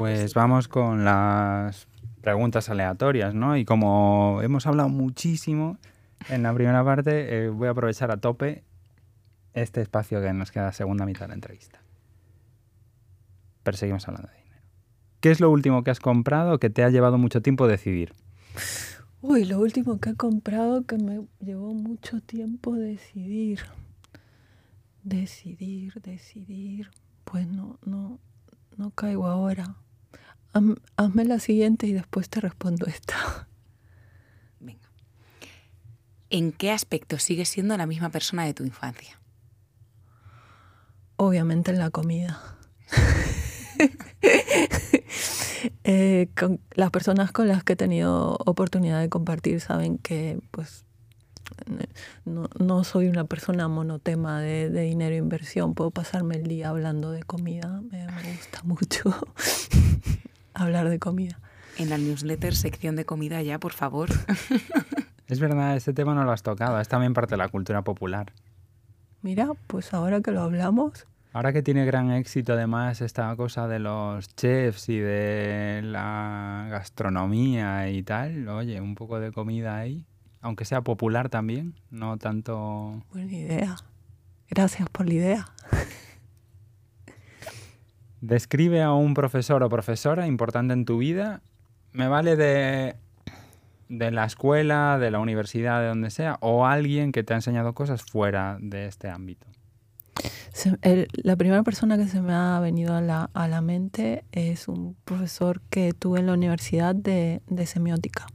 Pues 0.00 0.32
vamos 0.32 0.66
con 0.66 1.04
las 1.04 1.86
preguntas 2.22 2.70
aleatorias, 2.70 3.34
¿no? 3.34 3.58
Y 3.58 3.66
como 3.66 4.40
hemos 4.42 4.66
hablado 4.66 4.88
muchísimo 4.88 5.76
en 6.30 6.42
la 6.42 6.54
primera 6.54 6.82
parte, 6.82 7.44
eh, 7.44 7.48
voy 7.50 7.68
a 7.68 7.72
aprovechar 7.72 8.10
a 8.10 8.16
tope 8.16 8.64
este 9.52 9.82
espacio 9.82 10.22
que 10.22 10.32
nos 10.32 10.52
queda 10.52 10.72
segunda 10.72 11.04
mitad 11.04 11.26
de 11.26 11.28
la 11.28 11.34
entrevista. 11.34 11.82
Pero 13.62 13.76
seguimos 13.76 14.08
hablando 14.08 14.30
de 14.30 14.38
dinero. 14.42 14.62
¿Qué 15.20 15.30
es 15.32 15.38
lo 15.38 15.50
último 15.50 15.84
que 15.84 15.90
has 15.90 16.00
comprado 16.00 16.58
que 16.58 16.70
te 16.70 16.82
ha 16.82 16.88
llevado 16.88 17.18
mucho 17.18 17.42
tiempo 17.42 17.68
decidir? 17.68 18.14
Uy, 19.20 19.44
lo 19.44 19.58
último 19.60 20.00
que 20.00 20.08
he 20.08 20.16
comprado 20.16 20.86
que 20.86 20.96
me 20.96 21.26
llevó 21.40 21.74
mucho 21.74 22.22
tiempo 22.22 22.72
decidir. 22.72 23.60
Decidir, 25.02 26.00
decidir. 26.00 26.90
Pues 27.24 27.46
no, 27.46 27.78
no, 27.84 28.18
no 28.78 28.92
caigo 28.92 29.26
ahora. 29.26 29.76
Hazme 30.96 31.24
la 31.24 31.38
siguiente 31.38 31.86
y 31.86 31.92
después 31.92 32.28
te 32.28 32.40
respondo 32.40 32.86
esta. 32.86 33.48
Venga. 34.60 34.90
¿En 36.30 36.52
qué 36.52 36.70
aspecto 36.70 37.18
sigues 37.18 37.48
siendo 37.48 37.76
la 37.76 37.86
misma 37.86 38.10
persona 38.10 38.44
de 38.44 38.54
tu 38.54 38.64
infancia? 38.64 39.20
Obviamente 41.16 41.70
en 41.70 41.78
la 41.78 41.90
comida. 41.90 42.56
Eh, 45.84 46.28
con 46.38 46.60
las 46.72 46.90
personas 46.90 47.32
con 47.32 47.48
las 47.48 47.64
que 47.64 47.74
he 47.74 47.76
tenido 47.76 48.36
oportunidad 48.46 49.00
de 49.00 49.08
compartir 49.08 49.60
saben 49.60 49.98
que 49.98 50.38
pues 50.50 50.84
no, 52.24 52.48
no 52.58 52.84
soy 52.84 53.08
una 53.08 53.24
persona 53.24 53.68
monotema 53.68 54.40
de, 54.40 54.70
de, 54.70 54.82
dinero 54.82 55.14
e 55.14 55.18
inversión. 55.18 55.74
Puedo 55.74 55.90
pasarme 55.90 56.36
el 56.36 56.46
día 56.46 56.68
hablando 56.68 57.10
de 57.10 57.22
comida. 57.22 57.82
Me, 57.90 58.06
gusta 58.36 58.62
mucho 58.64 59.14
hablar 60.54 60.88
de 60.88 60.98
comida. 60.98 61.38
En 61.78 61.88
la 61.88 61.98
newsletter, 61.98 62.54
sección 62.54 62.96
de 62.96 63.04
comida 63.04 63.42
ya, 63.42 63.58
por 63.58 63.72
favor. 63.72 64.10
es 65.28 65.40
verdad, 65.40 65.76
este 65.76 65.92
tema 65.92 66.14
no 66.14 66.24
lo 66.24 66.32
has 66.32 66.42
tocado. 66.42 66.80
Es 66.80 66.88
también 66.88 67.14
parte 67.14 67.34
de 67.34 67.38
la 67.38 67.48
cultura 67.48 67.82
popular. 67.82 68.32
Mira, 69.22 69.50
pues 69.66 69.92
ahora 69.94 70.20
que 70.20 70.30
lo 70.30 70.40
hablamos, 70.40 71.06
Ahora 71.32 71.52
que 71.52 71.62
tiene 71.62 71.84
gran 71.84 72.10
éxito 72.10 72.54
además 72.54 73.00
esta 73.00 73.34
cosa 73.36 73.68
de 73.68 73.78
los 73.78 74.34
chefs 74.34 74.88
y 74.88 74.98
de 74.98 75.80
la 75.84 76.66
gastronomía 76.70 77.88
y 77.88 78.02
tal, 78.02 78.48
oye, 78.48 78.80
un 78.80 78.96
poco 78.96 79.20
de 79.20 79.30
comida 79.30 79.76
ahí, 79.76 80.04
aunque 80.40 80.64
sea 80.64 80.80
popular 80.80 81.28
también, 81.28 81.74
no 81.90 82.18
tanto... 82.18 83.04
Buena 83.12 83.32
idea. 83.32 83.76
Gracias 84.48 84.88
por 84.90 85.06
la 85.06 85.14
idea. 85.14 85.48
Describe 88.20 88.82
a 88.82 88.92
un 88.92 89.14
profesor 89.14 89.62
o 89.62 89.68
profesora 89.68 90.26
importante 90.26 90.74
en 90.74 90.84
tu 90.84 90.98
vida. 90.98 91.42
Me 91.92 92.08
vale 92.08 92.36
de, 92.36 92.96
de 93.88 94.10
la 94.10 94.24
escuela, 94.24 94.98
de 94.98 95.10
la 95.10 95.18
universidad, 95.18 95.80
de 95.80 95.88
donde 95.88 96.10
sea, 96.10 96.38
o 96.40 96.66
alguien 96.66 97.12
que 97.12 97.22
te 97.22 97.32
ha 97.32 97.36
enseñado 97.36 97.72
cosas 97.74 98.02
fuera 98.02 98.58
de 98.60 98.86
este 98.86 99.08
ámbito 99.08 99.46
la 101.22 101.36
primera 101.36 101.62
persona 101.62 101.96
que 101.96 102.08
se 102.08 102.20
me 102.20 102.32
ha 102.32 102.60
venido 102.60 102.94
a 102.94 103.00
la, 103.00 103.30
a 103.34 103.48
la, 103.48 103.60
mente 103.60 104.24
es 104.32 104.68
un 104.68 104.96
profesor 105.04 105.60
que 105.70 105.92
tuve 105.92 106.20
en 106.20 106.26
la 106.26 106.34
universidad 106.34 106.94
de, 106.94 107.42
de 107.48 107.66
semiótica. 107.66 108.26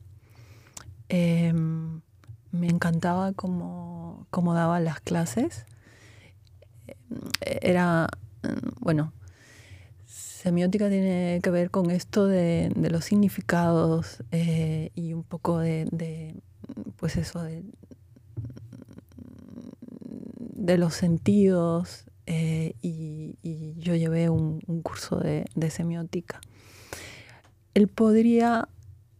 Em, 1.09 2.01
me 2.51 2.67
encantaba 2.67 3.33
cómo, 3.33 4.27
cómo, 4.31 4.53
daba 4.53 4.79
las 4.79 5.01
clases. 5.01 5.65
Era, 7.41 8.07
bueno, 8.79 9.13
semiótica 10.45 10.89
tiene 10.89 11.39
que 11.41 11.49
ver 11.49 11.71
con 11.71 11.89
esto 11.89 12.27
de, 12.27 12.71
los 12.75 13.03
significados 13.03 14.23
eh, 14.31 14.91
y 14.93 15.13
un 15.13 15.23
poco 15.23 15.57
de, 15.57 16.35
pues 16.97 17.17
eso, 17.17 17.41
de 20.37 20.77
los 20.77 20.93
sentidos 20.93 22.05
eh, 22.27 22.75
y, 22.83 23.35
yo 23.77 23.95
llevé 23.95 24.29
un, 24.29 24.59
curso 24.83 25.17
de, 25.17 25.69
semiótica. 25.71 26.41
Él 27.73 27.87
podría 27.87 28.69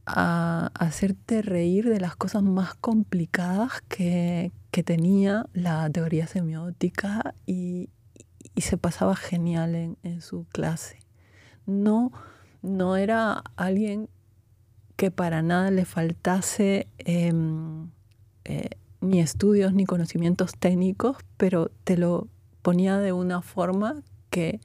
hacerte 0.05 1.41
reír 1.41 1.89
de 1.89 1.99
las 1.99 2.15
cosas 2.15 2.43
más 2.43 2.75
complicadas 2.75 3.81
que, 3.87 4.51
tenía 4.85 5.47
la 5.53 5.89
teoría 5.89 6.27
semiótica 6.27 7.33
y, 7.47 7.89
se 8.57 8.77
pasaba 8.77 9.15
genial 9.15 9.97
en, 10.03 10.21
su 10.21 10.45
clase. 10.45 11.04
No, 11.65 12.11
no 12.61 12.95
era 12.97 13.43
alguien 13.55 14.09
que 14.95 15.11
para 15.11 15.41
nada 15.41 15.71
le 15.71 15.85
faltase 15.85 16.87
em, 16.99 17.89
eh, 18.45 18.69
ni 19.01 19.19
estudios 19.19 19.73
ni 19.73 19.85
conocimientos 19.85 20.53
técnicos, 20.57 21.17
pero 21.37 21.69
te 21.83 21.97
lo 21.97 22.27
ponía 22.61 22.97
de 22.97 23.11
una 23.11 23.41
forma 23.41 24.01
que 24.29 24.59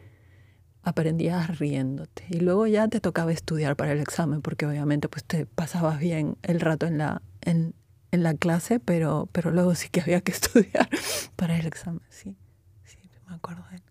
aprendías 0.83 1.59
riéndote. 1.59 2.25
Y 2.29 2.41
luego 2.41 2.67
ya 2.67 2.89
te 2.89 3.01
tocaba 3.01 3.33
estudiar 3.33 3.77
para 3.77 3.93
el 3.93 4.01
examen, 4.01 4.41
porque 4.41 4.67
obviamente 4.67 5.09
pues 5.09 5.25
te 5.25 5.47
pasabas 5.47 5.99
bien 5.99 6.37
el 6.43 6.61
rato 6.61 6.87
en 6.87 6.99
la, 6.99 7.23
en, 7.43 7.75
la 8.13 8.35
clase, 8.35 8.81
pero, 8.81 9.29
pero 9.33 9.51
luego 9.51 9.75
sí 9.75 9.89
que 9.89 10.01
había 10.01 10.21
que 10.21 10.33
estudiar 10.33 10.89
para 11.37 11.59
el 11.59 11.67
examen. 11.67 12.03
Sí, 12.09 12.37
sí, 12.85 12.99
me 13.29 13.35
acuerdo 13.35 13.65
de 13.71 13.77
él. 13.77 13.83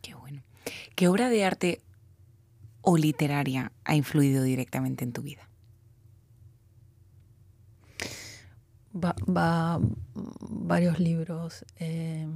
Qué 0.00 0.14
bueno. 0.14 0.42
¿Qué 0.94 1.08
obra 1.08 1.28
de 1.28 1.44
arte 1.44 1.80
o 2.82 2.96
literaria 2.96 3.72
ha 3.84 3.94
influido 3.94 4.42
directamente 4.42 5.04
en 5.04 5.12
tu 5.12 5.22
vida? 5.22 5.48
va, 8.94 9.80
varios 10.40 10.98
libros. 10.98 11.64
Eh, 11.78 12.26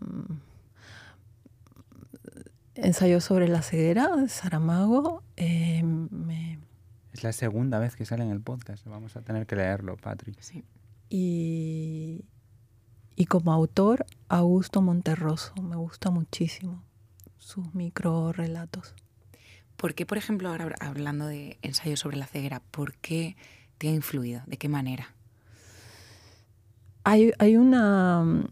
mm, 0.00 0.34
ensayo 2.74 3.20
sobre 3.20 3.48
la 3.48 3.62
ceguera 3.62 4.16
de 4.16 4.28
Saramago. 4.28 5.22
Eh, 5.36 5.82
es 7.12 7.22
la 7.22 7.32
segunda 7.32 7.78
vez 7.78 7.96
que 7.96 8.04
sale 8.04 8.24
en 8.24 8.30
el 8.30 8.40
podcast. 8.40 8.86
Vamos 8.86 9.16
a 9.16 9.22
tener 9.22 9.46
que 9.46 9.56
leerlo, 9.56 9.96
Patrick. 9.96 10.40
Sí. 10.40 10.64
Y, 11.08 12.24
y 13.14 13.26
como 13.26 13.52
autor, 13.52 14.04
Augusto 14.28 14.82
Monterroso. 14.82 15.54
Me 15.62 15.76
gusta 15.76 16.10
muchísimo 16.10 16.82
sus 17.38 17.74
micro 17.74 18.32
relatos. 18.32 18.94
¿Por 19.76 19.94
qué, 19.94 20.06
por 20.06 20.18
ejemplo, 20.18 20.48
ahora 20.48 20.74
hablando 20.80 21.26
de 21.26 21.58
ensayos 21.62 22.00
sobre 22.00 22.16
la 22.16 22.26
ceguera, 22.26 22.60
por 22.70 22.94
qué 22.94 23.36
te 23.78 23.88
ha 23.88 23.92
influido? 23.92 24.42
¿De 24.46 24.56
qué 24.56 24.68
manera? 24.68 25.14
Hay, 27.04 27.32
hay 27.38 27.56
una 27.56 28.22
mm, 28.22 28.44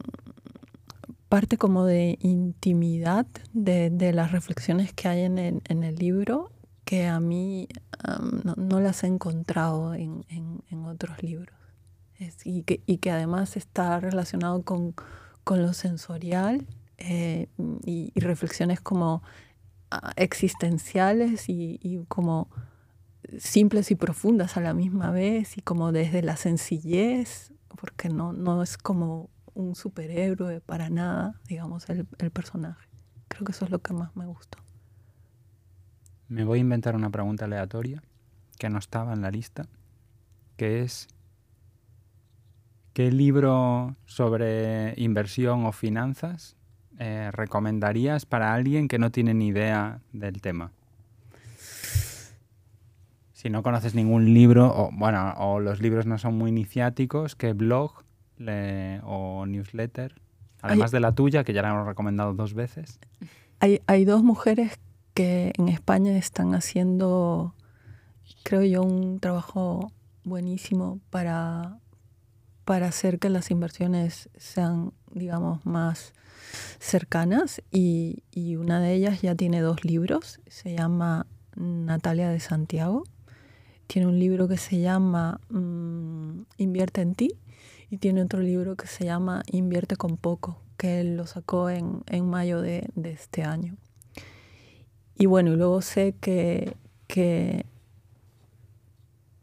parte 1.29 1.59
como 1.59 1.85
de 1.85 2.17
intimidad 2.21 3.27
de, 3.53 4.13
las 4.13 4.31
reflexiones 4.31 4.93
que 4.93 5.09
hay 5.09 5.23
en 5.23 5.39
el, 5.39 5.97
libro 5.97 6.53
que 6.85 7.07
a 7.07 7.19
mí 7.19 7.67
no, 8.57 8.79
las 8.79 9.03
he 9.03 9.09
encontrado 9.09 9.95
en, 9.95 10.25
otros 10.87 11.21
libros. 11.23 11.57
y, 12.45 12.63
que, 12.63 12.83
y, 12.87 12.99
que, 12.99 13.11
además 13.11 13.57
está 13.57 13.99
relacionado 13.99 14.63
con, 14.63 14.95
lo 15.45 15.73
sensorial 15.73 16.67
eh, 16.99 17.49
y, 17.85 18.13
reflexiones 18.15 18.81
como 18.81 19.25
existenciales 20.17 21.49
y, 21.49 22.05
como 22.09 22.49
simples 23.39 23.91
y 23.91 23.95
profundas 23.95 24.57
a 24.57 24.61
la 24.61 24.75
misma 24.75 25.11
vez 25.11 25.57
y 25.57 25.63
como 25.63 25.93
desde 25.93 26.23
la 26.23 26.37
sencillez, 26.37 27.53
porque 27.69 28.09
no, 28.09 28.33
no 28.33 28.63
es 28.63 28.77
como 28.79 29.31
un 29.55 29.75
superhéroe 29.75 30.61
para 30.61 30.91
nada, 30.91 31.41
digamos, 31.49 31.89
el, 31.89 32.07
personaje. 32.07 32.89
Creo 33.29 33.45
que 33.45 33.53
eso 33.53 33.65
es 33.65 33.71
lo 33.71 33.81
que 33.81 33.95
más 33.95 34.15
me 34.17 34.27
gustó. 34.27 34.59
Me 36.29 36.45
voy 36.45 36.59
a 36.59 36.61
inventar 36.63 36.97
una 36.97 37.11
pregunta 37.11 37.45
aleatoria 37.45 38.03
que 38.59 38.69
no 38.69 38.79
estaba 38.79 39.13
en 39.13 39.23
la 39.23 39.31
lista, 39.31 39.67
que 40.57 40.83
es 40.83 41.09
¿qué 42.93 43.11
libro 43.11 43.97
sobre 44.07 44.95
inversión 44.97 45.67
o 45.67 45.73
finanzas 45.73 46.57
eh, 46.99 47.31
recomendarías 47.33 48.27
para 48.27 48.55
alguien 48.55 48.89
que 48.89 48.99
no 48.99 49.11
tiene 49.11 49.35
ni 49.35 49.49
idea 49.49 50.01
del 50.13 50.41
tema? 50.41 50.73
Si 53.33 53.51
no 53.51 53.63
conoces 53.63 53.95
ningún 53.95 54.33
libro, 54.33 54.73
o 54.75 54.91
bueno, 54.93 55.35
o 55.37 55.61
los 55.61 55.81
libros 55.81 56.07
no 56.07 56.19
son 56.19 56.39
muy 56.39 56.51
iniciáticos, 56.51 57.37
¿qué 57.37 57.53
blog 57.53 58.05
o 59.05 59.47
newsletter, 59.47 60.15
además 60.63 60.91
de 60.91 61.01
la 61.01 61.13
tuya, 61.13 61.45
que 61.45 61.53
ya 61.53 61.63
la 61.63 61.71
hemos 61.71 61.87
recomendado 61.87 62.35
dos 62.35 62.55
veces. 62.55 62.99
Hay, 63.61 63.81
hay 63.87 64.05
dos 64.05 64.23
mujeres 64.23 64.79
que 65.15 65.53
en 65.57 65.69
España 65.69 66.17
están 66.17 66.55
haciendo, 66.55 67.55
creo 68.43 68.63
yo, 68.63 68.83
un 68.83 69.21
trabajo 69.21 69.93
buenísimo 70.25 71.01
para, 71.11 71.79
para 72.65 72.89
hacer 72.89 73.19
que 73.19 73.29
las 73.29 73.51
inversiones 73.51 74.29
sean, 74.37 74.93
digamos, 75.13 75.65
más 75.65 76.13
cercanas 76.79 77.63
y, 77.71 78.23
y, 78.31 78.57
una 78.57 78.81
de 78.81 78.95
ellas 78.95 79.23
ya 79.23 79.35
tiene 79.35 79.61
dos 79.61 79.85
libros, 79.85 80.41
se 80.47 80.75
llama 80.75 81.27
Natalia 81.57 82.29
de 82.29 82.41
Santiago, 82.41 83.05
tiene 83.87 84.09
un 84.09 84.19
libro 84.19 84.49
que 84.49 84.57
se 84.57 84.81
llama 84.81 85.41
mm, 85.51 86.43
Invierte 86.59 87.01
en 87.01 87.15
ti 87.15 87.29
y 87.91 87.99
tiene 87.99 88.23
otro 88.23 88.41
libro 88.41 88.77
que 88.77 88.87
se 88.87 89.05
llama 89.05 89.43
Invierte 89.51 89.97
con 89.97 90.17
poco, 90.17 90.61
que 90.77 91.01
él 91.01 91.17
lo 91.17 91.27
sacó 91.27 91.71
en, 91.71 92.03
en 92.07 92.29
mayo 92.29 92.61
de, 92.61 92.89
de, 92.95 93.13
este 93.13 93.45
año. 93.45 93.77
Y 95.17 95.27
bueno, 95.27 95.53
y 95.53 95.57
luego 95.57 95.81
sé 95.81 96.15
que, 96.21 96.77
que, 97.07 97.67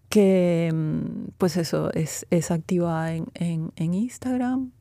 que 0.09 0.71
mm, 0.73 1.29
pues 1.37 1.55
eso, 1.57 1.93
es, 1.93 2.25
es 2.29 2.51
activa 2.51 3.13
en, 3.13 3.27
en, 3.35 3.71
en, 3.75 3.93
Instagram. 3.93 4.71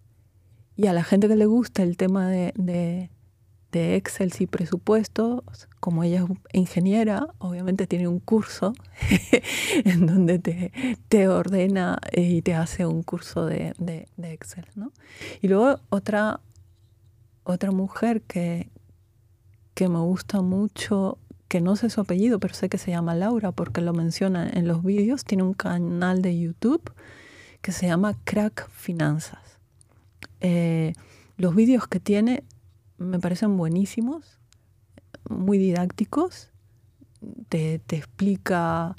Y 0.81 0.87
a 0.87 0.95
la 0.95 1.05
gente 1.05 1.29
que 1.29 1.37
le 1.37 1.45
gusta 1.45 1.83
el 1.83 1.99
tema 1.99 2.31
de, 2.31 2.55
de 3.71 3.97
Excel 3.97 4.33
y 4.39 4.47
presupuestos, 4.47 5.43
como 5.79 6.05
ella 6.05 6.25
es 6.25 6.39
ingeniera, 6.55 7.27
obviamente 7.37 7.87
tiene 7.87 8.09
un 8.09 8.19
curso 8.19 8.73
en 9.85 10.07
donde 10.07 10.39
te, 10.39 10.73
te, 11.11 11.29
ordena 11.29 11.99
y 12.13 12.41
te 12.41 12.55
hace 12.55 12.87
un 12.87 13.03
curso 13.03 13.45
de, 13.45 13.75
de, 13.77 14.33
Excel. 14.33 14.65
¿no? 14.75 14.91
Y 15.43 15.49
luego 15.49 15.81
otra, 15.91 16.41
otra 17.45 17.73
mujer 17.73 18.23
que, 18.23 18.71
que 19.75 19.87
me 19.87 19.99
gusta 19.99 20.41
mucho, 20.41 21.19
que 21.49 21.61
no 21.61 21.77
sé 21.77 21.91
su 21.91 22.01
apellido, 22.01 22.41
pero 22.41 22.55
sé 22.55 22.71
que 22.71 22.79
se 22.79 22.91
llama 22.91 23.15
Laura 23.15 23.53
porque 23.53 23.83
lo 23.83 23.93
menciona 23.93 24.49
en 24.49 24.67
los 24.67 24.83
vídeos, 24.83 25.25
tiene 25.25 25.43
un 25.43 25.53
canal 25.53 26.23
de 26.23 26.41
YouTube 26.41 26.91
que 27.61 27.71
se 27.71 27.87
llama 27.87 28.17
Crack 28.25 28.71
Finanzas. 28.71 29.50
Eh, 30.41 30.93
los 31.37 31.55
vídeos 31.55 31.87
que 31.87 32.01
tiene 32.01 32.45
me 32.99 33.19
parecen 33.19 33.57
buenísimos, 33.57 34.39
muy 35.29 35.59
didácticos, 35.59 36.51
te, 37.49 37.81
explica 37.89 38.97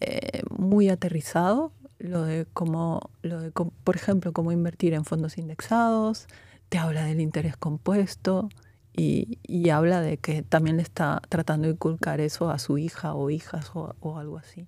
eh, 0.00 0.42
muy 0.50 0.88
aterrizado 0.88 1.72
lo 1.98 2.24
de 2.24 2.46
cómo, 2.52 3.10
lo 3.22 3.40
de, 3.40 3.50
por 3.50 3.96
ejemplo, 3.96 4.32
cómo 4.32 4.52
invertir 4.52 4.94
en 4.94 5.04
fondos 5.04 5.38
indexados, 5.38 6.26
te 6.68 6.78
habla 6.78 7.04
del 7.04 7.20
interés 7.20 7.56
compuesto 7.56 8.48
y, 8.96 9.38
habla 9.70 10.00
de 10.00 10.18
que 10.18 10.42
también 10.42 10.76
le 10.76 10.82
está 10.82 11.20
tratando 11.28 11.66
de 11.66 11.74
inculcar 11.74 12.20
eso 12.20 12.50
a 12.50 12.58
su 12.58 12.78
hija 12.78 13.14
o 13.14 13.30
hijas 13.30 13.70
o, 13.74 14.18
algo 14.18 14.38
así. 14.38 14.66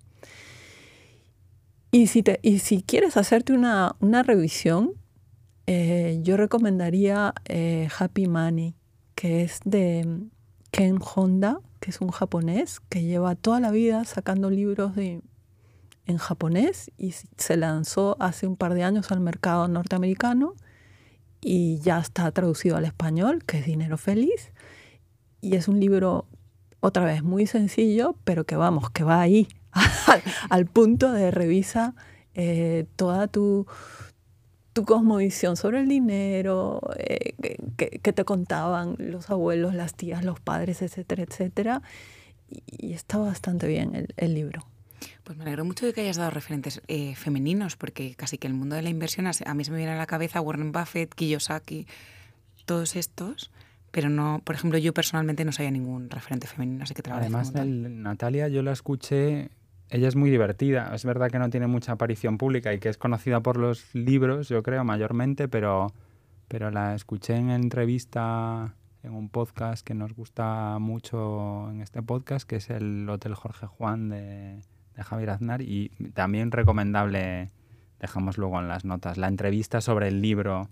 Y 1.91 2.07
si, 2.07 2.23
te, 2.23 2.39
y 2.41 2.59
si 2.59 2.81
quieres 2.81 3.15
hacerte 3.15 3.53
una, 3.53 3.95
una 3.99 4.23
revisión, 4.23 4.93
eh, 5.67 6.19
yo 6.21 6.37
recomendaría 6.37 7.33
eh, 7.45 7.89
Happy 7.99 8.27
Money, 8.27 8.73
que 9.15 9.43
es 9.43 9.59
de 9.65 10.21
Ken 10.71 10.97
Honda, 10.99 11.59
que 11.81 11.91
es 11.91 11.99
un 11.99 12.09
japonés 12.09 12.79
que 12.89 13.03
lleva 13.03 13.35
toda 13.35 13.59
la 13.59 13.71
vida 13.71 14.05
sacando 14.05 14.49
libros 14.49 14.95
de, 14.95 15.21
en 16.05 16.17
japonés 16.17 16.89
y 16.97 17.11
se 17.11 17.57
lanzó 17.57 18.15
hace 18.19 18.47
un 18.47 18.55
par 18.55 18.73
de 18.73 18.83
años 18.83 19.11
al 19.11 19.19
mercado 19.19 19.67
norteamericano 19.67 20.55
y 21.41 21.79
ya 21.79 21.99
está 21.99 22.31
traducido 22.31 22.77
al 22.77 22.85
español, 22.85 23.43
que 23.43 23.59
es 23.59 23.65
Dinero 23.65 23.97
Feliz. 23.97 24.53
Y 25.41 25.55
es 25.57 25.67
un 25.67 25.81
libro, 25.81 26.27
otra 26.79 27.03
vez, 27.03 27.23
muy 27.23 27.45
sencillo, 27.45 28.15
pero 28.23 28.45
que 28.45 28.55
vamos, 28.55 28.89
que 28.89 29.03
va 29.03 29.19
ahí, 29.19 29.49
al, 30.49 30.65
punto 30.65 31.11
de 31.11 31.29
revisa 31.29 31.93
eh, 32.33 32.85
toda 32.95 33.27
tu 33.27 33.67
tu 34.77 34.85
cosmovisión 34.85 35.57
sobre 35.57 35.79
el 35.79 35.87
dinero, 35.87 36.81
eh, 36.99 37.33
que, 37.77 38.13
te 38.13 38.23
contaban 38.25 38.95
los 38.99 39.31
abuelos, 39.31 39.73
las 39.73 39.95
tías, 39.95 40.23
los 40.23 40.39
padres, 40.39 40.83
etcétera, 40.83 41.23
etcétera. 41.23 41.81
Y, 42.47 42.93
está 42.93 43.17
bastante 43.17 43.67
bien 43.67 44.07
el, 44.15 44.33
libro. 44.35 44.67
Pues 45.23 45.35
me 45.35 45.45
alegro 45.45 45.65
mucho 45.65 45.87
de 45.87 45.93
que 45.93 46.01
hayas 46.01 46.17
dado 46.17 46.29
referentes 46.29 46.83
eh, 46.87 47.15
femeninos, 47.15 47.75
porque 47.75 48.13
casi 48.13 48.37
que 48.37 48.45
el 48.45 48.53
mundo 48.53 48.75
de 48.75 48.83
la 48.83 48.89
inversión, 48.89 49.25
a 49.25 49.53
mí 49.55 49.63
se 49.63 49.71
me 49.71 49.77
viene 49.77 49.93
a 49.93 49.97
la 49.97 50.05
cabeza 50.05 50.41
Warren 50.41 50.71
Buffett, 50.71 51.11
Kiyosaki, 51.15 51.87
todos 52.67 52.95
estos, 52.95 53.49
pero 53.89 54.09
no, 54.09 54.43
por 54.43 54.53
ejemplo, 54.53 54.77
yo 54.77 54.93
personalmente 54.93 55.43
no 55.43 55.53
sabía 55.53 55.71
ningún 55.71 56.11
referente 56.11 56.45
femenino, 56.45 56.83
así 56.83 56.93
que 56.93 57.01
te 57.01 57.09
Además, 57.09 57.51
Natalia, 57.51 58.47
yo 58.47 58.61
la 58.61 58.73
escuché 58.73 59.49
ella 59.89 60.07
es 60.07 60.15
muy 60.15 60.29
divertida. 60.29 60.93
Es 60.93 61.05
verdad 61.05 61.29
que 61.29 61.39
no 61.39 61.49
tiene 61.49 61.67
mucha 61.67 61.93
aparición 61.93 62.37
pública 62.37 62.73
y 62.73 62.79
que 62.79 62.89
es 62.89 62.97
conocida 62.97 63.41
por 63.41 63.57
los 63.57 63.93
libros, 63.95 64.49
yo 64.49 64.63
creo, 64.63 64.83
mayormente, 64.83 65.47
pero, 65.47 65.93
pero 66.47 66.71
la 66.71 66.95
escuché 66.95 67.35
en 67.35 67.49
entrevista 67.49 68.75
en 69.03 69.13
un 69.13 69.29
podcast 69.29 69.85
que 69.85 69.93
nos 69.93 70.13
gusta 70.13 70.77
mucho 70.79 71.69
en 71.71 71.81
este 71.81 72.01
podcast, 72.01 72.47
que 72.47 72.57
es 72.57 72.69
el 72.69 73.07
Hotel 73.09 73.35
Jorge 73.35 73.67
Juan 73.67 74.09
de, 74.09 74.61
Javier 74.97 75.29
Aznar, 75.29 75.61
y 75.61 75.89
también 76.13 76.51
recomendable, 76.51 77.51
dejamos 77.99 78.37
luego 78.37 78.59
en 78.59 78.67
las 78.67 78.83
notas, 78.83 79.17
la 79.17 79.27
entrevista 79.27 79.79
sobre 79.79 80.07
el 80.07 80.21
libro 80.21 80.69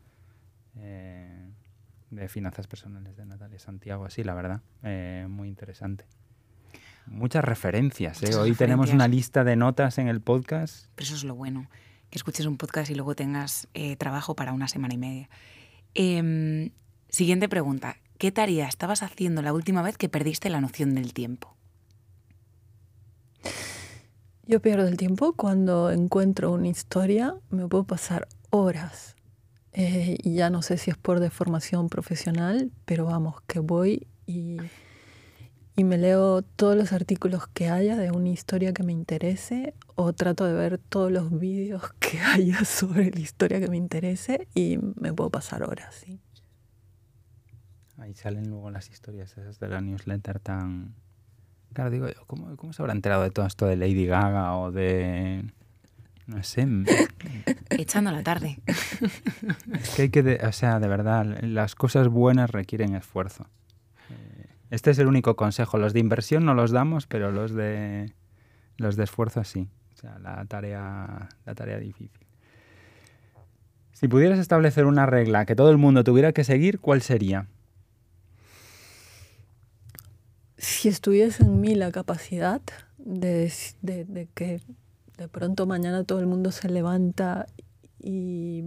eh, 0.78 1.52
de 2.10 2.28
finanzas 2.28 2.68
personales 2.68 3.16
de 3.16 3.26
Natalia 3.26 3.60
Santiago, 3.60 4.06
así, 4.06 4.24
la 4.24 4.34
verdad, 4.34 4.62
eh, 4.84 5.28
muy 5.30 5.48
interesante. 5.48 6.06
Muchas 7.08 7.44
referencias. 7.44 8.22
¿eh? 8.24 8.36
Hoy 8.36 8.54
tenemos 8.54 8.92
una 8.92 9.08
lista 9.08 9.44
de 9.44 9.56
notas 9.56 9.98
en 9.98 10.08
el 10.08 10.22
podcast. 10.22 10.88
Pero 10.96 11.06
eso 11.06 11.16
es 11.16 11.24
lo 11.24 11.36
bueno, 11.36 11.70
que 12.10 12.18
escuches 12.18 12.46
un 12.46 12.58
podcast 12.58 12.90
y 12.90 12.96
luego 12.96 13.16
tengas 13.16 13.68
eh, 13.74 13.96
trabajo 13.96 14.36
para 14.36 14.54
una 14.54 14.68
semana 14.68 14.94
y 14.94 14.98
media. 14.98 15.30
Em, 15.94 16.72
siguiente 17.10 17.48
pregunta. 17.48 17.98
¿Qué 18.18 18.32
tarea 18.32 18.68
estabas 18.68 19.04
haciendo 19.04 19.42
la 19.42 19.54
última 19.54 19.82
vez 19.82 19.98
que 19.98 20.10
perdiste 20.10 20.50
la 20.50 20.62
noción 20.62 20.96
del 20.96 21.14
tiempo? 21.14 21.56
Yo 24.48 24.62
pierdo 24.62 24.88
el 24.88 24.98
tiempo 24.98 25.34
cuando 25.34 25.92
encuentro 25.92 26.52
una 26.52 26.68
historia, 26.68 27.36
me 27.50 27.68
puedo 27.68 27.84
pasar 27.84 28.28
horas. 28.52 29.16
Eh, 29.74 30.18
y 30.24 30.36
ya 30.36 30.50
no 30.50 30.62
sé 30.62 30.78
si 30.78 30.92
es 30.92 30.98
por 30.98 31.20
deformación 31.20 31.90
profesional, 31.90 32.72
pero 32.86 33.06
vamos, 33.06 33.42
que 33.48 33.60
voy 33.60 34.08
y 34.26 34.58
y 35.76 35.84
me 35.84 35.98
leo 35.98 36.42
todos 36.42 36.76
los 36.78 36.94
artículos 36.94 37.48
que 37.48 37.70
haya 37.70 37.98
de 37.98 38.12
una 38.12 38.30
historia 38.30 38.74
que 38.74 38.84
me 38.84 38.94
interese 38.94 39.74
o 39.96 40.14
trato 40.14 40.46
de 40.46 40.54
ver 40.54 40.78
todos 40.78 41.12
los 41.12 41.38
vídeos 41.38 41.84
que 42.00 42.20
haya 42.34 42.64
sobre 42.66 43.12
la 43.12 43.20
historia 43.20 43.60
que 43.60 43.68
me 43.68 43.78
interese 43.78 44.48
y 44.56 44.78
me 45.00 45.14
puedo 45.14 45.30
pasar 45.30 45.64
horas. 45.64 45.94
¿sí? 45.96 46.20
Ahí 47.98 48.14
salen 48.14 48.50
luego 48.50 48.72
las 48.72 48.90
historias 48.90 49.38
esas 49.38 49.60
de 49.60 49.68
la 49.68 49.82
newsletter 49.82 50.40
tan... 50.40 50.96
Claro, 51.74 51.90
digo 51.90 52.08
yo, 52.08 52.26
¿cómo, 52.28 52.56
cómo 52.56 52.72
se 52.72 52.82
habrá 52.82 52.94
enterado 52.94 53.24
de 53.24 53.32
todo 53.32 53.46
esto 53.46 53.66
de 53.66 53.76
Lady 53.76 54.06
Gaga 54.06 54.56
o 54.56 54.72
de... 54.72 55.44
No 56.28 56.42
sé. 56.42 56.68
Echando 57.70 58.12
la 58.12 58.24
tarde. 58.24 58.60
Es 59.74 59.90
que 59.96 60.02
hay 60.04 60.10
que, 60.10 60.24
de- 60.24 60.46
o 60.48 60.52
sea, 60.54 60.80
de 60.80 60.88
verdad, 60.88 61.26
las 61.44 61.76
cosas 61.76 62.08
buenas 62.08 62.50
requieren 62.50 62.96
esfuerzo. 62.96 63.48
Este 64.76 64.92
es 64.92 65.00
el 65.00 65.08
único 65.08 65.38
consejo. 65.38 65.78
Los 65.78 65.94
de 65.94 66.02
inversión 66.02 66.44
no 66.44 66.54
los 66.54 66.72
damos, 66.72 67.08
pero 67.08 67.32
los 67.32 67.54
de 67.54 68.12
los 68.76 68.98
de 68.98 69.06
esfuerzo 69.06 69.42
sí. 69.46 69.70
O 69.94 69.98
sea, 69.98 70.20
la 70.20 70.44
tarea, 70.46 71.30
la 71.46 71.56
tarea 71.56 71.80
difícil. 71.80 72.20
Si 73.94 74.10
pudieras 74.10 74.38
establecer 74.38 74.86
una 74.86 75.06
regla 75.06 75.46
que 75.46 75.56
todo 75.56 75.72
el 75.72 75.78
mundo 75.78 76.04
tuviera 76.04 76.34
que 76.34 76.44
seguir, 76.44 76.82
¿cuál 76.82 77.02
sería? 77.02 77.48
Si 80.58 80.90
estuviese 80.90 81.44
en 81.44 81.62
mí 81.62 81.74
la 81.76 81.94
capacidad 81.94 82.62
de, 82.98 83.54
de- 83.82 84.04
de 84.04 84.28
que 84.34 84.60
de 85.18 85.28
pronto 85.30 85.66
mañana 85.68 86.04
todo 86.04 86.20
el 86.20 86.28
mundo 86.28 86.52
se 86.52 86.68
levanta 86.68 87.46
y, 87.98 88.66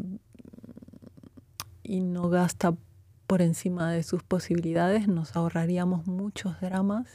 y 1.83 2.01
no 2.01 2.31
gasta 2.31 2.75
por 3.29 3.43
encima 3.43 3.93
de 3.93 4.03
sus 4.03 4.23
posibilidades, 4.23 5.07
nos 5.07 5.37
ahorraríamos 5.37 6.07
muchos 6.07 6.59
dramas 6.63 7.07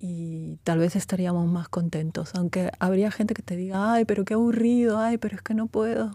y 0.00 0.58
tal 0.64 0.80
vez 0.80 0.96
estaríamos 0.96 1.46
más 1.50 1.68
contentos. 1.68 2.34
Aunque 2.34 2.72
habría 2.80 3.12
gente 3.12 3.34
que 3.34 3.42
te 3.42 3.54
diga, 3.54 3.94
ay, 3.94 4.04
pero 4.04 4.24
qué 4.24 4.34
aburrido, 4.34 4.98
ay, 4.98 5.16
pero 5.16 5.36
es 5.36 5.42
que 5.42 5.54
no 5.54 5.68
puedo 5.68 6.10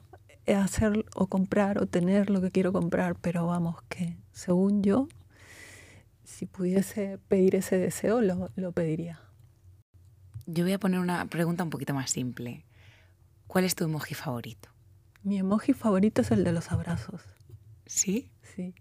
hacer 0.45 1.05
o 1.15 1.27
comprar 1.27 1.81
o 1.81 1.87
tener 1.87 2.29
lo 2.29 2.41
que 2.41 2.51
quiero 2.51 2.73
comprar, 2.73 3.15
pero 3.15 3.47
vamos, 3.47 3.77
que 3.87 4.17
según 4.33 4.83
yo, 4.83 5.07
si 6.25 6.45
pudiese 6.45 7.17
pedir 7.29 7.55
ese 7.55 7.77
deseo, 7.77 8.19
lo, 8.19 8.49
lo 8.57 8.73
pediría. 8.73 9.21
Yo 10.47 10.65
voy 10.65 10.73
a 10.73 10.79
poner 10.79 10.99
una 10.99 11.25
pregunta 11.27 11.63
un 11.63 11.69
poquito 11.69 11.93
más 11.93 12.11
simple. 12.11 12.65
¿Cuál 13.47 13.63
es 13.63 13.73
tu 13.73 13.85
emoji 13.85 14.15
favorito? 14.15 14.67
Mi 15.23 15.37
emoji 15.37 15.71
favorito 15.71 16.23
es 16.23 16.31
el 16.31 16.43
de 16.43 16.51
los 16.51 16.73
abrazos. 16.73 17.21
¿Sí? 17.85 18.29
Sí. 18.59 18.73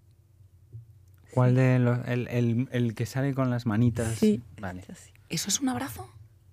¿Cuál 1.32 1.54
de 1.54 1.78
los, 1.78 2.00
el, 2.08 2.26
el- 2.28 2.68
el 2.72 2.94
que 2.96 3.06
sale 3.06 3.32
con 3.32 3.48
las 3.50 3.64
manitas? 3.64 4.14
Sí. 4.16 4.42
Vale. 4.60 4.82
¿Eso 5.28 5.48
es 5.48 5.60
un 5.60 5.68
abrazo? 5.68 6.08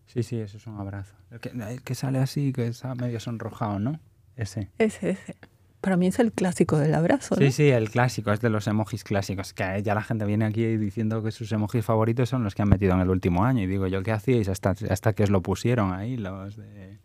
Sí, 0.05 0.21
sí, 0.21 0.37
eso 0.37 0.57
es 0.57 0.67
un 0.67 0.79
abrazo. 0.79 1.15
El 1.31 1.39
que, 1.39 1.49
el 1.49 1.81
que 1.81 1.95
sale 1.95 2.19
así, 2.19 2.53
que 2.53 2.67
está 2.67 2.93
medio 2.93 3.19
sonrojado, 3.19 3.79
¿no? 3.79 3.99
Ese. 4.35 4.69
Ese, 4.77 5.11
ese. 5.11 5.35
Para 5.81 5.97
mí 5.97 6.07
es 6.07 6.19
el 6.19 6.31
clásico 6.33 6.77
del 6.77 6.93
abrazo, 6.93 7.35
¿no? 7.35 7.41
Sí, 7.41 7.51
sí, 7.51 7.69
el 7.69 7.89
clásico, 7.89 8.31
es 8.31 8.41
de 8.41 8.49
los 8.49 8.67
emojis 8.67 9.03
clásicos. 9.03 9.53
Que 9.53 9.81
ya 9.83 9.95
la 9.95 10.01
gente 10.03 10.25
viene 10.25 10.45
aquí 10.45 10.77
diciendo 10.77 11.23
que 11.23 11.31
sus 11.31 11.51
emojis 11.51 11.83
favoritos 11.83 12.29
son 12.29 12.43
los 12.43 12.53
que 12.53 12.61
han 12.61 12.69
metido 12.69 12.93
en 12.93 13.01
el 13.01 13.09
último 13.09 13.43
año. 13.43 13.63
Y 13.63 13.67
digo 13.67 13.87
yo, 13.87 14.03
¿qué 14.03 14.11
hacíais 14.11 14.49
hasta, 14.49 14.75
hasta 14.89 15.13
que 15.13 15.23
os 15.23 15.29
lo 15.31 15.41
pusieron 15.41 15.93
ahí 15.93 16.17
los 16.17 16.57
de... 16.57 16.99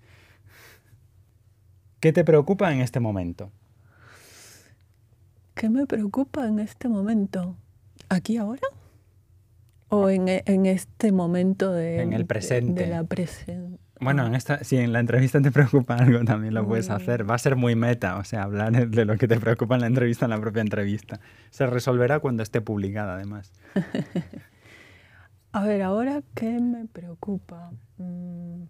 ¿Qué 2.00 2.12
te 2.12 2.24
preocupa 2.24 2.72
en 2.72 2.80
este 2.80 3.00
momento? 3.00 3.52
¿Qué 5.60 5.68
me 5.68 5.86
preocupa 5.86 6.46
en 6.46 6.58
este 6.58 6.88
momento? 6.88 7.54
¿Aquí 8.08 8.38
ahora? 8.38 8.62
¿O 9.90 10.08
en, 10.08 10.26
e- 10.28 10.42
en 10.46 10.64
este 10.64 11.12
momento 11.12 11.70
de, 11.70 12.00
En 12.00 12.14
el 12.14 12.24
presente. 12.24 12.84
De, 12.84 12.86
la 12.88 13.02
presen- 13.02 13.76
Bueno, 14.00 14.22
Ah, 14.22 14.28
en 14.28 14.34
esta, 14.36 14.64
si 14.64 14.78
en 14.78 14.94
la 14.94 15.00
entrevista 15.00 15.38
te 15.42 15.52
preocupa 15.52 15.96
algo, 15.96 16.24
también 16.24 16.54
lo 16.54 16.66
puedes 16.66 16.88
hacer. 16.88 17.28
Va 17.28 17.34
a 17.34 17.38
ser 17.38 17.56
muy 17.56 17.76
meta, 17.76 18.16
o 18.16 18.24
sea, 18.24 18.44
hablar 18.44 18.72
de 18.88 19.04
lo 19.04 19.18
que 19.18 19.28
te 19.28 19.38
preocupa 19.38 19.74
en 19.74 19.82
la 19.82 19.88
entrevista, 19.88 20.24
en 20.24 20.30
la 20.30 20.40
propia 20.40 20.62
entrevista. 20.62 21.20
Se 21.50 21.66
resolverá 21.66 22.20
cuando 22.20 22.42
esté 22.42 22.62
publicada, 22.62 23.16
además. 23.16 23.52
A 25.52 25.64
ver, 25.66 25.82
ahora, 25.82 26.22
¿qué 26.34 26.58
me 26.58 26.86
preocupa? 26.86 27.70
Mm, 27.98 28.62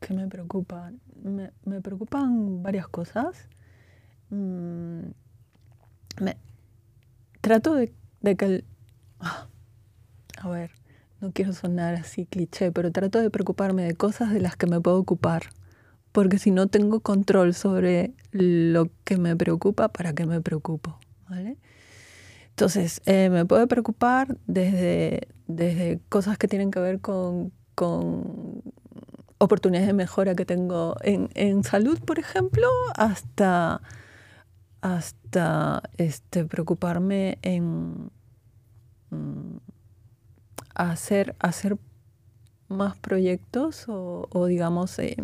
¿Qué 0.00 0.14
me 0.14 0.26
preocupa? 0.26 0.90
Me, 1.22 1.52
me 1.64 1.80
preocupan 1.80 2.60
varias 2.64 2.88
cosas. 2.88 3.48
Mm, 4.30 5.10
trato 7.40 7.74
de, 7.74 7.92
de 8.20 8.36
que 8.36 8.44
el... 8.44 8.64
ah, 9.20 9.48
A 10.38 10.48
ver, 10.48 10.70
no 11.20 11.32
quiero 11.32 11.52
sonar 11.52 11.94
así 11.94 12.26
cliché, 12.26 12.72
pero 12.72 12.90
trato 12.90 13.20
de 13.20 13.30
preocuparme 13.30 13.82
de 13.84 13.94
cosas 13.94 14.32
de 14.32 14.40
las 14.40 14.56
que 14.56 14.66
me 14.66 14.80
puedo 14.80 14.98
ocupar. 14.98 15.44
Porque 16.12 16.38
si 16.38 16.50
no 16.50 16.68
tengo 16.68 17.00
control 17.00 17.54
sobre 17.54 18.14
lo 18.30 18.88
que 19.04 19.18
me 19.18 19.34
preocupa, 19.36 19.88
¿para 19.88 20.12
qué 20.14 20.26
me 20.26 20.40
preocupo? 20.40 20.98
¿Vale? 21.28 21.58
Entonces, 22.50 23.02
eh, 23.06 23.30
me 23.30 23.44
puede 23.46 23.66
preocupar 23.66 24.38
desde, 24.46 25.26
desde 25.48 26.00
cosas 26.08 26.38
que 26.38 26.46
tienen 26.46 26.70
que 26.70 26.78
ver 26.78 27.00
con, 27.00 27.52
con 27.74 28.62
oportunidades 29.38 29.88
de 29.88 29.92
mejora 29.92 30.36
que 30.36 30.44
tengo 30.46 30.94
en, 31.02 31.30
en 31.34 31.64
salud, 31.64 31.98
por 32.00 32.20
ejemplo, 32.20 32.68
hasta, 32.96 33.82
hasta 34.84 35.82
este, 35.96 36.44
preocuparme 36.44 37.38
en 37.40 38.10
mm, 39.08 39.56
hacer, 40.74 41.34
hacer 41.38 41.78
más 42.68 42.94
proyectos 42.98 43.86
o, 43.88 44.28
digamos, 44.46 44.98
eh, 44.98 45.16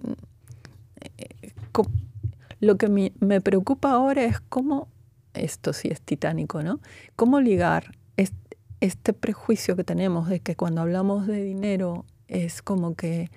lo 2.61 2.77
que 2.79 2.89
me 3.21 3.41
preocupa 3.43 3.91
ahora 3.93 4.25
es 4.25 4.41
cómo, 4.41 4.89
esto 5.35 5.75
sí 5.75 5.89
es 5.89 6.01
titánico, 6.01 6.63
¿no? 6.63 6.81
¿Cómo 7.17 7.41
ligar 7.43 7.93
es- 8.17 8.33
este 8.81 9.13
prejuicio 9.13 9.77
que 9.77 9.85
tenemos 9.85 10.27
de 10.31 10.41
que 10.41 10.57
cuando 10.57 10.81
hablamos 10.81 11.27
de 11.27 11.43
dinero 11.43 12.07
es 12.29 12.63
como 12.63 12.95
que 12.95 13.31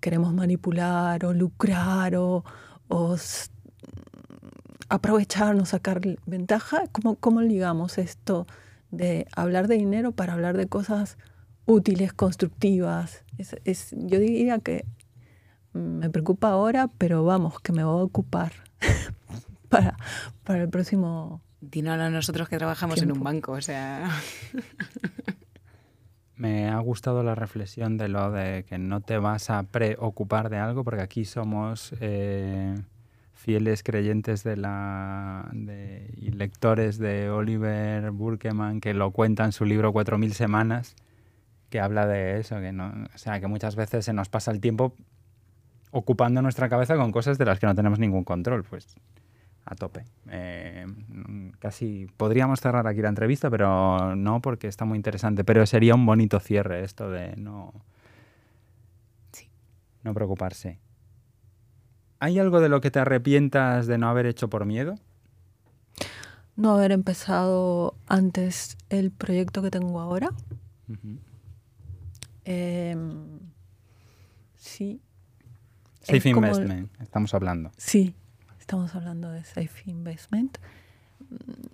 queremos 0.00 0.34
manipular 0.34 1.24
o 1.24 1.32
lucrar 1.32 2.16
o, 2.16 2.44
o 2.88 3.16
aprovecharnos, 4.88 5.70
sacar 5.70 6.00
ventaja? 6.26 6.82
¿Cómo, 6.92 7.16
¿Cómo 7.16 7.40
ligamos 7.42 7.98
esto 7.98 8.46
de 8.90 9.26
hablar 9.36 9.68
de 9.68 9.76
dinero 9.76 10.12
para 10.12 10.32
hablar 10.32 10.56
de 10.56 10.66
cosas 10.66 11.18
útiles, 11.66 12.12
constructivas? 12.12 13.24
Es, 13.36 13.56
es- 13.64 13.94
yo 13.96 14.18
diría 14.18 14.58
que 14.60 14.84
me 15.72 16.08
preocupa 16.10 16.48
ahora, 16.48 16.88
pero 16.98 17.24
vamos, 17.24 17.60
que 17.60 17.72
me 17.72 17.84
voy 17.84 18.00
a 18.00 18.04
ocupar 18.04 18.52
para, 19.68 19.96
para 20.44 20.62
el 20.62 20.68
próximo... 20.68 21.42
Dínoslo 21.60 22.04
a 22.04 22.10
nosotros 22.10 22.48
que 22.48 22.56
trabajamos 22.56 23.02
en 23.02 23.10
un 23.10 23.20
banco, 23.22 23.52
o 23.52 23.60
sea... 23.60 24.08
Me 26.36 26.68
ha 26.68 26.78
gustado 26.78 27.24
la 27.24 27.34
reflexión 27.34 27.96
de 27.98 28.06
lo 28.08 28.30
de 28.30 28.64
que 28.64 28.78
no 28.78 29.00
te 29.00 29.18
vas 29.18 29.50
a 29.50 29.64
preocupar 29.64 30.50
de 30.50 30.58
algo, 30.58 30.84
porque 30.84 31.02
aquí 31.02 31.24
somos 31.24 31.92
eh, 32.00 32.76
fieles 33.48 33.82
creyentes 33.82 34.44
de 34.44 34.58
la 34.58 35.48
de- 35.54 36.12
y 36.18 36.32
lectores 36.32 36.98
de 36.98 37.30
Oliver 37.30 38.10
Burkeman, 38.10 38.78
que 38.82 38.92
lo 38.92 39.10
cuenta 39.10 39.46
en 39.46 39.52
su 39.52 39.64
libro 39.64 39.90
4000 39.90 40.34
semanas, 40.34 40.94
que 41.70 41.80
habla 41.80 42.06
de 42.06 42.38
eso, 42.40 42.60
que 42.60 42.72
no, 42.72 42.92
o 43.14 43.16
sea, 43.16 43.40
que 43.40 43.46
muchas 43.46 43.74
veces 43.74 44.04
se 44.04 44.12
nos 44.12 44.28
pasa 44.28 44.50
el 44.50 44.60
tiempo 44.60 44.92
ocupando 45.92 46.42
nuestra 46.42 46.68
cabeza 46.68 46.96
con 46.96 47.10
cosas 47.10 47.38
de 47.38 47.46
las 47.46 47.58
que 47.58 47.66
no 47.66 47.74
tenemos 47.74 47.98
ningún 47.98 48.22
control, 48.22 48.64
pues 48.64 48.86
a 49.64 49.74
tope. 49.74 50.04
Eh, 50.30 50.84
casi 51.58 52.06
podríamos 52.18 52.60
cerrar 52.60 52.86
aquí 52.86 53.00
la 53.00 53.08
entrevista, 53.08 53.48
pero 53.48 54.14
no 54.14 54.42
porque 54.42 54.66
está 54.68 54.84
muy 54.84 54.96
interesante. 54.96 55.42
Pero 55.42 55.64
sería 55.64 55.94
un 55.94 56.04
bonito 56.04 56.38
cierre 56.38 56.84
esto 56.84 57.10
de 57.10 57.34
no, 57.36 57.72
Sí. 59.32 59.48
no 60.04 60.12
preocuparse. 60.12 60.78
¿Hay 62.20 62.38
algo 62.38 62.60
de 62.60 62.68
lo 62.68 62.80
que 62.80 62.90
te 62.90 62.98
arrepientas 62.98 63.86
de 63.86 63.98
no 63.98 64.08
haber 64.08 64.26
hecho 64.26 64.48
por 64.48 64.64
miedo? 64.64 64.96
No 66.56 66.72
haber 66.72 66.90
empezado 66.90 67.94
antes 68.08 68.76
el 68.90 69.10
proyecto 69.12 69.62
que 69.62 69.70
tengo 69.70 70.00
ahora. 70.00 70.30
Em, 72.44 73.38
sí. 74.56 75.00
Safe 76.00 76.16
Es 76.18 76.26
Investment, 76.26 76.90
estamos 77.00 77.34
hablando. 77.34 77.70
Sí, 77.76 78.14
estamos 78.58 78.94
hablando 78.94 79.30
de 79.30 79.44
Safe 79.44 79.82
Investment. 79.86 80.58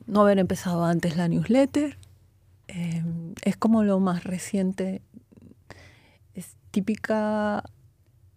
No 0.06 0.22
haber 0.22 0.38
empezado 0.38 0.84
antes 0.84 1.16
la 1.16 1.28
newsletter. 1.28 1.96
eh, 2.68 3.02
es 3.42 3.56
como 3.56 3.84
lo 3.84 4.00
más 4.00 4.24
reciente. 4.24 5.02
Es 6.34 6.56
típica 6.70 7.62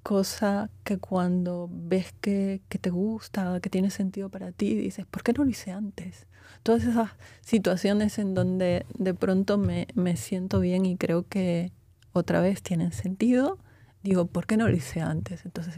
cosa 0.07 0.69
que 0.85 0.99
cuando 0.99 1.69
ves 1.69 2.13
que, 2.21 2.61
que 2.69 2.79
te 2.79 2.89
gusta, 2.89 3.59
que 3.59 3.69
tiene 3.69 3.89
sentido 3.89 4.29
para 4.29 4.53
ti, 4.53 4.73
dices, 4.73 5.05
¿por 5.05 5.21
qué 5.21 5.33
no 5.33 5.43
lo 5.43 5.49
hice 5.49 5.73
antes? 5.73 6.27
Todas 6.63 6.85
esas 6.85 7.09
situaciones 7.41 8.17
en 8.17 8.33
donde 8.33 8.85
de 8.97 9.13
pronto 9.13 9.57
me, 9.57 9.85
me 9.95 10.15
siento 10.15 10.61
bien 10.61 10.85
y 10.85 10.95
creo 10.95 11.27
que 11.27 11.73
otra 12.13 12.39
vez 12.39 12.63
tienen 12.63 12.93
sentido, 12.93 13.59
digo, 14.01 14.27
¿por 14.27 14.45
qué 14.45 14.55
no 14.55 14.69
lo 14.69 14.73
hice 14.73 15.01
antes? 15.01 15.43
Entonces, 15.43 15.75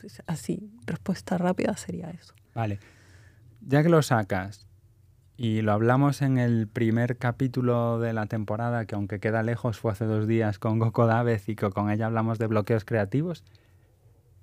pues, 0.00 0.22
así, 0.26 0.70
respuesta 0.86 1.36
rápida 1.36 1.76
sería 1.76 2.08
eso. 2.08 2.32
Vale. 2.54 2.78
Ya 3.60 3.82
que 3.82 3.90
lo 3.90 4.00
sacas, 4.00 4.66
Y 5.36 5.62
lo 5.62 5.72
hablamos 5.72 6.22
en 6.22 6.38
el 6.38 6.68
primer 6.68 7.16
capítulo 7.16 7.98
de 7.98 8.12
la 8.12 8.26
temporada, 8.26 8.86
que 8.86 8.94
aunque 8.94 9.18
queda 9.18 9.42
lejos, 9.42 9.78
fue 9.78 9.90
hace 9.90 10.04
dos 10.04 10.28
días 10.28 10.60
con 10.60 10.78
Goco 10.78 11.06
Dávez 11.06 11.48
y 11.48 11.56
con 11.56 11.90
ella 11.90 12.06
hablamos 12.06 12.38
de 12.38 12.46
bloqueos 12.46 12.84
creativos. 12.84 13.42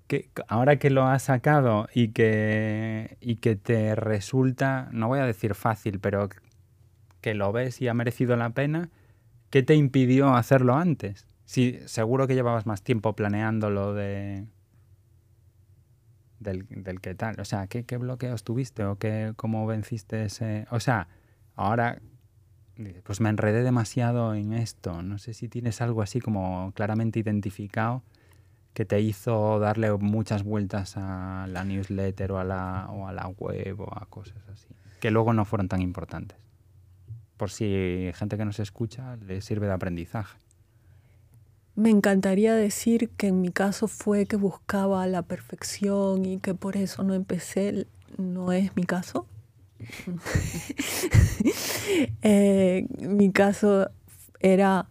Que 0.07 0.29
ahora 0.49 0.77
que 0.77 0.89
lo 0.89 1.05
has 1.05 1.23
sacado 1.23 1.87
y 1.93 2.09
que, 2.09 3.17
y 3.21 3.37
que 3.37 3.55
te 3.55 3.95
resulta, 3.95 4.89
no 4.91 5.07
voy 5.07 5.19
a 5.19 5.25
decir 5.25 5.55
fácil, 5.55 5.99
pero 6.01 6.27
que 7.21 7.33
lo 7.35 7.53
ves 7.53 7.81
y 7.81 7.87
ha 7.87 7.93
merecido 7.93 8.35
la 8.35 8.49
pena, 8.49 8.89
¿qué 9.49 9.63
te 9.63 9.75
impidió 9.75 10.35
hacerlo 10.35 10.75
antes? 10.75 11.27
Sí, 11.45 11.79
seguro 11.85 12.27
que 12.27 12.35
llevabas 12.35 12.65
más 12.65 12.83
tiempo 12.83 13.15
planeándolo 13.15 13.93
de, 13.93 14.45
del, 16.41 16.65
del 16.69 16.99
qué 17.01 17.15
tal. 17.15 17.39
O 17.39 17.45
sea, 17.45 17.67
¿qué, 17.67 17.83
¿qué, 17.83 17.97
bloqueos 17.97 18.43
tuviste 18.43 18.83
o 18.83 18.97
qué, 18.97 19.33
cómo 19.35 19.65
venciste 19.65 20.25
ese... 20.25 20.67
O 20.71 20.79
sea, 20.79 21.07
ahora 21.55 22.01
pues 23.03 23.21
me 23.21 23.29
enredé 23.29 23.63
demasiado 23.63 24.33
en 24.33 24.53
esto. 24.53 25.01
No 25.01 25.17
sé 25.17 25.33
si 25.33 25.47
tienes 25.47 25.81
algo 25.81 26.01
así 26.01 26.19
como 26.19 26.71
claramente 26.75 27.19
identificado 27.19 28.03
que 28.73 28.85
te 28.85 29.01
hizo 29.01 29.59
darle 29.59 29.91
muchas 29.97 30.43
vueltas 30.43 30.95
a 30.95 31.45
la 31.49 31.63
newsletter 31.65 32.31
o 32.31 32.39
a 32.39 32.43
la, 32.43 32.87
o 32.89 33.07
a 33.07 33.11
la 33.11 33.27
web 33.27 33.81
o 33.81 33.89
a 33.93 34.05
cosas 34.05 34.37
así, 34.49 34.67
que 35.01 35.11
luego 35.11 35.33
no 35.33 35.43
fueron 35.43 35.67
tan 35.67 35.81
importantes. 35.81 36.37
Por 37.35 37.49
si 37.49 38.11
gente 38.13 38.37
que 38.37 38.45
nos 38.45 38.59
escucha 38.59 39.17
le 39.17 39.41
sirve 39.41 39.67
de 39.67 39.73
aprendizaje. 39.73 40.37
Me 41.76 41.89
encantaría 41.89 42.55
decir 42.55 43.09
que 43.17 43.28
en 43.28 43.41
mi 43.41 43.51
caso 43.51 43.88
fue 43.88 44.26
que 44.26 44.36
buscaba 44.36 45.07
la 45.07 45.22
perfección 45.22 46.26
y 46.26 46.39
que 46.39 46.53
por 46.53 46.76
eso 46.76 47.03
no 47.03 47.13
empecé. 47.13 47.88
No 48.17 48.51
es 48.51 48.76
mi 48.76 48.84
caso. 48.84 49.26
eh, 52.22 52.86
mi 52.99 53.32
caso 53.32 53.89
era... 54.39 54.88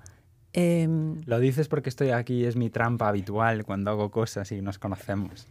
Eh, 0.53 0.89
Lo 1.27 1.39
dices 1.39 1.69
porque 1.69 1.91
estoy 1.91 2.11
aquí, 2.11 2.45
es 2.45 2.57
mi 2.57 2.71
trampa 2.71 3.09
habitual 3.09 3.65
cuando 3.65 3.91
hago 3.91 4.11
cosas 4.11 4.51
y 4.51 4.63
nos 4.63 4.79
conocemos. 4.79 5.47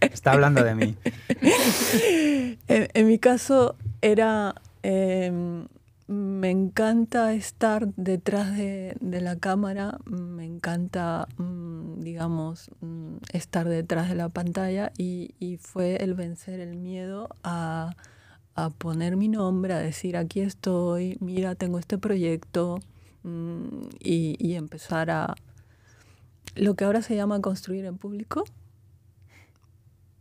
Está 0.00 0.32
hablando 0.32 0.62
de 0.62 0.74
mí. 0.74 0.96
en, 2.68 2.88
en, 2.92 3.06
mi 3.06 3.18
caso 3.18 3.76
era... 4.00 4.54
Eh, 4.82 5.64
me 6.06 6.50
encanta 6.50 7.32
estar 7.32 7.88
detrás 7.96 8.56
de, 8.56 8.96
de, 9.00 9.20
la 9.20 9.36
cámara, 9.36 9.98
me 10.04 10.44
encanta, 10.44 11.26
mmm, 11.38 12.00
digamos, 12.00 12.70
mmm, 12.80 13.16
estar 13.32 13.68
detrás 13.68 14.10
de 14.10 14.14
la 14.14 14.28
pantalla 14.28 14.92
y, 14.98 15.34
y, 15.38 15.56
fue 15.56 15.96
el 15.96 16.14
vencer 16.14 16.60
el 16.60 16.76
miedo 16.76 17.30
a, 17.42 17.96
a, 18.54 18.70
poner 18.70 19.16
mi 19.16 19.28
nombre, 19.28 19.72
a 19.72 19.78
decir 19.78 20.16
aquí 20.18 20.40
estoy, 20.40 21.16
mira, 21.20 21.54
tengo 21.54 21.78
este 21.78 21.96
proyecto 21.96 22.80
mmm, 23.22 23.88
y, 24.00 24.36
y, 24.38 24.54
empezar 24.56 25.10
a 25.10 25.34
lo 26.54 26.74
que 26.74 26.84
ahora 26.84 27.00
se 27.00 27.16
llama 27.16 27.40
construir 27.40 27.86
en 27.86 27.96
público, 27.96 28.44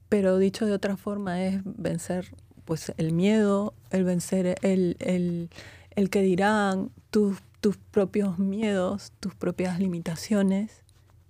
pero 0.08 0.38
dicho 0.38 0.66
de 0.66 0.72
otra 0.72 0.96
forma 0.96 1.44
es 1.44 1.62
vencer 1.66 2.34
pues 2.66 2.94
el 2.98 3.14
miedo, 3.14 3.74
el 3.90 4.04
vencer 4.04 4.58
el, 4.62 4.98
el, 5.00 5.50
el 5.96 6.10
que 6.10 6.22
dirán, 6.22 6.92
tus, 7.10 7.38
tus 7.62 7.78
propios 7.78 8.40
miedos, 8.40 9.12
tus 9.20 9.36
propias 9.36 9.80
limitaciones 9.80 10.84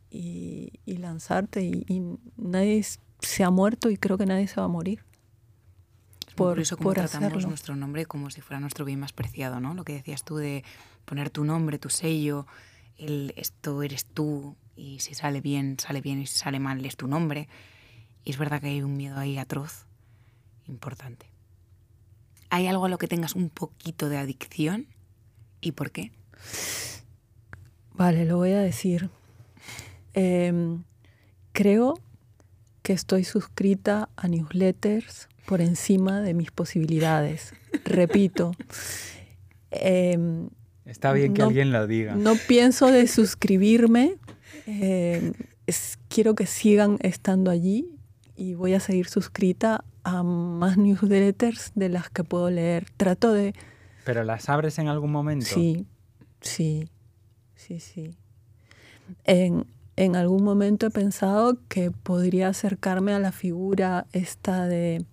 y, 0.09 0.73
y 0.85 0.97
lanzarte 0.97 1.63
y, 1.63 1.85
y, 1.87 2.01
nadie 2.37 2.85
se 3.19 3.43
ha 3.43 3.49
muerto 3.49 3.89
y 3.89 3.97
creo 3.97 4.17
que 4.17 4.25
nadie 4.25 4.47
se 4.47 4.59
va 4.59 4.65
a 4.65 4.69
morir. 4.69 5.03
Por, 6.35 6.59
eso 6.59 6.77
como 6.77 6.89
por 6.89 6.95
tratamos 6.95 7.29
hacerlo. 7.29 7.47
nuestro 7.49 7.75
nombre 7.75 8.05
como 8.05 8.29
si 8.31 8.41
fuera 8.41 8.59
nuestro 8.59 8.85
bien 8.85 8.99
más 8.99 9.13
preciado, 9.13 9.59
¿no? 9.59 9.73
Lo 9.73 9.83
que 9.83 9.93
decías 9.93 10.23
tú 10.23 10.37
de 10.37 10.63
poner 11.05 11.29
tu 11.29 11.43
nombre, 11.43 11.77
tu 11.77 11.89
sello, 11.89 12.47
el 12.97 13.33
esto 13.37 13.83
eres 13.83 14.05
tú 14.05 14.55
y 14.75 14.99
si 14.99 15.13
sale 15.13 15.41
bien, 15.41 15.77
sale 15.79 16.01
bien 16.01 16.19
y 16.19 16.25
si 16.25 16.37
sale 16.37 16.59
mal 16.59 16.83
es 16.85 16.97
tu 16.97 17.07
nombre. 17.07 17.47
Y 18.23 18.31
es 18.31 18.37
verdad 18.37 18.61
que 18.61 18.67
hay 18.67 18.81
un 18.81 18.95
miedo 18.95 19.17
ahí 19.17 19.37
atroz, 19.37 19.85
importante. 20.67 21.27
¿Hay 22.49 22.67
algo 22.67 22.85
a 22.85 22.89
lo 22.89 22.97
que 22.97 23.07
tengas 23.07 23.35
un 23.35 23.49
poquito 23.49 24.09
de 24.09 24.17
adicción? 24.17 24.87
¿Y 25.61 25.71
por 25.71 25.91
qué? 25.91 26.11
Vale, 27.93 28.25
lo 28.25 28.37
voy 28.37 28.51
a 28.51 28.59
decir. 28.59 29.09
Eh, 30.13 30.77
creo 31.51 31.99
que 32.83 32.93
estoy 32.93 33.23
suscrita 33.23 34.09
a 34.15 34.27
newsletters 34.27 35.29
por 35.45 35.61
encima 35.61 36.21
de 36.21 36.33
mis 36.33 36.51
posibilidades. 36.51 37.53
Repito. 37.85 38.51
Eh, 39.71 40.47
Está 40.85 41.13
bien 41.13 41.33
que 41.33 41.41
no, 41.41 41.47
alguien 41.47 41.71
lo 41.71 41.87
diga. 41.87 42.15
No 42.15 42.35
pienso 42.47 42.87
de 42.87 43.07
suscribirme. 43.07 44.17
Eh, 44.67 45.33
es, 45.65 45.97
quiero 46.09 46.35
que 46.35 46.45
sigan 46.45 46.97
estando 47.01 47.49
allí 47.49 47.87
y 48.35 48.53
voy 48.53 48.73
a 48.73 48.79
seguir 48.79 49.07
suscrita 49.07 49.83
a 50.03 50.23
más 50.23 50.77
newsletters 50.77 51.71
de 51.75 51.89
las 51.89 52.09
que 52.09 52.23
puedo 52.23 52.49
leer. 52.49 52.85
Trato 52.97 53.33
de... 53.33 53.53
¿Pero 54.05 54.23
las 54.23 54.49
abres 54.49 54.79
en 54.79 54.87
algún 54.87 55.11
momento? 55.11 55.45
Sí, 55.45 55.85
sí, 56.41 56.89
sí, 57.55 57.79
sí. 57.79 58.17
En, 59.23 59.65
en 59.95 60.15
algún 60.15 60.43
momento 60.43 60.87
he 60.87 60.91
pensado 60.91 61.57
que 61.69 61.91
podría 61.91 62.49
acercarme 62.49 63.13
a 63.13 63.19
la 63.19 63.31
figura 63.31 64.07
esta 64.11 64.67
de, 64.67 65.05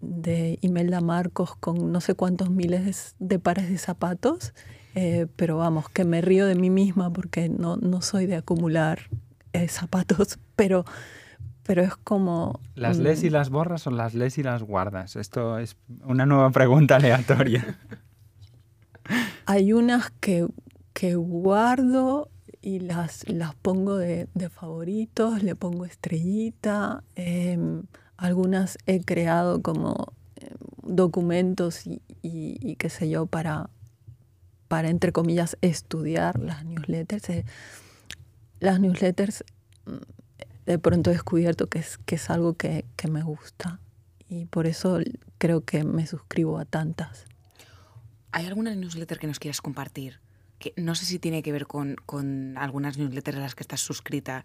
de 0.00 0.58
Imelda 0.60 1.00
Marcos 1.00 1.54
con 1.56 1.92
no 1.92 2.00
sé 2.00 2.14
cuántos 2.14 2.50
miles 2.50 3.14
de, 3.18 3.26
de 3.26 3.38
pares 3.38 3.68
de 3.68 3.78
zapatos, 3.78 4.54
eh, 4.94 5.26
pero 5.36 5.56
vamos, 5.56 5.88
que 5.88 6.04
me 6.04 6.20
río 6.20 6.46
de 6.46 6.54
mí 6.54 6.68
misma 6.70 7.12
porque 7.12 7.48
no, 7.48 7.76
no 7.76 8.02
soy 8.02 8.26
de 8.26 8.36
acumular 8.36 9.08
eh, 9.52 9.68
zapatos, 9.68 10.38
pero 10.56 10.84
pero 11.62 11.82
es 11.82 11.96
como... 11.96 12.60
¿Las 12.74 12.98
lees 12.98 13.22
y 13.22 13.30
las 13.30 13.50
borras 13.50 13.86
o 13.86 13.90
las 13.90 14.14
lees 14.14 14.38
y 14.38 14.42
las 14.42 14.62
guardas? 14.62 15.16
Esto 15.16 15.58
es 15.58 15.76
una 16.04 16.26
nueva 16.26 16.50
pregunta 16.50 16.96
aleatoria. 16.96 17.78
Hay 19.46 19.72
unas 19.72 20.10
que, 20.20 20.46
que 20.92 21.14
guardo 21.14 22.28
y 22.60 22.80
las, 22.80 23.28
las 23.28 23.54
pongo 23.56 23.96
de, 23.96 24.28
de, 24.34 24.48
favoritos, 24.48 25.42
le 25.42 25.56
pongo 25.56 25.84
estrellita. 25.84 27.02
Eh, 27.16 27.58
algunas 28.16 28.78
he 28.86 29.00
creado 29.00 29.62
como 29.62 30.12
eh, 30.36 30.54
documentos 30.82 31.86
y, 31.86 32.02
y, 32.22 32.56
y, 32.60 32.76
qué 32.76 32.88
sé 32.88 33.10
yo 33.10 33.26
para, 33.26 33.68
para, 34.68 34.90
entre 34.90 35.12
comillas, 35.12 35.56
estudiar 35.60 36.38
las 36.38 36.64
newsletters. 36.64 37.28
Eh, 37.30 37.44
las 38.60 38.78
newsletters 38.78 39.44
de 40.66 40.78
pronto 40.78 41.10
he 41.10 41.14
descubierto 41.14 41.68
que 41.68 41.78
es, 41.78 41.98
que 41.98 42.16
es 42.16 42.30
algo 42.30 42.54
que, 42.54 42.84
que, 42.96 43.08
me 43.08 43.22
gusta 43.22 43.80
y 44.28 44.46
por 44.46 44.66
eso 44.66 44.98
creo 45.38 45.64
que 45.64 45.84
me 45.84 46.06
suscribo 46.06 46.58
a 46.58 46.64
tantas. 46.64 47.26
¿Hay 48.30 48.46
alguna 48.46 48.74
newsletter 48.74 49.18
que 49.18 49.26
nos 49.26 49.38
quieras 49.38 49.60
compartir? 49.60 50.20
Que 50.58 50.72
no 50.76 50.94
sé 50.94 51.04
si 51.04 51.18
tiene 51.18 51.42
que 51.42 51.52
ver 51.52 51.66
con, 51.66 51.96
con 52.06 52.56
algunas 52.56 52.96
newsletters 52.96 53.38
a 53.38 53.40
las 53.40 53.54
que 53.54 53.62
estás 53.62 53.80
suscrita 53.80 54.44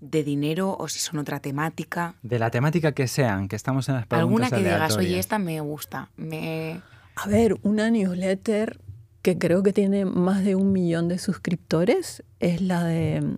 de 0.00 0.24
dinero 0.24 0.76
o 0.78 0.88
si 0.88 0.98
son 0.98 1.18
otra 1.18 1.38
temática. 1.38 2.16
De 2.22 2.38
la 2.38 2.50
temática 2.50 2.92
que 2.92 3.06
sean, 3.06 3.46
que 3.46 3.54
estamos 3.54 3.88
en 3.88 3.94
las 3.94 4.06
preguntas 4.06 4.22
Alguna 4.22 4.48
que 4.48 4.56
aleatorias. 4.56 4.90
digas, 4.90 4.98
oye, 4.98 5.18
esta 5.18 5.38
me 5.38 5.60
gusta. 5.60 6.10
Me... 6.16 6.82
A 7.14 7.28
ver, 7.28 7.56
una 7.62 7.90
newsletter 7.90 8.80
que 9.22 9.38
creo 9.38 9.62
que 9.62 9.72
tiene 9.72 10.04
más 10.04 10.44
de 10.44 10.56
un 10.56 10.72
millón 10.72 11.08
de 11.08 11.18
suscriptores 11.18 12.24
es 12.40 12.60
la 12.60 12.82
de 12.84 13.36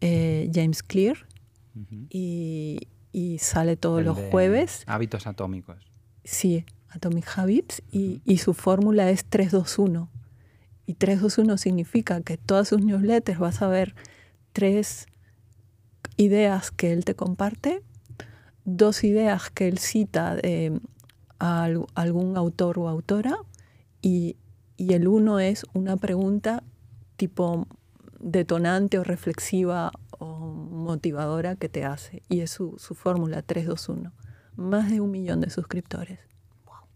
eh, 0.00 0.50
James 0.54 0.82
Clear, 0.82 1.26
Uh 1.76 1.80
-huh. 1.80 2.06
y, 2.10 2.88
y, 3.12 3.38
sale 3.38 3.76
todos 3.76 4.00
El 4.00 4.06
los 4.06 4.18
jueves. 4.30 4.82
Hábitos 4.86 5.26
atómicos. 5.26 5.76
Sí, 6.24 6.64
Atomic 6.88 7.26
Habits, 7.36 7.82
y, 7.90 7.98
uh 7.98 8.12
-huh. 8.12 8.20
y 8.24 8.38
su 8.38 8.54
fórmula 8.54 9.10
es 9.10 9.24
321. 9.26 10.08
Y 10.86 10.94
321 10.94 11.58
significa 11.58 12.20
que 12.22 12.36
todas 12.38 12.68
sus 12.68 12.80
newsletters 12.80 13.38
vas 13.38 13.60
a 13.60 13.68
ver 13.68 13.94
tres 14.52 15.06
ideas 16.16 16.70
que 16.70 16.92
él 16.92 17.04
te 17.04 17.14
comparte, 17.14 17.82
dos 18.64 19.04
ideas 19.04 19.50
que 19.50 19.68
él 19.68 19.78
cita 19.78 20.36
de 20.36 20.80
a 21.38 21.68
algún 21.94 22.38
autor 22.38 22.78
o 22.78 22.88
autora, 22.88 23.36
y, 24.00 24.36
y 24.78 24.94
el 24.94 25.06
uno 25.06 25.38
es 25.38 25.66
una 25.74 25.98
pregunta 25.98 26.62
tipo 27.16 27.66
detonante 28.18 28.98
o 28.98 29.04
reflexiva 29.04 29.92
o 30.18 30.55
motivadora 30.86 31.56
que 31.56 31.68
te 31.68 31.84
hace. 31.84 32.22
Y 32.28 32.40
es 32.40 32.50
su, 32.50 32.76
su 32.78 32.94
fórmula 32.94 33.42
321. 33.42 34.12
Más 34.56 34.90
de 34.90 35.00
un 35.00 35.10
millón 35.10 35.40
de 35.40 35.50
suscriptores. 35.50 36.20
Wow. 36.64 36.86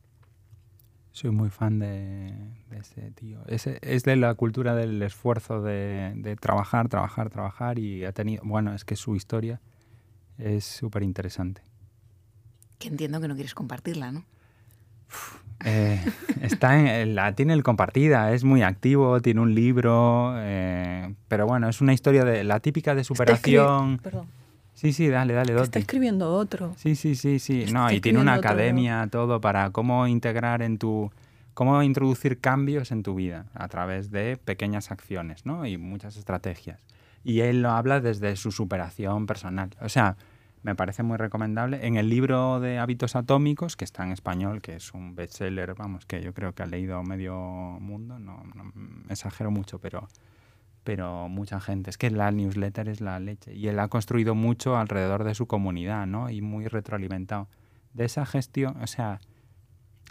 Soy 1.11 1.31
muy 1.31 1.51
fan 1.51 1.79
de, 1.79 2.35
de 2.71 2.79
ese 2.79 3.11
tío. 3.11 3.43
Es, 3.47 3.67
es, 3.67 4.03
de 4.05 4.17
la 4.17 4.35
cultura 4.35 4.75
del 4.75 5.03
esfuerzo 5.03 5.61
de, 5.61 6.15
de, 6.17 6.37
trabajar, 6.37 6.89
trabajar, 6.89 7.29
trabajar. 7.29 7.79
Y 7.79 8.05
ha 8.05 8.13
tenido. 8.13 8.43
Bueno, 8.45 8.75
es 8.75 8.85
que 8.85 8.97
su 8.97 9.15
historia 9.17 9.61
es 10.39 10.65
súper 10.65 11.03
interesante. 11.03 11.63
Que 12.79 12.89
entiendo 12.89 13.21
que 13.21 13.29
no 13.29 13.35
quieres 13.35 13.55
compartirla, 13.55 14.13
¿no? 14.13 14.25
Eh, 15.65 16.01
está 16.43 17.01
en, 17.01 17.15
la 17.15 17.35
tiene 17.35 17.53
el 17.53 17.63
compartida, 17.63 18.33
es 18.33 18.45
muy 18.45 18.63
activo, 18.63 19.21
tiene 19.21 19.41
un 19.41 19.55
libro, 19.55 20.35
eh, 20.37 21.15
pero 21.29 21.47
bueno, 21.47 21.69
es 21.69 21.81
una 21.81 21.93
historia 21.93 22.25
de 22.25 22.45
la 22.45 22.61
típica 22.61 22.95
de 22.95 23.05
superación. 23.05 23.99
Perdón. 23.99 24.27
Sí, 24.75 24.95
sí, 24.95 25.09
dale, 25.09 25.35
dale, 25.35 25.55
Está 25.61 25.79
escribiendo 25.79 26.33
otro. 26.33 26.73
Sí, 26.77 26.95
sí, 26.95 27.15
sí, 27.15 27.39
sí. 27.39 27.67
no, 27.71 27.91
y 27.93 28.01
tiene 28.01 28.19
una 28.19 28.35
academia, 28.35 29.07
todo 29.11 29.41
para 29.41 29.71
cómo 29.71 30.07
integrar 30.07 30.63
en 30.63 30.79
tu 30.79 31.11
cómo 31.53 31.83
introducir 31.83 32.41
cambios 32.41 32.91
en 32.91 33.03
tu 33.03 33.15
vida 33.15 33.45
a 33.53 33.69
través 33.69 34.11
de 34.11 34.39
pequeñas 34.39 34.91
acciones, 34.91 35.45
¿no? 35.45 35.67
Y 35.67 35.77
muchas 35.77 36.17
estrategias. 36.17 36.81
Y 37.23 37.41
él 37.41 37.61
lo 37.61 37.73
habla 37.73 38.01
desde 38.01 38.35
su 38.37 38.51
superación 38.51 39.27
personal. 39.27 39.69
O 39.83 39.91
sea, 39.91 40.17
me 40.63 40.75
parece 40.75 41.03
muy 41.03 41.17
recomendable. 41.17 41.87
En 41.87 41.97
el 41.97 42.09
libro 42.09 42.61
de 42.61 42.79
hábitos 42.79 43.17
atómicos, 43.17 43.77
que 43.77 43.85
está 43.85 44.05
en 44.05 44.13
español, 44.13 44.61
que 44.61 44.77
es 44.77 44.93
un 44.93 45.15
bestseller, 45.15 45.75
vamos, 45.75 46.05
que 46.05 46.23
yo 46.23 46.35
creo 46.35 46.55
que 46.55 46.63
ha 46.63 46.67
leído 46.67 47.03
medio 47.03 47.35
mundo, 47.81 48.19
no, 48.19 48.43
no 48.55 48.73
exagero 49.09 49.51
mucho, 49.51 49.79
pero, 49.79 50.09
pero 50.85 51.29
mucha 51.29 51.61
gente. 51.61 51.91
Es 51.91 51.97
que 51.97 52.11
la 52.11 52.31
newsletter 52.31 52.89
es 52.89 53.01
la 53.01 53.19
leche. 53.21 53.55
Y 53.55 53.69
él 53.69 53.79
ha 53.79 53.89
construido 53.89 54.35
mucho 54.35 54.77
alrededor 54.77 55.25
de 55.25 55.35
su 55.35 55.47
comunidad, 55.47 56.07
¿no? 56.07 56.29
Y 56.29 56.43
muy 56.43 56.67
retroalimentado. 56.67 57.49
De 57.95 58.05
esa 58.05 58.27
gestión, 58.27 58.77
o 58.83 58.87
sea, 58.87 59.21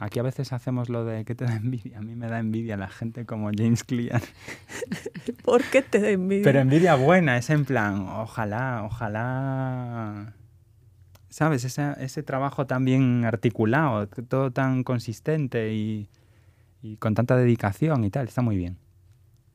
Aquí 0.01 0.17
a 0.17 0.23
veces 0.23 0.53
hacemos 0.53 0.87
lo 0.87 1.03
de 1.03 1.25
que 1.25 1.35
te 1.35 1.43
da 1.43 1.57
envidia. 1.57 1.97
A 1.97 2.01
mí 2.01 2.15
me 2.15 2.27
da 2.27 2.39
envidia 2.39 2.77
la 2.77 2.87
gente 2.87 3.25
como 3.25 3.51
James 3.53 3.83
Clear. 3.83 4.21
¿Por 5.43 5.61
qué 5.65 5.81
te 5.81 5.99
da 5.99 6.09
envidia? 6.09 6.43
Pero 6.45 6.59
envidia 6.59 6.95
buena, 6.95 7.37
es 7.37 7.49
en 7.49 7.65
plan, 7.65 8.07
ojalá, 8.07 8.83
ojalá 8.85 10.35
¿sabes? 11.29 11.63
Ese, 11.63 11.93
ese 11.99 12.23
trabajo 12.23 12.65
tan 12.65 12.85
bien 12.85 13.25
articulado, 13.25 14.07
todo 14.07 14.51
tan 14.51 14.83
consistente 14.83 15.73
y, 15.73 16.09
con 16.99 17.13
tanta 17.13 17.35
dedicación 17.35 18.03
y 18.03 18.09
tal, 18.09 18.27
está 18.27 18.41
muy 18.41 18.57
bien. 18.57 18.77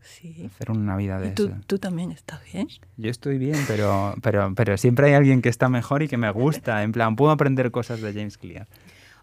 Sí. 0.00 0.44
Hacer 0.44 0.70
una 0.70 0.96
vida 0.96 1.18
de 1.18 1.30
tú, 1.30 1.46
eso. 1.46 1.56
¿Tú 1.66 1.78
también 1.78 2.12
estás 2.12 2.40
bien? 2.52 2.68
Yo 2.98 3.10
estoy 3.10 3.38
bien, 3.38 3.58
pero, 3.66 4.14
pero, 4.22 4.54
pero 4.54 4.76
siempre 4.76 5.06
hay 5.06 5.14
alguien 5.14 5.40
que 5.40 5.48
está 5.48 5.70
mejor 5.70 6.02
y 6.02 6.08
que 6.08 6.18
me 6.18 6.30
gusta. 6.30 6.82
En 6.82 6.92
plan, 6.92 7.16
puedo 7.16 7.32
aprender 7.32 7.70
cosas 7.70 8.02
de 8.02 8.12
James 8.12 8.36
Clear. 8.36 8.66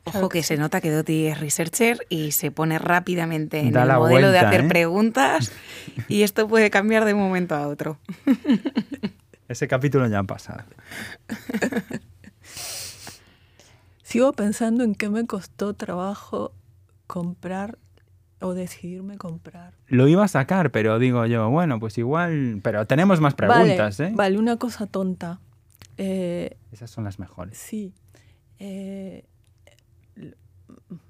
Ojo 0.04 0.30
que 0.30 0.41
se 0.41 0.58
nota 0.58 0.82
que 0.82 0.89
Doti 0.89 1.28
es 1.28 1.39
researcher 1.39 1.99
y 2.10 2.32
se 2.32 2.49
pone 2.49 2.80
rápidamente 2.80 3.60
en 3.60 3.76
el 3.76 3.88
modelo 3.88 4.32
de 4.32 4.39
hacer 4.39 4.62
¿eh? 4.62 4.68
preguntas 4.68 5.52
y 6.08 6.24
esto 6.24 6.47
puede 6.47 6.72
cambiar 6.72 7.06
de 7.06 7.14
un 7.14 7.20
momento 7.20 7.54
a 7.54 7.68
otro. 7.68 7.99
Ese 9.47 9.68
capítulo 9.68 10.08
ya 10.08 10.20
ha 10.20 10.24
pasado. 10.24 10.64
Sigo 14.12 14.34
pensando 14.34 14.84
en 14.84 14.95
qué 14.95 15.09
me 15.09 15.26
costó 15.26 15.74
trabajo 15.74 16.53
comprar 17.07 17.78
o 18.41 18.53
decidirme 18.53 19.18
comprar. 19.18 19.74
Lo 19.88 20.07
iba 20.07 20.24
a 20.24 20.28
sacar, 20.28 20.72
pero 20.72 20.99
digo 20.99 21.26
yo, 21.26 21.49
bueno, 21.49 21.80
pues 21.80 21.97
igual, 21.97 22.59
pero 22.64 22.86
tenemos 22.88 23.22
más 23.22 23.36
preguntas, 23.36 23.97
vale, 23.97 24.09
¿eh? 24.09 24.14
Vale, 24.16 24.38
una 24.38 24.57
cosa 24.57 24.88
tonta. 24.88 25.39
Eh, 25.97 26.57
Esas 26.72 26.89
son 26.89 27.03
las 27.03 27.20
mejores. 27.20 27.57
Sí. 27.57 27.93
Eh, 28.59 29.26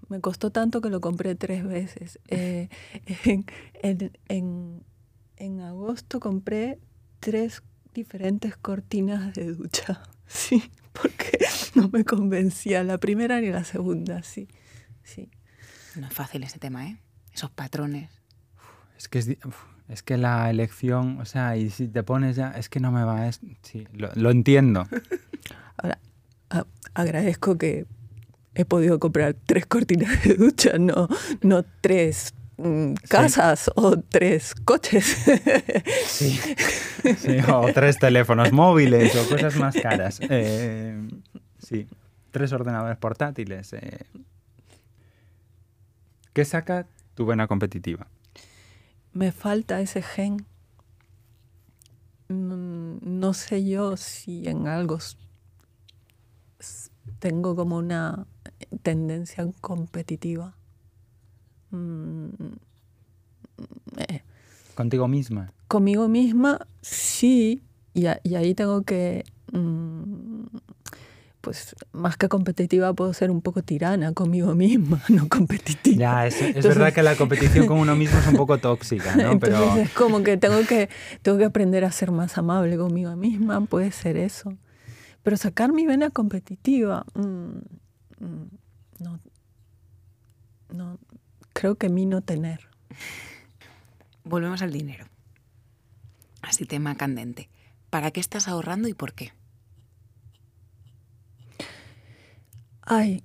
me 0.09 0.19
costó 0.19 0.51
tanto 0.51 0.81
que 0.81 0.89
lo 0.89 0.99
compré 1.01 1.35
tres 1.35 1.63
veces. 1.65 2.19
Eh, 2.27 2.69
en, 3.83 4.11
en, 4.27 4.83
en 5.37 5.61
agosto 5.61 6.19
compré 6.19 6.79
tres 7.19 7.63
diferentes 7.93 8.57
cortinas 8.57 9.33
de 9.33 9.53
ducha. 9.53 10.03
Sí, 10.33 10.63
porque 11.01 11.39
no 11.75 11.89
me 11.89 12.03
convencía 12.03 12.83
la 12.83 12.97
primera 12.97 13.39
ni 13.41 13.49
la 13.49 13.63
segunda, 13.63 14.23
sí. 14.23 14.47
sí. 15.03 15.29
No 15.95 16.07
es 16.07 16.13
fácil 16.13 16.43
ese 16.43 16.59
tema, 16.59 16.87
¿eh? 16.87 16.97
Esos 17.33 17.51
patrones. 17.51 18.09
Es 18.97 19.07
que 19.07 19.19
es, 19.19 19.29
es 19.87 20.03
que 20.03 20.17
la 20.17 20.49
elección, 20.49 21.19
o 21.19 21.25
sea, 21.25 21.57
y 21.57 21.69
si 21.69 21.87
te 21.87 22.03
pones 22.03 22.35
ya, 22.35 22.51
es 22.51 22.69
que 22.69 22.79
no 22.79 22.91
me 22.91 23.03
va, 23.03 23.27
es, 23.27 23.41
sí, 23.61 23.87
lo, 23.93 24.09
lo 24.15 24.31
entiendo. 24.31 24.87
Ahora, 25.77 25.99
a, 26.49 26.65
agradezco 26.93 27.57
que 27.57 27.85
he 28.53 28.65
podido 28.65 28.99
comprar 28.99 29.35
tres 29.45 29.65
cortinas 29.65 30.23
de 30.23 30.35
ducha, 30.35 30.77
no, 30.77 31.07
no 31.41 31.63
tres 31.81 32.33
casas 33.07 33.61
sí. 33.61 33.71
o 33.75 33.99
tres 33.99 34.55
coches. 34.65 35.17
Sí. 36.05 36.39
sí. 37.17 37.37
o 37.51 37.71
tres 37.73 37.97
teléfonos 37.97 38.51
móviles 38.51 39.15
o 39.15 39.27
cosas 39.27 39.55
más 39.55 39.75
caras. 39.75 40.19
Eh, 40.29 41.07
sí, 41.59 41.87
tres 42.31 42.51
ordenadores 42.53 42.97
portátiles. 42.97 43.73
Eh. 43.73 44.05
¿Qué 46.33 46.45
saca 46.45 46.85
tu 47.15 47.25
vena 47.25 47.47
competitiva? 47.47 48.07
Me 49.13 49.31
falta 49.31 49.81
ese 49.81 50.01
gen. 50.01 50.45
No 52.29 53.33
sé 53.33 53.65
yo 53.65 53.97
si 53.97 54.47
en 54.47 54.67
algo 54.67 54.99
tengo 57.19 57.55
como 57.55 57.77
una 57.77 58.25
tendencia 58.83 59.45
competitiva. 59.59 60.55
Mm, 61.71 62.29
eh. 63.97 64.21
¿Contigo 64.75 65.07
misma? 65.07 65.51
Conmigo 65.67 66.07
misma, 66.07 66.67
sí. 66.81 67.61
Y, 67.93 68.05
a, 68.05 68.19
y 68.23 68.35
ahí 68.35 68.53
tengo 68.55 68.83
que, 68.83 69.23
mm, 69.51 70.45
pues 71.41 71.75
más 71.91 72.17
que 72.17 72.29
competitiva, 72.29 72.93
puedo 72.93 73.13
ser 73.13 73.31
un 73.31 73.41
poco 73.41 73.63
tirana 73.63 74.13
conmigo 74.13 74.55
misma, 74.55 75.01
no 75.09 75.27
competitiva. 75.27 75.97
Ya, 75.97 76.27
es, 76.27 76.35
es 76.35 76.41
Entonces, 76.41 76.75
verdad 76.75 76.93
que 76.93 77.03
la 77.03 77.15
competición 77.15 77.67
con 77.67 77.79
uno 77.79 77.95
mismo 77.95 78.19
es 78.19 78.27
un 78.27 78.35
poco 78.35 78.57
tóxica, 78.59 79.15
¿no? 79.15 79.31
Entonces 79.31 79.59
Pero... 79.59 79.81
es 79.81 79.89
como 79.91 80.23
que 80.23 80.37
tengo, 80.37 80.65
que 80.67 80.89
tengo 81.21 81.37
que 81.37 81.45
aprender 81.45 81.83
a 81.83 81.91
ser 81.91 82.11
más 82.11 82.37
amable 82.37 82.77
conmigo 82.77 83.15
misma, 83.15 83.61
puede 83.61 83.91
ser 83.91 84.17
eso. 84.17 84.53
Pero 85.23 85.37
sacar 85.37 85.71
mi 85.71 85.85
vena 85.85 86.09
competitiva, 86.09 87.05
mmm, 87.13 87.59
no, 88.99 89.19
no, 90.73 90.97
creo 91.61 91.75
que 91.75 91.89
mí 91.89 92.07
no 92.07 92.21
tener. 92.21 92.61
Volvemos 94.23 94.63
al 94.63 94.71
dinero. 94.71 95.05
Así 96.41 96.65
tema 96.65 96.95
candente. 96.95 97.49
¿Para 97.91 98.09
qué 98.09 98.19
estás 98.19 98.47
ahorrando 98.47 98.87
y 98.87 98.95
por 98.95 99.13
qué? 99.13 99.31
Ay, 102.81 103.23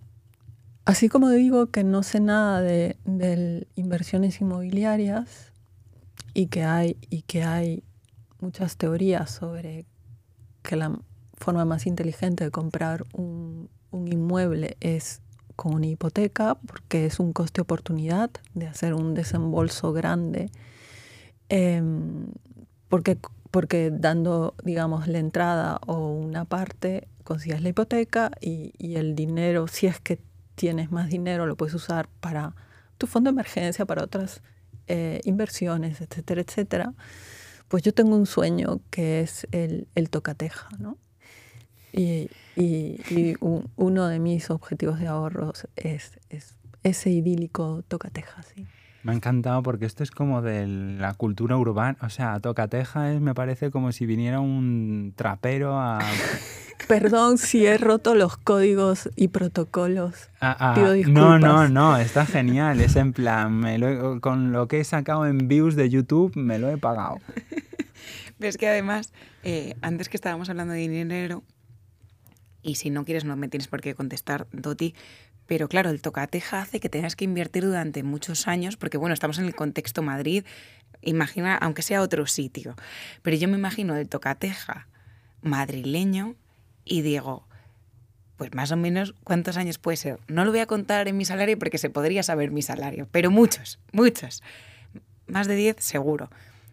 así 0.84 1.08
como 1.08 1.30
digo 1.30 1.70
que 1.70 1.82
no 1.82 2.02
sé 2.02 2.20
nada 2.20 2.60
de, 2.60 2.98
de 3.06 3.66
inversiones 3.74 4.38
inmobiliarias 4.42 5.54
y 6.34 6.48
que 6.48 6.62
hay 6.62 6.98
y 7.08 7.22
que 7.22 7.42
hay 7.42 7.84
muchas 8.38 8.76
teorías 8.76 9.30
sobre 9.30 9.86
que 10.62 10.76
la 10.76 10.94
forma 11.38 11.64
más 11.64 11.86
inteligente 11.86 12.44
de 12.44 12.50
comprar 12.50 13.06
un, 13.14 13.70
un 13.92 14.12
inmueble 14.12 14.76
es 14.80 15.22
con 15.56 15.74
una 15.74 15.86
hipoteca 15.86 16.54
porque 16.54 17.06
es 17.06 17.18
un 17.18 17.32
coste 17.32 17.60
oportunidad 17.60 18.30
de 18.54 18.66
hacer 18.66 18.94
un 18.94 19.14
desembolso 19.14 19.92
grande 19.92 20.50
eh, 21.48 21.82
porque, 22.88 23.18
porque 23.50 23.90
dando 23.90 24.54
digamos 24.62 25.08
la 25.08 25.18
entrada 25.18 25.80
o 25.86 26.10
una 26.10 26.44
parte 26.44 27.08
consigues 27.24 27.62
la 27.62 27.70
hipoteca 27.70 28.30
y, 28.40 28.72
y, 28.78 28.96
el 28.96 29.16
dinero 29.16 29.66
si 29.66 29.86
es 29.86 29.98
que 29.98 30.20
tienes 30.54 30.92
más 30.92 31.08
dinero 31.08 31.46
lo 31.46 31.56
puedes 31.56 31.74
usar 31.74 32.08
para 32.20 32.54
tu 32.98 33.06
fondo 33.06 33.30
de 33.30 33.34
emergencia 33.34 33.84
para 33.86 34.04
otras 34.04 34.42
eh, 34.86 35.20
inversiones 35.24 36.00
etcétera 36.00 36.42
etcétera 36.42 36.94
pues 37.68 37.82
yo 37.82 37.92
tengo 37.92 38.14
un 38.14 38.26
sueño 38.26 38.80
que 38.90 39.20
es 39.20 39.48
el, 39.50 39.88
el 39.94 40.10
tocateja 40.10 40.68
no 40.78 40.98
y, 41.96 42.28
y, 42.54 43.00
y 43.10 43.36
un, 43.40 43.68
uno 43.76 44.06
de 44.06 44.20
mis 44.20 44.50
objetivos 44.50 45.00
de 45.00 45.08
ahorros 45.08 45.66
es, 45.76 46.20
es 46.28 46.54
ese 46.82 47.10
idílico 47.10 47.82
tocateja, 47.88 48.42
sí. 48.42 48.66
Me 49.02 49.12
ha 49.12 49.14
encantado 49.14 49.62
porque 49.62 49.86
esto 49.86 50.02
es 50.02 50.10
como 50.10 50.42
de 50.42 50.66
la 50.66 51.14
cultura 51.14 51.56
urbana. 51.56 51.96
O 52.02 52.10
sea, 52.10 52.40
tocateja 52.40 53.12
es, 53.12 53.20
me 53.20 53.34
parece 53.34 53.70
como 53.70 53.92
si 53.92 54.04
viniera 54.04 54.40
un 54.40 55.12
trapero 55.14 55.78
a... 55.78 56.00
Perdón 56.88 57.38
si 57.38 57.66
he 57.66 57.78
roto 57.78 58.14
los 58.16 58.36
códigos 58.36 59.08
y 59.14 59.28
protocolos. 59.28 60.28
Ah, 60.40 60.56
ah, 60.58 60.74
Pido 60.74 60.92
disculpas. 60.92 61.22
no, 61.22 61.38
no, 61.38 61.68
no, 61.68 61.96
está 61.96 62.26
genial. 62.26 62.80
Es 62.80 62.96
en 62.96 63.12
plan, 63.12 63.56
me 63.56 63.78
lo, 63.78 64.20
con 64.20 64.50
lo 64.50 64.66
que 64.66 64.80
he 64.80 64.84
sacado 64.84 65.24
en 65.26 65.46
views 65.48 65.76
de 65.76 65.88
YouTube, 65.88 66.34
me 66.36 66.58
lo 66.58 66.68
he 66.68 66.76
pagado. 66.76 67.18
Ves 68.40 68.56
que 68.58 68.68
además, 68.68 69.12
eh, 69.44 69.76
antes 69.82 70.08
que 70.08 70.16
estábamos 70.16 70.50
hablando 70.50 70.74
de 70.74 70.80
dinero, 70.80 71.44
y 72.66 72.74
si 72.74 72.90
no 72.90 73.04
quieres 73.04 73.24
no 73.24 73.36
me 73.36 73.48
tienes 73.48 73.68
por 73.68 73.80
qué 73.80 73.94
contestar, 73.94 74.48
Doti. 74.52 74.94
Pero 75.46 75.68
claro, 75.68 75.90
el 75.90 76.02
tocateja 76.02 76.60
hace 76.60 76.80
que 76.80 76.88
tengas 76.88 77.14
que 77.14 77.24
invertir 77.24 77.64
durante 77.64 78.02
muchos 78.02 78.48
años, 78.48 78.76
porque 78.76 78.98
bueno, 78.98 79.14
estamos 79.14 79.38
en 79.38 79.44
el 79.44 79.54
contexto 79.54 80.02
Madrid, 80.02 80.44
imagina, 81.00 81.56
aunque 81.56 81.82
sea 81.82 82.02
otro 82.02 82.26
sitio. 82.26 82.74
Pero 83.22 83.36
yo 83.36 83.46
me 83.46 83.56
imagino 83.56 83.96
el 83.96 84.08
tocateja 84.08 84.88
madrileño 85.42 86.34
y 86.84 87.02
digo, 87.02 87.46
pues 88.36 88.52
más 88.52 88.72
o 88.72 88.76
menos, 88.76 89.14
¿cuántos 89.22 89.56
años 89.56 89.78
puede 89.78 89.96
ser? 89.96 90.18
No 90.26 90.44
lo 90.44 90.50
voy 90.50 90.60
a 90.60 90.66
contar 90.66 91.06
en 91.06 91.16
mi 91.16 91.24
salario 91.24 91.56
porque 91.56 91.78
se 91.78 91.90
podría 91.90 92.24
saber 92.24 92.50
mi 92.50 92.62
salario, 92.62 93.06
pero 93.12 93.30
muchos, 93.30 93.78
muchos. 93.92 94.42
Más 95.28 95.46
de 95.46 95.54
10 95.54 95.76
seguro. 95.78 96.30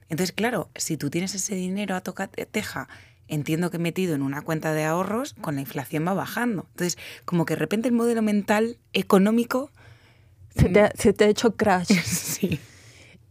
Entonces, 0.09 0.31
claro, 0.31 0.69
si 0.75 0.97
tú 0.97 1.11
tienes 1.11 1.35
ese 1.35 1.53
dinero 1.53 1.95
a 1.95 2.01
tocar 2.01 2.29
teja, 2.29 2.87
entiendo 3.27 3.71
que 3.71 3.79
metido 3.79 4.15
en 4.15 4.21
una 4.21 4.41
cuenta 4.41 4.73
de 4.73 4.83
ahorros, 4.83 5.33
con 5.41 5.55
la 5.55 5.61
inflación 5.61 6.05
va 6.07 6.13
bajando. 6.13 6.65
Entonces, 6.71 6.97
como 7.25 7.45
que 7.45 7.55
de 7.55 7.59
repente 7.59 7.87
el 7.87 7.95
modelo 7.95 8.21
mental 8.21 8.77
económico... 8.93 9.71
Se 10.55 10.69
te, 10.69 10.91
se 10.95 11.13
te 11.13 11.23
ha 11.23 11.27
hecho 11.29 11.55
crash. 11.55 11.87
sí. 12.03 12.59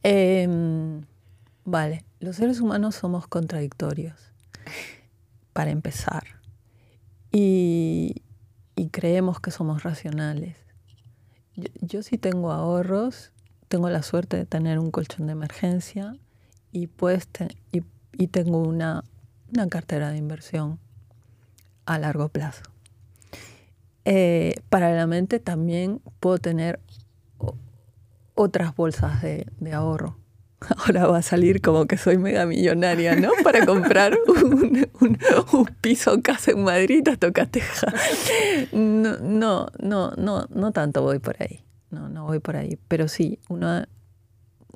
Em, 0.03 1.05
vale, 1.65 2.05
los 2.19 2.37
seres 2.37 2.61
humanos 2.61 2.97
somos 2.97 3.29
contradictorios, 3.29 4.33
para 5.53 5.71
empezar. 5.71 6.25
Y, 7.31 8.23
y 8.75 8.89
creemos 8.89 9.39
que 9.39 9.53
somos 9.53 9.85
racionales. 9.85 10.57
Yo, 11.55 11.69
yo, 11.81 12.03
sí 12.03 12.19
tengo 12.19 12.51
ahorros, 12.51 13.33
tengo 13.69 13.89
la 13.91 14.03
suerte 14.03 14.37
de 14.37 14.47
tener 14.47 14.79
un 14.79 14.91
colchón 14.91 15.27
de 15.27 15.33
emergencia 15.33 16.17
y, 16.73 16.89
pues 16.89 17.29
y, 17.71 17.83
y 18.13 18.27
tengo 18.27 18.59
una, 18.59 19.05
una, 19.53 19.69
cartera 19.69 20.11
de 20.11 20.17
inversión 20.17 20.79
a 21.87 21.99
largo 21.99 22.29
plazo. 22.29 22.63
Eh, 24.05 24.55
paralelamente 24.69 25.39
también 25.39 26.01
puedo 26.19 26.39
tener 26.39 26.81
otras 28.35 28.75
bolsas 28.75 29.23
de, 29.23 29.47
de, 29.61 29.73
ahorro. 29.73 30.17
Ahora 30.87 31.07
va 31.07 31.19
a 31.19 31.23
salir 31.23 31.61
como 31.61 31.87
que 31.87 31.97
soy 31.97 32.19
mega 32.19 32.47
millonaria, 32.47 33.15
¿no? 33.17 33.31
Para 33.43 33.65
comprar 33.67 34.19
un, 34.27 34.89
un, 35.01 35.19
un 35.53 35.65
piso 35.81 36.21
casa 36.23 36.53
en 36.53 36.65
Madrid 36.65 37.07
a 37.09 37.17
Tocateja. 37.17 37.93
No, 38.73 39.19
no, 39.19 39.69
no, 39.81 40.13
no, 40.17 40.47
no 40.49 40.73
tanto 40.73 41.03
voy 41.03 41.19
por 41.19 41.37
ahí. 41.41 41.65
No, 41.91 42.09
no 42.09 42.25
voy 42.25 42.39
por 42.39 42.57
ahí. 42.57 42.79
Pero 42.89 43.07
sí, 43.07 43.39
uno, 43.49 43.85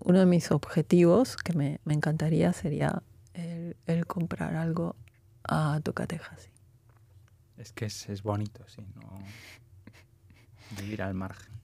uno 0.05 0.18
de 0.18 0.27
mis 0.27 0.51
objetivos 0.51 1.37
que 1.37 1.53
me, 1.55 1.81
me 1.85 1.95
encantaría 1.95 2.53
sería 2.53 3.03
el, 3.37 3.76
el, 3.87 4.07
comprar 4.07 4.57
algo 4.57 4.97
a 5.45 5.80
Tocateja, 5.82 6.37
sí. 6.39 6.51
Es 7.57 7.72
que 7.72 7.87
es, 7.87 8.09
es 8.09 8.22
bonito, 8.22 8.64
sí, 8.68 8.82
no 8.95 9.03
vivir 10.80 11.03
al 11.03 11.14
margen. 11.14 11.55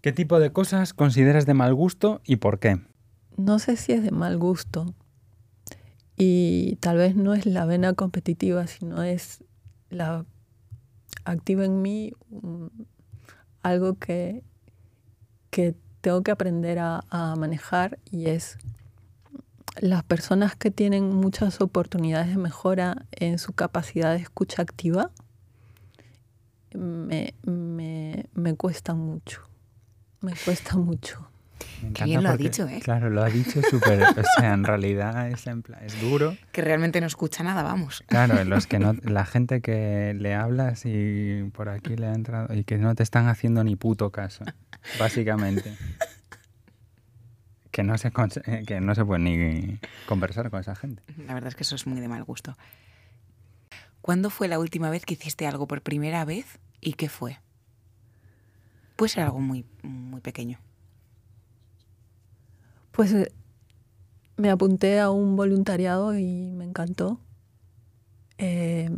¿Qué 0.00 0.12
tipo 0.12 0.38
de 0.38 0.52
cosas 0.52 0.94
consideras 0.94 1.46
de 1.46 1.54
mal 1.54 1.74
gusto 1.74 2.20
y 2.24 2.36
por 2.36 2.58
qué? 2.58 2.80
No 3.36 3.58
sé 3.58 3.76
si 3.76 3.92
es 3.92 4.02
de 4.02 4.10
mal 4.10 4.38
gusto 4.38 4.94
y 6.16 6.76
tal 6.80 6.96
vez 6.96 7.14
no 7.14 7.34
es 7.34 7.46
la 7.46 7.64
vena 7.64 7.94
competitiva, 7.94 8.66
sino 8.66 9.02
es 9.02 9.44
la 9.90 10.26
activa 11.24 11.64
en 11.64 11.80
mí 11.82 12.12
um, 12.30 12.70
algo 13.62 13.94
que, 13.94 14.42
que 15.50 15.74
tengo 16.00 16.22
que 16.22 16.30
aprender 16.30 16.78
a, 16.78 17.04
a, 17.10 17.36
manejar 17.36 17.98
y 18.10 18.26
es 18.26 18.58
las 19.80 20.02
personas 20.02 20.56
que 20.56 20.70
tienen 20.70 21.14
muchas 21.14 21.60
oportunidades 21.60 22.28
de 22.28 22.36
mejora 22.36 23.06
en 23.12 23.38
su 23.38 23.52
capacidad 23.52 24.14
de 24.14 24.22
escucha 24.22 24.62
activa 24.62 25.10
me, 26.72 27.34
me, 27.42 28.26
me 28.34 28.54
cuesta 28.54 28.94
mucho 28.94 29.48
me 30.20 30.32
cuesta 30.44 30.76
mucho. 30.76 31.30
Qué 31.94 32.04
bien 32.04 32.22
lo 32.22 32.30
porque, 32.30 32.44
ha 32.44 32.48
dicho, 32.48 32.68
¿eh? 32.68 32.80
Claro, 32.82 33.10
lo 33.10 33.22
ha 33.22 33.28
dicho 33.28 33.60
súper. 33.68 34.02
o 34.02 34.22
sea, 34.36 34.52
en 34.52 34.64
realidad 34.64 35.28
es, 35.28 35.46
en 35.46 35.62
plan, 35.62 35.80
es 35.84 36.00
duro. 36.00 36.36
Que 36.52 36.62
realmente 36.62 37.00
no 37.00 37.06
escucha 37.06 37.42
nada, 37.44 37.62
vamos. 37.62 38.02
Claro, 38.06 38.42
los 38.44 38.66
que 38.66 38.78
no, 38.78 38.94
la 39.02 39.24
gente 39.24 39.60
que 39.60 40.14
le 40.18 40.34
hablas 40.34 40.82
y 40.84 41.50
por 41.52 41.68
aquí 41.68 41.96
le 41.96 42.06
ha 42.06 42.14
entrado 42.14 42.54
y 42.54 42.64
que 42.64 42.78
no 42.78 42.94
te 42.94 43.02
están 43.02 43.28
haciendo 43.28 43.62
ni 43.64 43.76
puto 43.76 44.10
caso, 44.10 44.44
básicamente. 44.98 45.76
Que 47.70 47.82
no 47.82 47.96
se, 47.98 48.10
que 48.66 48.80
no 48.80 48.94
se 48.94 49.04
puede 49.04 49.20
ni 49.20 49.78
conversar 50.06 50.50
con 50.50 50.60
esa 50.60 50.74
gente. 50.74 51.02
La 51.26 51.34
verdad 51.34 51.48
es 51.48 51.54
que 51.54 51.62
eso 51.62 51.74
es 51.74 51.86
muy 51.86 52.00
de 52.00 52.08
mal 52.08 52.24
gusto. 52.24 52.56
¿Cuándo 54.00 54.30
fue 54.30 54.48
la 54.48 54.58
última 54.58 54.90
vez 54.90 55.04
que 55.04 55.14
hiciste 55.14 55.46
algo 55.46 55.66
por 55.66 55.82
primera 55.82 56.24
vez 56.24 56.58
y 56.80 56.94
qué 56.94 57.08
fue? 57.08 57.38
Puede 58.96 59.10
ser 59.10 59.24
algo 59.24 59.40
muy, 59.40 59.64
muy 59.82 60.20
pequeño. 60.20 60.58
Pues 62.92 63.12
eh, 63.12 63.30
me 64.36 64.50
apunté 64.50 64.98
a 64.98 65.10
un 65.10 65.36
voluntariado 65.36 66.18
y 66.18 66.50
me 66.52 66.64
encantó. 66.64 67.20
Eh, 68.38 68.90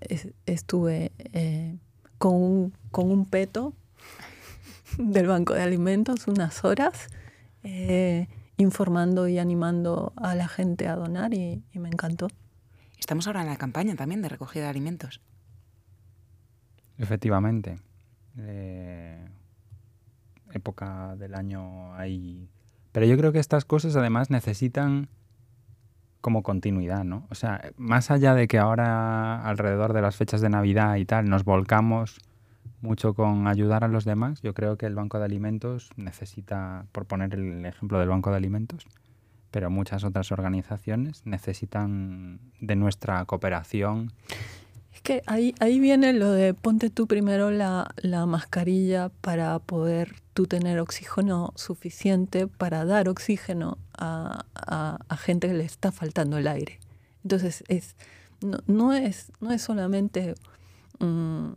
es, 0.00 0.28
estuve 0.46 1.12
eh, 1.32 1.76
con, 2.18 2.34
un, 2.34 2.74
con 2.90 3.10
un 3.10 3.26
peto 3.26 3.74
del 4.98 5.26
Banco 5.26 5.54
de 5.54 5.62
Alimentos 5.62 6.26
unas 6.26 6.64
horas 6.64 7.08
eh, 7.62 8.28
informando 8.56 9.28
y 9.28 9.38
animando 9.38 10.12
a 10.16 10.34
la 10.34 10.48
gente 10.48 10.88
a 10.88 10.96
donar 10.96 11.34
y, 11.34 11.62
y 11.72 11.78
me 11.78 11.88
encantó. 11.88 12.28
Estamos 12.98 13.26
ahora 13.26 13.42
en 13.42 13.48
la 13.48 13.56
campaña 13.56 13.94
también 13.96 14.22
de 14.22 14.28
recogida 14.28 14.64
de 14.64 14.70
alimentos. 14.70 15.20
Efectivamente 16.98 17.78
eh, 18.38 19.28
época 20.52 21.16
del 21.16 21.34
año 21.34 21.94
ahí. 21.94 22.48
Pero 22.92 23.06
yo 23.06 23.16
creo 23.16 23.32
que 23.32 23.38
estas 23.38 23.64
cosas 23.64 23.96
además 23.96 24.30
necesitan 24.30 25.08
como 26.20 26.42
continuidad, 26.42 27.04
¿no? 27.04 27.26
O 27.30 27.34
sea, 27.34 27.72
más 27.76 28.10
allá 28.10 28.34
de 28.34 28.46
que 28.46 28.58
ahora 28.58 29.42
alrededor 29.42 29.92
de 29.92 30.02
las 30.02 30.16
fechas 30.16 30.40
de 30.40 30.50
Navidad 30.50 30.96
y 30.96 31.04
tal 31.04 31.30
nos 31.30 31.44
volcamos 31.44 32.18
mucho 32.80 33.14
con 33.14 33.46
ayudar 33.46 33.84
a 33.84 33.88
los 33.88 34.04
demás, 34.04 34.40
yo 34.42 34.54
creo 34.54 34.76
que 34.76 34.86
el 34.86 34.94
Banco 34.94 35.18
de 35.18 35.24
Alimentos 35.24 35.90
necesita, 35.96 36.86
por 36.92 37.06
poner 37.06 37.34
el 37.34 37.64
ejemplo 37.66 37.98
del 37.98 38.08
Banco 38.08 38.30
de 38.30 38.36
Alimentos, 38.36 38.86
pero 39.50 39.70
muchas 39.70 40.04
otras 40.04 40.32
organizaciones 40.32 41.22
necesitan 41.26 42.40
de 42.60 42.76
nuestra 42.76 43.24
cooperación 43.24 44.12
es 44.92 45.00
que 45.02 45.22
ahí, 45.26 45.54
ahí 45.60 45.78
viene 45.78 46.12
lo 46.12 46.32
de 46.32 46.52
ponte 46.52 46.90
tú 46.90 47.06
primero 47.06 47.50
la, 47.50 47.94
la 47.96 48.26
mascarilla 48.26 49.10
para 49.20 49.58
poder 49.60 50.16
tú 50.34 50.46
tener 50.46 50.80
oxígeno 50.80 51.52
suficiente 51.54 52.46
para 52.48 52.84
dar 52.84 53.08
oxígeno 53.08 53.78
a, 53.96 54.44
a, 54.54 55.16
gente 55.16 55.48
que 55.48 55.54
le 55.54 55.64
está 55.64 55.92
faltando 55.92 56.38
el 56.38 56.48
aire. 56.48 56.80
Entonces, 57.22 57.62
es, 57.68 57.94
no, 58.40 58.58
no, 58.66 58.92
es, 58.92 59.30
no 59.40 59.52
es 59.52 59.62
solamente 59.62 60.34
um, 60.98 61.54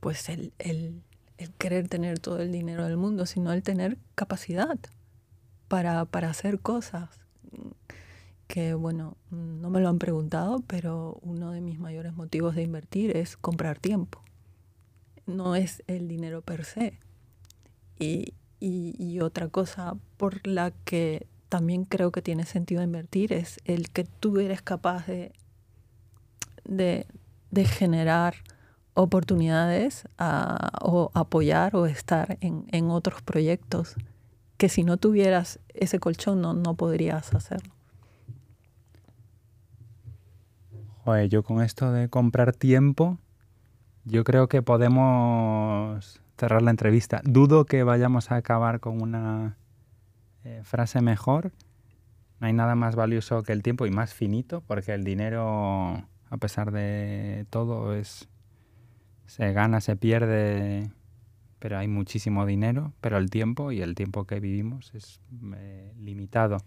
pues 0.00 0.28
el, 0.28 0.52
el, 0.58 1.02
el, 1.38 1.52
querer 1.54 1.88
tener 1.88 2.18
todo 2.18 2.40
el 2.40 2.52
dinero 2.52 2.84
del 2.86 2.96
mundo, 2.96 3.26
sino 3.26 3.52
el 3.52 3.62
tener 3.62 3.98
capacidad 4.14 4.78
para, 5.68 6.04
para 6.04 6.30
hacer 6.30 6.60
cosas 6.60 7.08
que, 8.48 8.74
bueno, 8.74 9.16
no 9.30 9.70
me 9.70 9.80
lo 9.80 9.88
han 9.88 9.98
preguntado, 9.98 10.60
pero 10.66 11.20
uno 11.22 11.52
de 11.52 11.60
mis 11.60 11.78
mayores 11.78 12.14
motivos 12.14 12.56
de 12.56 12.62
invertir 12.62 13.16
es 13.16 13.36
comprar 13.36 13.78
tiempo. 13.78 14.22
No 15.26 15.54
es 15.54 15.82
el 15.86 16.08
dinero 16.08 16.40
per 16.40 16.64
se. 16.64 16.98
Y, 17.98 18.32
y, 18.58 19.20
otra 19.20 19.48
cosa 19.48 19.96
por 20.16 20.46
la 20.46 20.72
que 20.84 21.26
también 21.48 21.84
creo 21.84 22.10
que 22.10 22.22
tiene 22.22 22.46
sentido 22.46 22.82
invertir 22.82 23.32
es 23.32 23.58
el 23.64 23.90
que 23.90 24.04
tú 24.04 24.38
eres 24.40 24.62
capaz 24.62 25.06
de, 25.06 25.32
de, 26.64 27.06
de 27.50 27.64
generar 27.64 28.36
oportunidades 28.98 30.08
o 30.80 31.10
apoyar 31.14 31.76
o 31.76 31.86
estar 31.86 32.36
en, 32.40 32.66
en 32.72 32.90
otros 32.90 33.22
proyectos 33.22 33.94
que 34.56 34.68
si 34.68 34.82
no 34.82 34.96
tuvieras 34.96 35.60
ese 35.72 36.00
colchón 36.00 36.42
no, 36.42 36.52
no 36.52 36.74
podrías 36.74 37.32
hacerlo. 37.32 37.72
Oye, 41.04 41.28
yo 41.28 41.42
con 41.42 41.62
esto 41.62 41.92
de 41.92 42.08
comprar 42.08 42.52
tiempo, 42.52 43.18
yo 44.04 44.24
creo 44.24 44.48
que 44.48 44.62
podemos 44.62 46.20
cerrar 46.36 46.60
la 46.60 46.70
entrevista. 46.70 47.22
Dudo 47.24 47.64
que 47.64 47.82
vayamos 47.82 48.30
a 48.30 48.36
acabar 48.36 48.80
con 48.80 49.00
una 49.00 49.56
eh, 50.44 50.60
frase 50.64 51.00
mejor. 51.00 51.52
No 52.40 52.46
hay 52.48 52.52
nada 52.52 52.74
más 52.74 52.94
valioso 52.94 53.42
que 53.42 53.52
el 53.52 53.62
tiempo 53.62 53.86
y 53.86 53.90
más 53.90 54.12
finito, 54.12 54.62
porque 54.66 54.92
el 54.92 55.04
dinero, 55.04 56.04
a 56.30 56.36
pesar 56.38 56.72
de 56.72 57.46
todo, 57.48 57.94
es 57.94 58.28
se 59.28 59.52
gana, 59.52 59.80
se 59.80 59.94
pierde, 59.94 60.90
pero 61.58 61.78
hay 61.78 61.86
muchísimo 61.86 62.46
dinero, 62.46 62.92
pero 63.00 63.18
el 63.18 63.30
tiempo 63.30 63.70
y 63.72 63.82
el 63.82 63.94
tiempo 63.94 64.24
que 64.24 64.40
vivimos 64.40 64.94
es 64.94 65.20
eh, 65.54 65.92
limitado. 65.98 66.58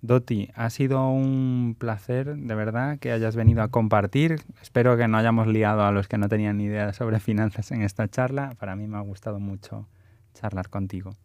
Doti, 0.00 0.48
ha 0.54 0.70
sido 0.70 1.08
un 1.08 1.74
placer, 1.78 2.36
de 2.36 2.54
verdad, 2.54 2.98
que 2.98 3.10
hayas 3.10 3.34
venido 3.34 3.62
a 3.62 3.68
compartir. 3.68 4.42
Espero 4.62 4.96
que 4.96 5.08
no 5.08 5.18
hayamos 5.18 5.46
liado 5.48 5.82
a 5.84 5.90
los 5.90 6.06
que 6.06 6.18
no 6.18 6.28
tenían 6.28 6.58
ni 6.58 6.64
idea 6.64 6.92
sobre 6.92 7.18
finanzas 7.20 7.70
en 7.72 7.82
esta 7.82 8.06
charla. 8.08 8.54
Para 8.58 8.76
mí 8.76 8.86
me 8.86 8.96
ha 8.96 9.00
gustado 9.00 9.40
mucho 9.40 9.88
charlar 10.34 10.68
contigo. 10.68 11.16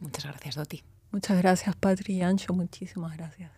Muchas 0.00 0.24
gracias, 0.24 0.54
Doti. 0.56 0.82
Muchas 1.10 1.38
gracias, 1.38 1.74
Patri 1.76 2.14
y 2.14 2.22
Ancho. 2.22 2.52
Muchísimas 2.52 3.16
gracias. 3.16 3.50